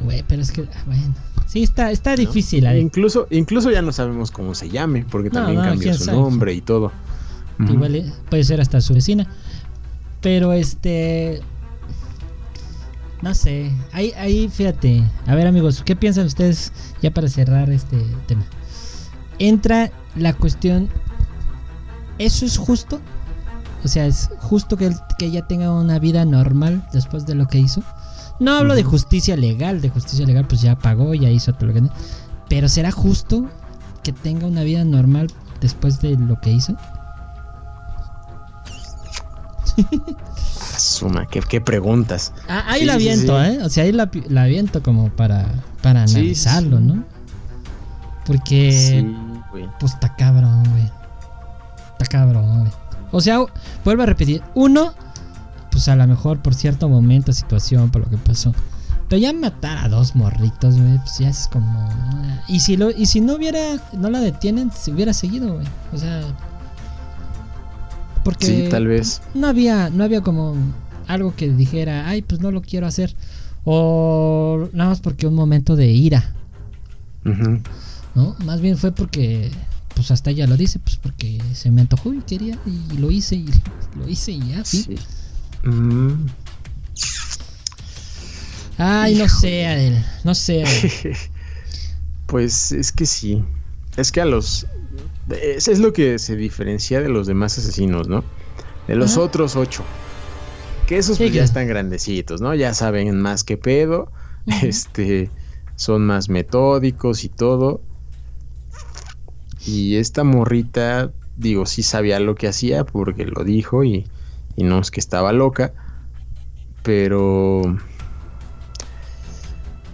Güey, 0.00 0.24
pero 0.28 0.42
es 0.42 0.52
que, 0.52 0.68
bueno. 0.86 1.14
Sí, 1.46 1.62
está, 1.62 1.90
está 1.90 2.14
difícil. 2.14 2.66
Incluso, 2.76 3.26
incluso 3.30 3.70
ya 3.70 3.80
no 3.80 3.90
sabemos 3.90 4.30
cómo 4.30 4.54
se 4.54 4.68
llame, 4.68 5.04
porque 5.10 5.30
también 5.30 5.62
cambió 5.62 5.94
su 5.94 6.12
nombre 6.12 6.52
y 6.52 6.60
todo. 6.60 6.92
Igual 7.58 8.12
puede 8.28 8.44
ser 8.44 8.60
hasta 8.60 8.80
su 8.80 8.94
vecina. 8.94 9.26
Pero 10.20 10.52
este. 10.52 11.40
No 13.22 13.34
sé. 13.34 13.72
Ahí, 13.92 14.12
ahí, 14.18 14.48
fíjate. 14.48 15.02
A 15.26 15.34
ver, 15.34 15.46
amigos, 15.46 15.82
¿qué 15.84 15.96
piensan 15.96 16.26
ustedes 16.26 16.72
ya 17.00 17.12
para 17.12 17.28
cerrar 17.28 17.70
este 17.70 17.96
tema? 18.26 18.44
Entra 19.38 19.90
la 20.16 20.34
cuestión. 20.34 20.88
¿Eso 22.18 22.44
es 22.44 22.58
justo? 22.58 23.00
O 23.84 23.88
sea, 23.88 24.06
¿es 24.06 24.30
justo 24.38 24.76
que, 24.76 24.94
que 25.18 25.26
ella 25.26 25.46
tenga 25.46 25.72
una 25.72 25.98
vida 25.98 26.24
normal 26.24 26.86
después 26.92 27.26
de 27.26 27.34
lo 27.34 27.46
que 27.46 27.58
hizo? 27.58 27.82
No 28.40 28.52
hablo 28.52 28.74
de 28.74 28.82
justicia 28.84 29.36
legal. 29.36 29.80
De 29.80 29.90
justicia 29.90 30.26
legal, 30.26 30.46
pues 30.46 30.60
ya 30.60 30.76
pagó, 30.76 31.14
ya 31.14 31.30
hizo 31.30 31.52
todo 31.52 31.66
lo 31.66 31.74
que. 31.74 31.82
Pero 32.48 32.68
¿será 32.68 32.90
justo 32.90 33.46
que 34.02 34.12
tenga 34.12 34.46
una 34.46 34.62
vida 34.62 34.84
normal 34.84 35.28
después 35.60 36.00
de 36.00 36.16
lo 36.16 36.40
que 36.40 36.52
hizo? 36.52 36.76
Suma, 40.76 41.26
¿qué, 41.26 41.60
preguntas? 41.60 42.32
Ah, 42.48 42.64
ahí 42.68 42.84
la 42.84 42.96
viento, 42.96 43.42
¿eh? 43.42 43.58
O 43.62 43.68
sea, 43.68 43.84
ahí 43.84 43.92
la, 43.92 44.10
la 44.28 44.46
viento 44.46 44.82
como 44.82 45.10
para, 45.10 45.46
para 45.82 46.02
analizarlo, 46.02 46.80
¿no? 46.80 47.04
Porque. 48.24 49.04
pues 49.80 49.94
está 49.94 50.14
cabrón, 50.14 50.62
güey. 50.70 50.90
Está 51.92 52.06
cabrón, 52.06 52.60
güey. 52.60 52.72
O 53.12 53.20
sea, 53.20 53.44
vuelvo 53.84 54.02
a 54.02 54.06
repetir. 54.06 54.42
Uno, 54.54 54.92
pues 55.70 55.88
a 55.88 55.96
lo 55.96 56.06
mejor 56.06 56.40
por 56.40 56.54
cierto 56.54 56.88
momento, 56.88 57.32
situación, 57.32 57.90
por 57.90 58.02
lo 58.02 58.10
que 58.10 58.16
pasó. 58.18 58.54
Pero 59.08 59.20
ya 59.20 59.32
matar 59.32 59.78
a 59.78 59.88
dos 59.88 60.14
morritos, 60.14 60.78
güey, 60.78 60.98
pues 60.98 61.18
ya 61.18 61.28
es 61.30 61.48
como. 61.48 61.88
Y 62.46 62.60
si, 62.60 62.76
lo, 62.76 62.90
y 62.90 63.06
si 63.06 63.20
no 63.20 63.36
hubiera. 63.36 63.60
No 63.94 64.10
la 64.10 64.20
detienen, 64.20 64.70
se 64.70 64.92
hubiera 64.92 65.14
seguido, 65.14 65.54
güey. 65.54 65.66
O 65.92 65.98
sea, 65.98 66.22
porque 68.28 68.46
sí, 68.46 68.66
tal 68.70 68.86
vez. 68.86 69.22
No 69.32 69.46
había, 69.46 69.88
no 69.88 70.04
había 70.04 70.20
como 70.20 70.54
algo 71.06 71.34
que 71.34 71.48
dijera, 71.48 72.06
ay, 72.06 72.20
pues 72.20 72.42
no 72.42 72.50
lo 72.50 72.60
quiero 72.60 72.86
hacer. 72.86 73.14
O 73.64 74.68
nada 74.74 74.90
más 74.90 75.00
porque 75.00 75.26
un 75.26 75.34
momento 75.34 75.76
de 75.76 75.86
ira. 75.86 76.34
¿No? 78.14 78.36
Más 78.44 78.60
bien 78.60 78.76
fue 78.76 78.92
porque, 78.92 79.50
pues 79.98 80.12
hasta 80.12 80.30
ella 80.30 80.46
lo 80.46 80.56
dice, 80.56 80.78
pues 80.78 80.96
porque 80.96 81.42
se 81.54 81.72
me 81.72 81.80
antojó 81.80 82.14
y 82.14 82.20
quería 82.20 82.56
y 82.64 82.98
lo 82.98 83.10
hice 83.10 83.34
y 83.34 83.48
lo 83.96 84.08
hice 84.08 84.30
y 84.30 84.50
ya, 84.50 84.64
sí. 84.64 84.94
Ay, 88.78 89.16
no 89.16 89.28
sé, 89.28 89.66
Adel, 89.66 90.04
no 90.22 90.36
sé. 90.36 90.62
pues 92.26 92.70
es 92.70 92.92
que 92.92 93.06
sí. 93.06 93.42
Es 93.96 94.12
que 94.12 94.20
a 94.20 94.24
los 94.24 94.68
eso 95.30 95.72
es 95.72 95.80
lo 95.80 95.92
que 95.92 96.20
se 96.20 96.36
diferencia 96.36 97.00
de 97.00 97.08
los 97.08 97.26
demás 97.26 97.58
asesinos, 97.58 98.06
¿no? 98.06 98.22
De 98.86 98.94
los 98.94 99.16
otros 99.16 99.56
ocho. 99.56 99.82
Que 100.86 100.98
esos 100.98 101.18
pues, 101.18 101.32
ya 101.32 101.42
están 101.42 101.66
grandecitos, 101.66 102.40
¿no? 102.40 102.54
Ya 102.54 102.72
saben 102.72 103.20
más 103.20 103.42
que 103.42 103.56
pedo. 103.56 104.12
Este. 104.62 105.28
Son 105.74 106.06
más 106.06 106.28
metódicos 106.28 107.24
y 107.24 107.30
todo. 107.30 107.82
Y 109.68 109.96
esta 109.96 110.24
morrita, 110.24 111.12
digo, 111.36 111.66
sí 111.66 111.82
sabía 111.82 112.20
lo 112.20 112.34
que 112.34 112.48
hacía 112.48 112.84
porque 112.84 113.26
lo 113.26 113.44
dijo 113.44 113.84
y, 113.84 114.06
y 114.56 114.64
no 114.64 114.78
es 114.78 114.90
que 114.90 115.00
estaba 115.00 115.32
loca. 115.32 115.72
Pero 116.82 117.76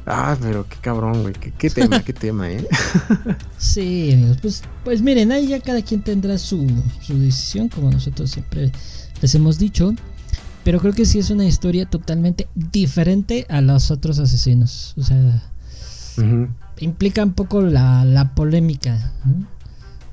Ah, 0.07 0.37
pero 0.41 0.66
qué 0.68 0.77
cabrón, 0.81 1.22
güey. 1.22 1.35
Qué, 1.35 1.70
tema, 1.70 2.03
qué 2.03 2.12
tema, 2.12 2.51
¿eh? 2.51 2.66
sí, 3.59 4.12
amigos. 4.12 4.39
Pues, 4.43 4.62
pues 4.85 5.01
miren, 5.01 5.33
ahí 5.33 5.49
ya 5.49 5.61
cada 5.61 5.81
quien 5.81 6.03
tendrá 6.03 6.37
su, 6.37 6.66
su 7.01 7.18
decisión, 7.18 7.68
como 7.68 7.91
nosotros 7.91 8.31
siempre 8.31 8.70
les 9.22 9.35
hemos 9.35 9.59
dicho. 9.59 9.95
Pero 10.62 10.79
creo 10.81 10.93
que 10.93 11.07
sí 11.07 11.18
es 11.18 11.31
una 11.31 11.47
historia 11.47 11.87
totalmente 11.87 12.49
diferente 12.55 13.47
a 13.49 13.61
los 13.61 13.91
otros 13.91 14.18
asesinos. 14.18 14.95
O 14.99 15.03
sea, 15.03 15.43
implica 16.81 17.22
un 17.22 17.33
poco 17.33 17.62
la, 17.62 18.05
la 18.05 18.35
polémica. 18.35 19.12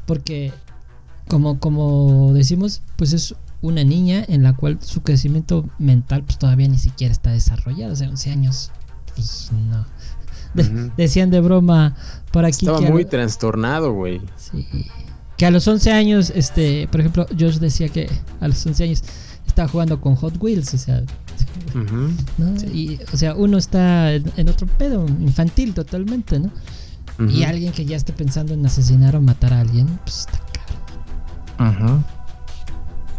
Porque, 0.05 0.51
como, 1.27 1.59
como 1.59 2.33
decimos, 2.33 2.81
pues 2.95 3.13
es 3.13 3.35
una 3.61 3.83
niña 3.83 4.25
en 4.27 4.43
la 4.43 4.53
cual 4.53 4.79
su 4.81 5.01
crecimiento 5.01 5.69
mental 5.77 6.23
pues 6.23 6.37
todavía 6.39 6.67
ni 6.67 6.79
siquiera 6.79 7.11
está 7.11 7.31
desarrollado. 7.31 7.93
O 7.93 7.95
sea, 7.95 8.09
11 8.09 8.31
años 8.31 8.71
pues 9.15 9.51
no. 9.69 9.85
Decían 10.97 11.29
de 11.29 11.39
broma 11.41 11.95
por 12.31 12.45
aquí. 12.45 12.65
Estaba 12.65 12.81
muy 12.81 13.05
trastornado, 13.05 13.93
güey. 13.93 14.21
Sí. 14.35 14.67
Que 15.37 15.45
a 15.45 15.51
los 15.51 15.67
11 15.67 15.91
años, 15.91 16.31
este, 16.35 16.87
por 16.91 16.99
ejemplo, 16.99 17.25
Josh 17.39 17.57
decía 17.57 17.89
que 17.89 18.09
a 18.41 18.47
los 18.47 18.65
11 18.65 18.83
años 18.83 19.03
estaba 19.47 19.67
jugando 19.67 19.99
con 19.99 20.15
Hot 20.15 20.41
Wheels, 20.41 20.73
o 20.73 20.77
sea, 20.77 21.03
Y, 22.73 22.99
o 23.13 23.17
sea, 23.17 23.33
uno 23.35 23.57
está 23.57 24.13
en 24.13 24.49
otro 24.49 24.67
pedo, 24.67 25.05
infantil 25.19 25.73
totalmente, 25.73 26.39
¿no? 26.39 26.51
Y 27.29 27.43
alguien 27.43 27.71
que 27.73 27.85
ya 27.85 27.97
esté 27.97 28.13
pensando 28.13 28.53
en 28.53 28.65
asesinar 28.65 29.15
o 29.15 29.21
matar 29.21 29.53
a 29.53 29.61
alguien, 29.61 29.87
pues 30.03 30.19
está 30.19 30.39
caro. 30.53 31.69
Ajá. 31.69 32.03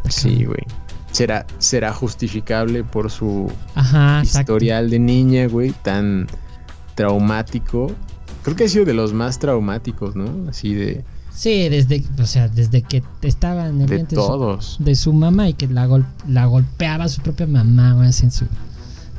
Sí, 0.08 0.44
güey. 0.44 0.64
¿Será, 1.12 1.46
será 1.58 1.92
justificable 1.92 2.84
por 2.84 3.10
su 3.10 3.52
historial 4.22 4.88
de 4.88 4.98
niña, 4.98 5.46
güey, 5.46 5.72
tan 5.82 6.26
traumático. 6.94 7.92
Creo 8.42 8.56
que 8.56 8.64
ha 8.64 8.68
sido 8.68 8.84
de 8.84 8.94
los 8.94 9.12
más 9.12 9.38
traumáticos, 9.38 10.16
¿no? 10.16 10.48
Así 10.48 10.74
de... 10.74 11.04
Sí, 11.34 11.68
desde, 11.68 12.04
o 12.20 12.26
sea, 12.26 12.48
desde 12.48 12.82
que 12.82 13.02
estaba 13.22 13.68
en 13.68 13.82
el 13.82 13.88
de 13.88 14.04
todos. 14.04 14.76
De, 14.80 14.94
su, 14.94 15.12
mamá 15.12 15.48
y 15.48 15.54
que 15.54 15.66
la, 15.66 15.88
la 16.28 16.46
golpeaba 16.46 17.08
su 17.08 17.22
propia 17.22 17.46
mamá, 17.46 17.94
güey, 17.94 18.08
así 18.08 18.24
en 18.24 18.32
su 18.32 18.46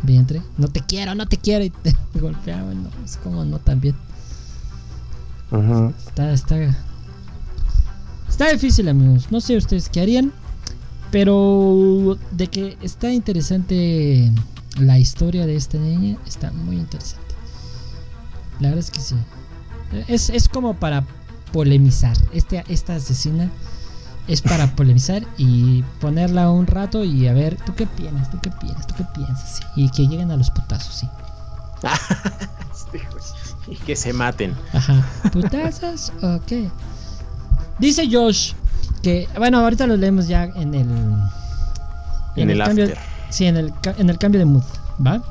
vientre. 0.04 0.42
No 0.58 0.68
te 0.68 0.82
quiero, 0.82 1.16
no 1.16 1.28
te 1.28 1.38
quiero. 1.38 1.64
Y 1.64 1.70
te 1.84 1.94
golpeaba, 2.20 2.74
no, 2.74 2.90
es 3.04 3.18
como 3.18 3.44
no 3.46 3.60
también. 3.60 3.96
Está, 6.08 6.34
está. 6.34 6.56
Está 8.28 8.52
difícil, 8.52 8.90
amigos. 8.90 9.32
No 9.32 9.40
sé 9.40 9.56
ustedes 9.56 9.90
qué 9.90 10.02
harían. 10.02 10.32
Pero 11.12 12.18
de 12.32 12.48
que 12.48 12.76
está 12.82 13.12
interesante 13.12 14.32
la 14.80 14.98
historia 14.98 15.46
de 15.46 15.56
esta 15.56 15.78
niña, 15.78 16.18
está 16.26 16.52
muy 16.52 16.78
interesante. 16.78 17.36
La 18.60 18.70
verdad 18.70 18.80
es 18.80 18.90
que 18.90 19.00
sí. 19.00 19.16
Es, 20.08 20.32
es 20.32 20.50
como 20.50 20.74
para 20.74 21.06
polemizar. 21.52 22.18
Este, 22.32 22.64
esta 22.68 22.96
asesina 22.96 23.52
es 24.28 24.42
para 24.42 24.66
polemizar 24.76 25.24
y 25.38 25.84
ponerla 26.02 26.50
un 26.50 26.66
rato 26.66 27.04
y 27.04 27.28
a 27.28 27.34
ver, 27.34 27.58
¿tú 27.64 27.76
qué 27.76 27.86
piensas? 27.86 28.32
¿Tú 28.32 28.40
qué 28.42 28.50
piensas? 28.50 28.88
¿Tú 28.88 28.96
qué 28.96 29.06
piensas? 29.14 29.60
Y 29.76 29.90
que 29.92 30.08
lleguen 30.08 30.32
a 30.32 30.38
los 30.38 30.50
putazos, 30.50 30.96
sí. 30.96 31.08
y 33.68 33.76
que 33.76 33.96
se 33.96 34.14
maten. 34.14 34.54
Ajá. 34.74 35.06
¿Putazos 35.32 36.12
o 36.22 36.40
qué? 36.46 36.70
Dice 37.80 38.08
Josh 38.12 38.54
que, 39.02 39.28
bueno, 39.38 39.60
ahorita 39.60 39.86
lo 39.88 39.98
leemos 39.98 40.28
ya 40.28 40.46
en 40.46 40.74
el. 40.74 40.88
En, 42.36 42.50
el, 42.50 42.58
cambio, 42.58 42.88
Sí, 43.30 43.46
en 43.46 43.58
el, 43.58 43.74
en 43.98 44.10
el 44.10 44.18
cambio 44.18 44.40
de 44.40 44.46
mood, 44.46 44.64
¿va? 45.06 45.22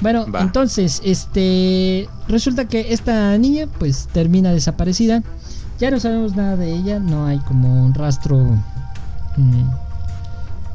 Bueno, 0.00 0.26
entonces, 0.40 1.00
este. 1.04 2.08
Resulta 2.28 2.66
que 2.66 2.92
esta 2.92 3.36
niña, 3.38 3.66
pues, 3.78 4.08
termina 4.12 4.52
desaparecida. 4.52 5.22
Ya 5.78 5.90
no 5.90 6.00
sabemos 6.00 6.34
nada 6.34 6.56
de 6.56 6.72
ella, 6.72 6.98
no 6.98 7.26
hay 7.26 7.38
como 7.40 7.84
un 7.84 7.94
rastro. 7.94 8.38
Mm, 9.36 9.70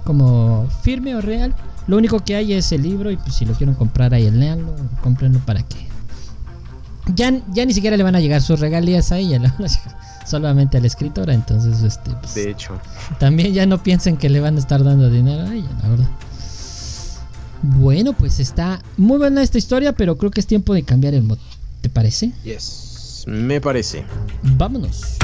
como 0.06 0.68
firme 0.84 1.16
o 1.16 1.22
real. 1.22 1.54
Lo 1.88 1.98
único 1.98 2.20
que 2.20 2.36
hay 2.36 2.54
es 2.54 2.72
el 2.72 2.84
libro 2.84 3.12
y 3.12 3.18
pues 3.18 3.36
si 3.36 3.46
lo 3.46 3.54
quieren 3.54 3.76
comprar 3.76 4.14
ahí, 4.14 4.30
leanlo, 4.32 4.74
cómprenlo 5.02 5.40
para 5.40 5.62
que... 5.62 5.88
Ya, 7.14 7.32
ya 7.52 7.66
ni 7.66 7.74
siquiera 7.74 7.98
le 7.98 8.04
van 8.04 8.16
a 8.16 8.20
llegar 8.20 8.42
sus 8.42 8.60
regalías 8.60 9.12
a 9.12 9.20
ella, 9.20 9.56
solamente 10.26 10.78
a 10.78 10.82
la 10.82 10.88
escritora, 10.88 11.34
entonces 11.34 11.84
este... 11.84 12.12
Pues, 12.12 12.36
de 12.36 12.50
hecho. 12.50 12.80
También 13.20 13.54
ya 13.54 13.66
no 13.66 13.84
piensen 13.84 14.18
que 14.18 14.30
le 14.30 14.40
van 14.40 14.56
a 14.56 14.60
estar 14.60 14.84
dando 14.84 15.10
dinero 15.10 15.44
a 15.44 15.54
ella, 15.54 15.70
la 15.84 15.90
verdad. 15.90 16.10
Bueno, 17.62 18.14
pues 18.14 18.40
está 18.40 18.82
muy 18.98 19.18
buena 19.18 19.42
esta 19.42 19.58
historia, 19.58 19.94
pero 19.94 20.18
creo 20.18 20.32
que 20.32 20.40
es 20.40 20.48
tiempo 20.48 20.74
de 20.74 20.84
cambiar 20.84 21.14
el 21.14 21.24
mod. 21.24 21.38
¿Te 21.82 21.90
parece? 21.90 22.32
Yes, 22.44 23.26
me 23.28 23.62
parece. 23.62 24.04
Vámonos. 24.42 25.18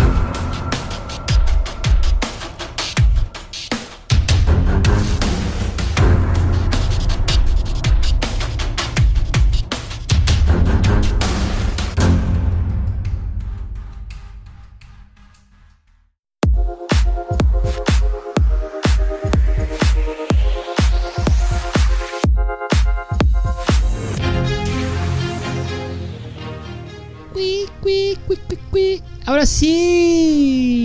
Ahora 29.41 29.47
sí. 29.47 30.77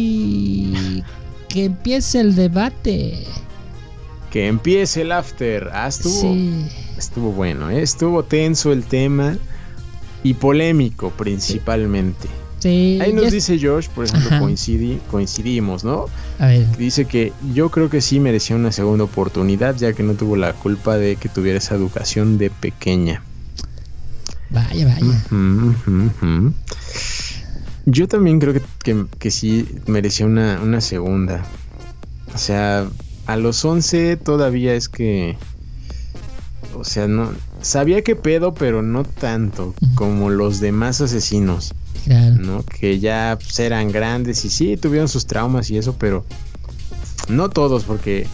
Que 1.46 1.66
empiece 1.66 2.20
el 2.20 2.34
debate. 2.34 3.26
Que 4.30 4.46
empiece 4.46 5.02
el 5.02 5.12
after. 5.12 5.68
Ah, 5.74 5.88
estuvo, 5.88 6.34
estuvo 6.96 7.32
bueno, 7.32 7.68
¿eh? 7.68 7.82
estuvo 7.82 8.22
tenso 8.22 8.72
el 8.72 8.84
tema 8.84 9.36
y 10.22 10.32
polémico 10.32 11.10
principalmente. 11.10 12.28
Sí, 12.60 12.98
Ahí 13.02 13.12
nos 13.12 13.30
dice 13.30 13.58
Josh, 13.60 13.88
por 13.88 14.06
ejemplo, 14.06 14.38
coincidimos, 15.10 15.84
¿no? 15.84 16.06
A 16.38 16.46
ver. 16.46 16.66
Dice 16.78 17.04
que 17.04 17.34
yo 17.52 17.70
creo 17.70 17.90
que 17.90 18.00
sí 18.00 18.20
merecía 18.20 18.56
una 18.56 18.72
segunda 18.72 19.04
oportunidad, 19.04 19.76
ya 19.76 19.92
que 19.92 20.02
no 20.02 20.14
tuvo 20.14 20.34
la 20.36 20.54
culpa 20.54 20.96
de 20.96 21.16
que 21.16 21.28
tuviera 21.28 21.58
esa 21.58 21.74
educación 21.74 22.38
de 22.38 22.48
pequeña. 22.48 23.22
Vaya, 24.48 24.86
vaya. 24.86 25.22
Yo 27.88 28.08
también 28.08 28.40
creo 28.40 28.52
que, 28.82 29.06
que, 29.18 29.30
sí 29.30 29.64
merecía 29.86 30.26
una, 30.26 30.60
una, 30.60 30.80
segunda. 30.80 31.44
O 32.34 32.38
sea, 32.38 32.88
a 33.26 33.36
los 33.36 33.64
11 33.64 34.16
todavía 34.16 34.74
es 34.74 34.88
que... 34.88 35.36
O 36.74 36.82
sea, 36.82 37.06
no... 37.06 37.30
Sabía 37.62 38.02
que 38.02 38.16
pedo, 38.16 38.54
pero 38.54 38.82
no 38.82 39.04
tanto 39.04 39.72
como 39.94 40.30
los 40.30 40.58
demás 40.58 41.00
asesinos. 41.00 41.72
Claro. 42.04 42.34
¿No? 42.34 42.64
Que 42.64 42.98
ya 42.98 43.38
pues, 43.40 43.58
eran 43.60 43.92
grandes 43.92 44.44
y 44.44 44.50
sí, 44.50 44.76
tuvieron 44.76 45.08
sus 45.08 45.26
traumas 45.26 45.70
y 45.70 45.78
eso, 45.78 45.96
pero... 45.96 46.26
No 47.28 47.50
todos, 47.50 47.84
porque... 47.84 48.26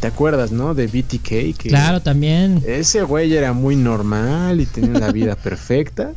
¿Te 0.00 0.08
acuerdas, 0.08 0.50
no? 0.50 0.74
De 0.74 0.86
BTK. 0.86 1.56
Que 1.56 1.68
claro, 1.68 2.00
también. 2.00 2.62
Ese 2.66 3.02
güey 3.02 3.34
era 3.34 3.52
muy 3.52 3.76
normal 3.76 4.60
y 4.62 4.66
tenía 4.66 4.90
una 4.90 5.12
vida 5.12 5.34
perfecta. 5.42 6.14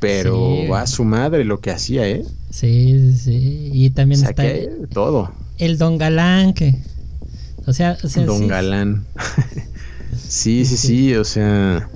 Pero 0.00 0.74
a 0.74 0.86
su 0.86 1.04
madre 1.04 1.44
lo 1.44 1.60
que 1.60 1.70
hacía, 1.70 2.08
¿eh? 2.08 2.24
Sí, 2.50 3.12
sí. 3.16 3.70
Y 3.72 3.90
también 3.90 4.24
está. 4.24 4.42
todo. 4.92 5.30
El 5.58 5.78
Don 5.78 5.98
Galán, 5.98 6.54
que. 6.54 6.74
O 7.66 7.72
sea, 7.72 7.98
o 8.02 8.08
sea 8.08 8.24
Don 8.24 8.48
Galán. 8.48 9.04
sí, 10.16 10.64
sí, 10.64 10.76
sí, 10.76 11.14
o 11.14 11.24
sea. 11.24 11.88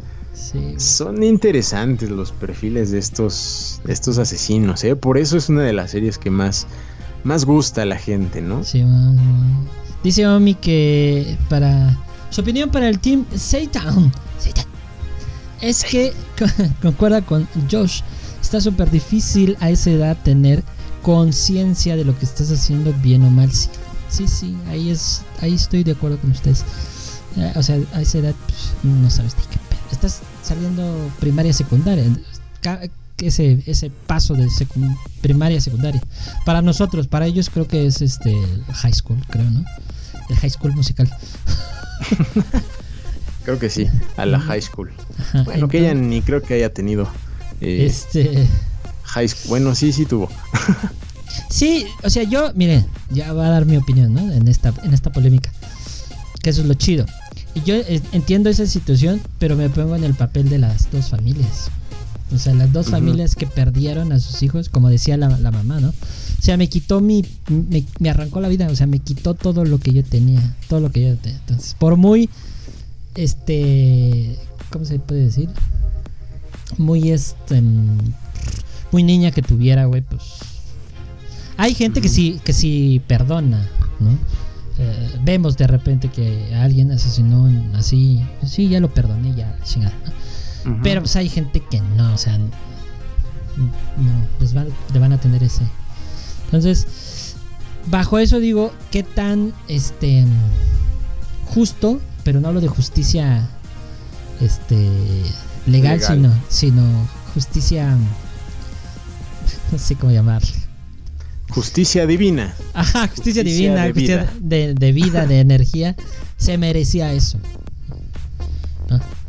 Son 0.76 1.22
interesantes 1.24 2.11
los 2.11 2.30
perfiles 2.30 2.92
de 2.92 2.98
estos, 2.98 3.80
estos 3.88 4.18
asesinos, 4.18 4.84
¿eh? 4.84 4.94
Por 4.94 5.18
eso 5.18 5.36
es 5.36 5.48
una 5.48 5.62
de 5.62 5.72
las 5.72 5.90
series 5.90 6.18
que 6.18 6.30
más, 6.30 6.66
más 7.24 7.44
gusta 7.44 7.82
a 7.82 7.86
la 7.86 7.96
gente, 7.96 8.40
¿no? 8.40 8.62
Sí, 8.62 8.84
Dice 10.05 10.26
Omi 10.28 10.55
que 10.55 11.38
para. 11.48 11.98
Su 12.30 12.42
opinión 12.42 12.70
para 12.70 12.88
el 12.88 12.98
team 12.98 13.24
Satan. 13.34 14.12
Satan 14.38 14.74
es 15.65 15.83
que 15.83 16.12
concuerda 16.83 17.23
con 17.23 17.49
Josh. 17.71 18.03
Está 18.41 18.61
súper 18.61 18.91
difícil 18.91 19.57
a 19.61 19.71
esa 19.71 19.91
edad 19.91 20.17
tener 20.23 20.62
conciencia 21.03 21.97
de 21.97 22.05
lo 22.05 22.17
que 22.19 22.27
estás 22.27 22.51
haciendo 22.51 22.93
bien 23.03 23.25
o 23.25 23.31
mal. 23.31 23.51
Sí, 23.51 23.69
sí, 24.09 24.29
sí, 24.29 24.57
ahí 24.69 24.91
es, 24.91 25.23
ahí 25.41 25.55
estoy 25.55 25.83
de 25.83 25.93
acuerdo 25.93 26.19
con 26.19 26.31
ustedes. 26.31 26.65
Eh, 27.37 27.53
o 27.57 27.62
sea, 27.62 27.79
a 27.95 28.03
esa 28.03 28.19
edad 28.19 28.35
pues, 28.47 28.73
no 28.83 29.09
sabes 29.11 29.35
ni 29.37 29.45
qué 29.45 29.59
pedo. 29.71 29.81
Estás 29.91 30.21
saliendo 30.43 31.11
primaria 31.21 31.53
secundaria. 31.53 32.05
Ese, 33.19 33.62
ese 33.67 33.91
paso 34.07 34.35
de 34.35 34.49
primaria 35.23 35.61
secundaria. 35.61 36.03
Para 36.45 36.61
nosotros, 36.61 37.07
para 37.07 37.27
ellos 37.27 37.49
creo 37.49 37.67
que 37.67 37.87
es 37.87 38.03
este 38.03 38.37
high 38.73 38.93
school, 38.93 39.19
creo, 39.31 39.49
¿no? 39.51 39.65
El 40.29 40.37
high 40.37 40.51
school 40.51 40.75
musical. 40.75 41.09
Creo 43.45 43.59
que 43.59 43.68
sí, 43.68 43.86
a 44.16 44.24
la 44.24 44.40
high 44.40 44.62
school. 44.62 44.90
bueno, 45.45 45.68
que 45.68 45.78
ella 45.78 45.95
ni 45.95 46.22
creo 46.22 46.42
que 46.42 46.55
haya 46.55 46.72
tenido. 46.72 47.09
Eh, 47.61 47.84
este. 47.86 48.47
High 49.05 49.28
school. 49.28 49.49
Bueno, 49.49 49.74
sí, 49.74 49.92
sí 49.92 50.07
tuvo. 50.07 50.30
sí, 51.51 51.86
o 52.03 52.11
sea, 52.11 52.22
yo, 52.22 52.53
miren, 52.55 52.86
ya 53.11 53.32
voy 53.32 53.45
a 53.45 53.51
dar 53.51 53.66
mi 53.66 53.76
opinión, 53.76 54.14
¿no? 54.14 54.32
En 54.32 54.49
esta, 54.49 54.72
en 54.82 54.95
esta 54.95 55.12
polémica. 55.12 55.53
Que 56.42 56.51
eso 56.51 56.62
es 56.62 56.66
lo 56.66 56.74
chido. 56.74 57.05
Y 57.55 57.62
yo 57.62 57.74
eh, 57.74 58.01
entiendo 58.12 58.49
esa 58.49 58.66
situación, 58.66 59.20
pero 59.38 59.57
me 59.57 59.68
pongo 59.68 59.95
en 59.95 60.05
el 60.05 60.14
papel 60.14 60.49
de 60.49 60.59
las 60.59 60.90
dos 60.90 61.11
familias. 61.11 61.70
O 62.34 62.38
sea, 62.38 62.55
las 62.55 62.72
dos 62.72 62.88
familias 62.88 63.36
que 63.36 63.47
perdieron 63.47 64.11
a 64.11 64.18
sus 64.18 64.42
hijos, 64.42 64.68
como 64.68 64.88
decía 64.88 65.16
la, 65.16 65.28
mamá, 65.28 65.80
¿no? 65.80 65.90
O 65.90 66.42
sea, 66.42 66.57
me 66.57 66.68
quitó 66.68 67.01
mi. 67.01 67.24
Me, 67.49 67.84
me, 68.01 68.11
arrancó 68.11 68.40
la 68.40 68.49
vida, 68.49 68.66
o 68.68 68.74
sea, 68.74 68.86
me 68.86 68.99
quitó 68.99 69.34
todo 69.34 69.64
lo 69.64 69.78
que 69.78 69.92
yo 69.92 70.03
tenía. 70.03 70.40
Todo 70.68 70.80
lo 70.80 70.90
que 70.90 71.03
yo 71.03 71.16
tenía. 71.16 71.38
Entonces, 71.38 71.76
por 71.78 71.97
muy 71.97 72.28
este, 73.15 74.39
¿cómo 74.71 74.85
se 74.85 74.99
puede 74.99 75.25
decir? 75.25 75.49
Muy 76.79 77.11
este, 77.11 77.62
muy 78.91 79.03
niña 79.03 79.31
que 79.31 79.43
tuviera, 79.43 79.85
güey, 79.85 80.03
pues 80.03 80.23
hay 81.57 81.75
gente 81.75 82.01
que 82.01 82.09
sí 82.09 82.41
que 82.45 82.53
sí 82.53 83.01
perdona, 83.07 83.69
¿no? 84.01 84.19
eh, 84.79 85.19
vemos 85.23 85.57
de 85.57 85.67
repente 85.67 86.09
que 86.09 86.55
alguien 86.55 86.91
asesinó 86.91 87.49
así, 87.77 88.23
sí, 88.47 88.69
ya 88.69 88.81
lo 88.81 88.93
perdoné, 88.93 89.35
ya, 89.35 89.57
chingada. 89.62 89.95
Pero 90.83 91.03
pues 91.03 91.15
hay 91.17 91.29
gente 91.29 91.61
que 91.61 91.81
no, 91.81 92.15
o 92.15 92.17
sea, 92.17 92.39
no, 92.39 92.49
les, 94.41 94.55
van, 94.55 94.69
le 94.93 94.99
van 94.99 95.12
a 95.12 95.21
tener 95.21 95.43
ese. 95.43 95.62
Entonces, 96.47 97.37
bajo 97.87 98.19
eso 98.19 98.41
digo, 98.41 98.73
¿qué 98.91 99.03
tan 99.03 99.53
este 99.69 100.25
justo, 101.45 102.01
pero 102.25 102.41
no 102.41 102.49
hablo 102.49 102.61
de 102.61 102.68
justicia 102.68 103.49
este 104.41 104.89
legal, 105.66 106.01
sino 106.01 106.35
sino 106.49 106.83
justicia 107.35 107.97
no 109.70 109.79
sé 109.79 109.97
cómo 109.97 110.12
llamarle. 110.12 110.53
Justicia 111.51 112.07
divina. 112.07 112.55
Ajá, 112.72 113.07
justicia, 113.09 113.45
divina, 113.45 113.85
de 113.85 113.93
justicia 113.93 114.33
vida. 114.41 114.75
De, 114.75 114.93
vida, 114.93 115.27
de 115.27 115.41
energía, 115.41 115.95
se 116.37 116.59
merecía 116.59 117.12
eso. 117.12 117.39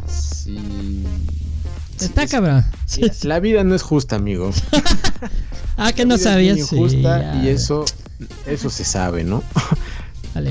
Sí. 0.08 1.04
Está 2.00 2.28
cabrón. 2.28 2.66
La 3.24 3.40
vida 3.40 3.64
no 3.64 3.76
es 3.76 3.82
justa, 3.82 4.16
amigo. 4.16 4.52
ah, 5.78 5.94
que 5.94 6.06
no 6.06 6.18
sabías. 6.18 6.58
Es 6.58 6.72
injusta 6.72 7.42
y 7.44 7.50
eso, 7.50 7.86
eso 8.48 8.70
se 8.70 8.86
sabe, 8.86 9.24
¿no? 9.24 9.44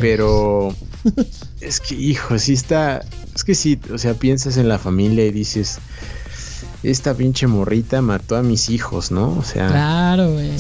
Pero 0.01 0.75
es 1.65 1.81
que, 1.81 1.95
hijo, 1.95 2.39
sí 2.39 2.53
está. 2.53 3.05
Es 3.35 3.45
que 3.45 3.55
sí, 3.55 3.79
o 3.93 3.99
sea, 3.99 4.15
piensas 4.15 4.57
en 4.57 4.69
la 4.69 4.79
familia 4.79 5.25
y 5.27 5.31
dices. 5.31 5.79
Esta 6.83 7.15
pinche 7.15 7.47
morrita 7.47 8.03
mató 8.03 8.37
a 8.37 8.43
mis 8.43 8.69
hijos, 8.69 9.11
¿no? 9.11 9.31
O 9.39 9.43
sea. 9.43 9.69
Claro, 9.69 10.35
güey. 10.35 10.51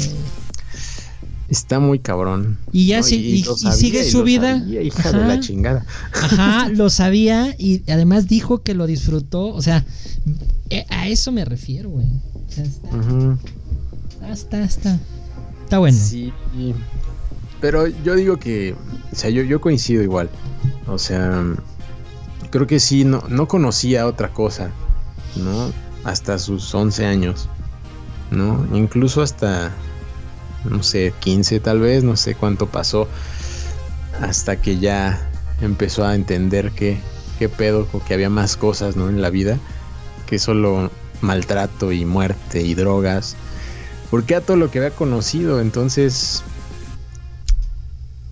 Está 1.50 1.78
muy 1.78 1.98
cabrón. 1.98 2.59
Y 2.72 2.86
ya 2.86 3.00
y, 3.00 3.44
sigue 3.76 4.11
su 4.11 4.22
vida. 4.22 4.57
hija 4.66 5.12
de 5.12 5.24
la 5.24 5.40
chingada. 5.40 5.84
Ajá, 6.12 6.68
lo 6.74 6.88
sabía 6.88 7.55
y 7.59 7.82
además 7.90 8.26
dijo 8.26 8.62
que 8.62 8.74
lo 8.74 8.86
disfrutó. 8.86 9.48
O 9.48 9.61
sea, 9.61 9.84
eh, 10.70 10.86
a 10.88 11.09
eso 11.09 11.30
me 11.30 11.44
refiero, 11.44 11.90
güey. 11.90 12.07
está, 12.48 14.32
está, 14.32 14.64
está, 14.64 14.98
está. 15.64 15.78
bueno. 15.78 15.98
Sí, 15.98 16.32
pero 17.64 17.86
yo 17.86 18.14
digo 18.14 18.36
que, 18.36 18.76
o 19.10 19.16
sea, 19.16 19.30
yo, 19.30 19.42
yo 19.42 19.58
coincido 19.58 20.02
igual. 20.02 20.28
O 20.86 20.98
sea, 20.98 21.42
creo 22.50 22.66
que 22.66 22.78
sí, 22.78 23.06
no, 23.06 23.24
no 23.30 23.48
conocía 23.48 24.06
otra 24.06 24.28
cosa, 24.34 24.68
¿no? 25.34 25.72
Hasta 26.04 26.38
sus 26.38 26.74
11 26.74 27.06
años, 27.06 27.48
¿no? 28.30 28.68
Incluso 28.76 29.22
hasta 29.22 29.72
no 30.68 30.82
sé, 30.82 31.14
15 31.20 31.58
tal 31.60 31.80
vez, 31.80 32.04
no 32.04 32.16
sé 32.16 32.34
cuánto 32.34 32.66
pasó, 32.66 33.08
hasta 34.20 34.60
que 34.60 34.78
ya 34.78 35.26
empezó 35.62 36.04
a 36.04 36.14
entender 36.14 36.70
que, 36.72 36.98
qué 37.38 37.48
pedo, 37.48 37.88
que 38.06 38.12
había 38.12 38.28
más 38.28 38.58
cosas, 38.58 38.94
¿no? 38.94 39.08
En 39.08 39.22
la 39.22 39.30
vida, 39.30 39.58
que 40.26 40.38
solo 40.38 40.90
maltrato 41.22 41.92
y 41.92 42.04
muerte 42.04 42.60
y 42.60 42.74
drogas, 42.74 43.36
porque 44.10 44.34
a 44.34 44.42
todo 44.42 44.58
lo 44.58 44.70
que 44.70 44.80
había 44.80 44.90
conocido, 44.90 45.62
entonces, 45.62 46.44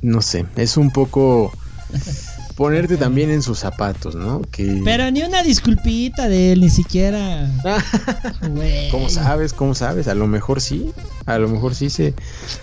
no 0.02 0.20
sé, 0.20 0.44
es 0.56 0.76
un 0.76 0.90
poco 0.90 1.52
ponerte 2.56 2.96
también 2.96 3.30
en 3.30 3.42
sus 3.42 3.60
zapatos, 3.60 4.14
¿no? 4.14 4.42
Que... 4.50 4.82
Pero 4.84 5.10
ni 5.10 5.22
una 5.22 5.42
disculpita 5.42 6.28
de 6.28 6.52
él, 6.52 6.60
ni 6.60 6.70
siquiera. 6.70 7.48
¿Cómo 8.90 9.08
sabes? 9.08 9.52
¿Cómo 9.52 9.74
sabes? 9.74 10.08
A 10.08 10.14
lo 10.14 10.26
mejor 10.26 10.60
sí. 10.60 10.92
A 11.26 11.38
lo 11.38 11.48
mejor 11.48 11.74
sí 11.74 11.88
se, 11.90 12.14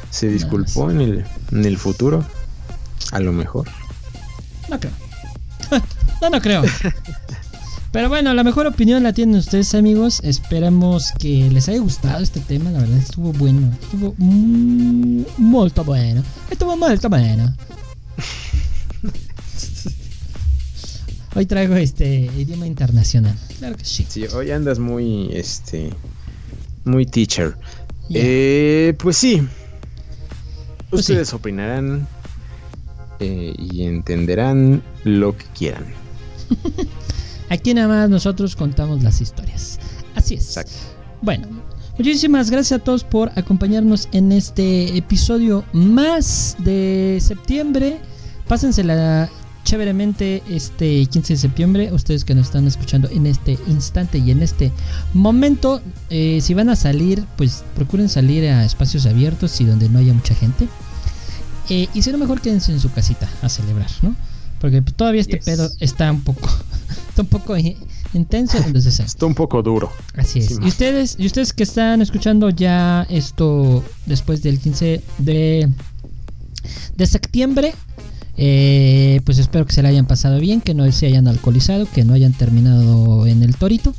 se 0.10 0.28
disculpó 0.28 0.92
en, 0.92 1.02
el, 1.02 1.26
en 1.52 1.66
el 1.66 1.78
futuro. 1.78 2.24
A 3.12 3.20
lo 3.20 3.32
mejor. 3.34 3.68
No 4.70 4.80
creo. 4.80 4.94
no, 6.22 6.30
no 6.30 6.42
creo. 6.42 6.64
Pero 7.92 8.08
bueno, 8.08 8.36
la 8.36 8.44
mejor 8.44 8.68
opinión 8.68 9.02
la 9.02 9.14
tienen 9.14 9.36
ustedes, 9.36 9.74
amigos. 9.74 10.22
Esperemos 10.24 11.12
que 11.18 11.50
les 11.50 11.68
haya 11.70 11.80
gustado 11.80 12.22
este 12.22 12.40
tema. 12.40 12.70
La 12.70 12.82
verdad, 12.82 12.98
estuvo 12.98 13.34
bueno. 13.34 13.72
Estuvo 13.82 14.14
muy 14.18 15.26
bueno. 15.84 16.24
Estuvo 16.52 16.78
muy 16.78 16.96
bueno. 17.10 17.56
Hoy 21.36 21.48
traigo 21.48 21.76
este 21.76 22.30
idioma 22.38 22.68
internacional. 22.68 23.36
Claro 23.58 23.76
que 23.76 23.86
sí. 23.86 24.06
Sí, 24.10 24.26
hoy 24.34 24.52
andas 24.52 24.78
muy 24.80 25.30
este 25.32 25.92
muy 26.86 27.06
teacher. 27.06 27.56
Eh, 28.12 28.96
pues 28.98 29.18
sí. 29.18 29.48
Pues 30.90 31.02
Ustedes 31.02 31.32
opinarán 31.34 32.08
eh, 33.20 33.54
y 33.58 33.84
entenderán 33.84 34.82
lo 35.04 35.38
que 35.38 35.46
quieran. 35.56 35.86
Aquí 37.50 37.74
nada 37.74 37.88
más 37.88 38.10
nosotros 38.10 38.56
contamos 38.56 39.04
las 39.04 39.22
historias. 39.22 39.80
Así 40.16 40.36
es. 40.36 40.46
Exacto. 40.46 40.72
Bueno, 41.22 41.48
muchísimas 41.98 42.50
gracias 42.50 42.80
a 42.80 42.84
todos 42.84 43.04
por 43.04 43.32
acompañarnos 43.36 44.08
en 44.12 44.32
este 44.32 44.98
episodio 44.98 45.66
más 45.74 46.56
de 46.60 47.18
septiembre. 47.22 48.00
Pásensela 48.48 49.30
chéveremente 49.64 50.42
este 50.50 51.06
15 51.06 51.34
de 51.34 51.40
septiembre. 51.40 51.94
Ustedes 51.94 52.26
que 52.26 52.34
nos 52.34 52.48
están 52.48 52.68
escuchando 52.68 53.10
en 53.10 53.28
este 53.28 53.58
instante 53.68 54.18
y 54.18 54.32
en 54.32 54.42
este 54.42 54.72
momento, 55.14 55.82
eh, 56.10 56.40
si 56.42 56.54
van 56.54 56.70
a 56.70 56.76
salir, 56.76 57.24
pues 57.38 57.64
procuren 57.76 58.10
salir 58.10 58.46
a 58.50 58.66
espacios 58.66 59.06
abiertos 59.06 59.60
y 59.62 59.66
donde 59.66 59.90
no 59.90 60.00
haya 60.00 60.14
mucha 60.14 60.34
gente. 60.34 60.68
Eh, 61.70 61.88
y 61.94 62.02
si 62.02 62.12
no, 62.12 62.18
mejor 62.18 62.42
quédense 62.42 62.72
en 62.72 62.80
su 62.80 62.92
casita 62.92 63.30
a 63.44 63.50
celebrar, 63.50 63.92
¿no? 64.02 64.16
Porque 64.60 64.82
todavía 64.82 65.22
este 65.22 65.38
pedo 65.38 65.70
está 65.80 66.12
un 66.12 66.22
poco, 66.22 66.50
está 67.22 67.38
un 67.38 67.42
poco 67.42 67.56
intenso, 68.14 68.58
entonces 68.66 69.00
está 69.00 69.26
un 69.26 69.36
poco 69.36 69.62
duro. 69.62 69.92
Así 70.16 70.40
es. 70.40 70.52
y 70.52 70.66
ustedes, 70.66 71.16
y 71.20 71.26
ustedes 71.26 71.54
que 71.54 71.64
están 71.64 72.02
escuchando 72.02 72.50
ya 72.50 73.06
esto 73.10 73.84
después 74.06 74.42
del 74.42 74.60
15 74.60 75.02
de 75.18 75.70
de 76.96 77.06
septiembre, 77.06 77.74
eh, 78.38 79.22
pues 79.26 79.38
espero 79.38 79.66
que 79.66 79.74
se 79.74 79.82
le 79.82 79.88
hayan 79.88 80.06
pasado 80.06 80.40
bien, 80.40 80.62
que 80.62 80.74
no 80.74 80.90
se 80.92 81.08
hayan 81.08 81.28
alcoholizado, 81.28 81.88
que 81.94 82.04
no 82.04 82.14
hayan 82.14 82.34
terminado 82.34 83.26
en 83.28 83.44
el 83.44 83.56
torito 83.56 83.94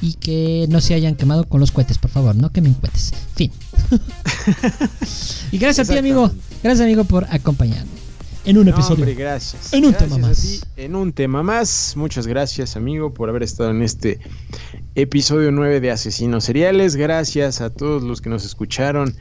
y 0.00 0.14
que 0.14 0.66
no 0.68 0.80
se 0.80 0.94
hayan 0.94 1.16
quemado 1.16 1.44
con 1.44 1.60
los 1.60 1.72
cohetes, 1.72 1.98
por 1.98 2.10
favor, 2.10 2.36
no 2.36 2.50
quemen 2.50 2.74
cohetes. 2.74 3.12
Fin. 3.34 3.50
y 5.52 5.58
gracias 5.58 5.90
a 5.90 5.92
ti, 5.92 5.98
amigo. 5.98 6.30
Gracias, 6.62 6.84
amigo, 6.84 7.04
por 7.04 7.26
acompañarme. 7.30 8.05
En 8.46 8.58
un 8.58 8.68
episodio. 8.68 8.94
Hombre, 8.94 9.14
gracias. 9.14 9.72
En 9.72 9.84
un 9.84 9.92
tema 9.92 10.18
más. 10.18 10.64
en 10.76 10.94
un 10.94 11.12
tema 11.12 11.42
más. 11.42 11.94
Muchas 11.96 12.28
gracias, 12.28 12.76
amigo, 12.76 13.12
por 13.12 13.28
haber 13.28 13.42
estado 13.42 13.70
en 13.70 13.82
este 13.82 14.20
episodio 14.94 15.50
9 15.50 15.80
de 15.80 15.90
Asesinos 15.90 16.44
Seriales. 16.44 16.94
Gracias 16.94 17.60
a 17.60 17.70
todos 17.70 18.04
los 18.04 18.20
que 18.20 18.30
nos 18.30 18.44
escucharon 18.44 19.16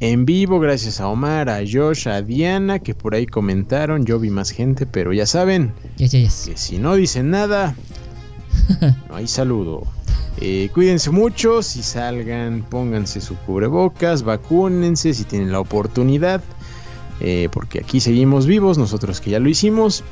en 0.00 0.24
vivo, 0.24 0.60
gracias 0.60 0.98
a 0.98 1.08
Omar, 1.08 1.50
a 1.50 1.60
Josh, 1.70 2.08
a 2.08 2.22
Diana, 2.22 2.78
que 2.78 2.94
por 2.94 3.14
ahí 3.14 3.26
comentaron. 3.26 4.06
Yo 4.06 4.18
vi 4.18 4.30
más 4.30 4.50
gente, 4.50 4.86
pero 4.86 5.12
ya 5.12 5.26
saben 5.26 5.74
que 5.98 6.30
si 6.30 6.78
no 6.78 6.94
dicen 6.94 7.28
nada, 7.28 7.76
no 9.10 9.14
hay 9.14 9.28
saludo. 9.28 9.86
Eh, 10.38 10.70
cuídense 10.72 11.10
mucho, 11.10 11.62
si 11.62 11.82
salgan, 11.82 12.64
pónganse 12.70 13.20
su 13.20 13.36
cubrebocas, 13.36 14.22
vacúnense 14.22 15.12
si 15.12 15.24
tienen 15.24 15.52
la 15.52 15.60
oportunidad, 15.60 16.40
eh, 17.20 17.48
porque 17.52 17.80
aquí 17.80 18.00
seguimos 18.00 18.46
vivos, 18.46 18.78
nosotros 18.78 19.20
que 19.20 19.30
ya 19.30 19.38
lo 19.38 19.48
hicimos. 19.48 20.02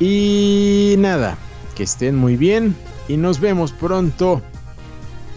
Y 0.00 0.96
nada, 0.98 1.38
que 1.74 1.84
estén 1.84 2.16
muy 2.16 2.36
bien 2.36 2.74
y 3.08 3.16
nos 3.16 3.40
vemos 3.40 3.72
pronto 3.72 4.42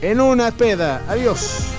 en 0.01 0.19
una 0.19 0.51
peda. 0.51 1.03
Adiós. 1.07 1.75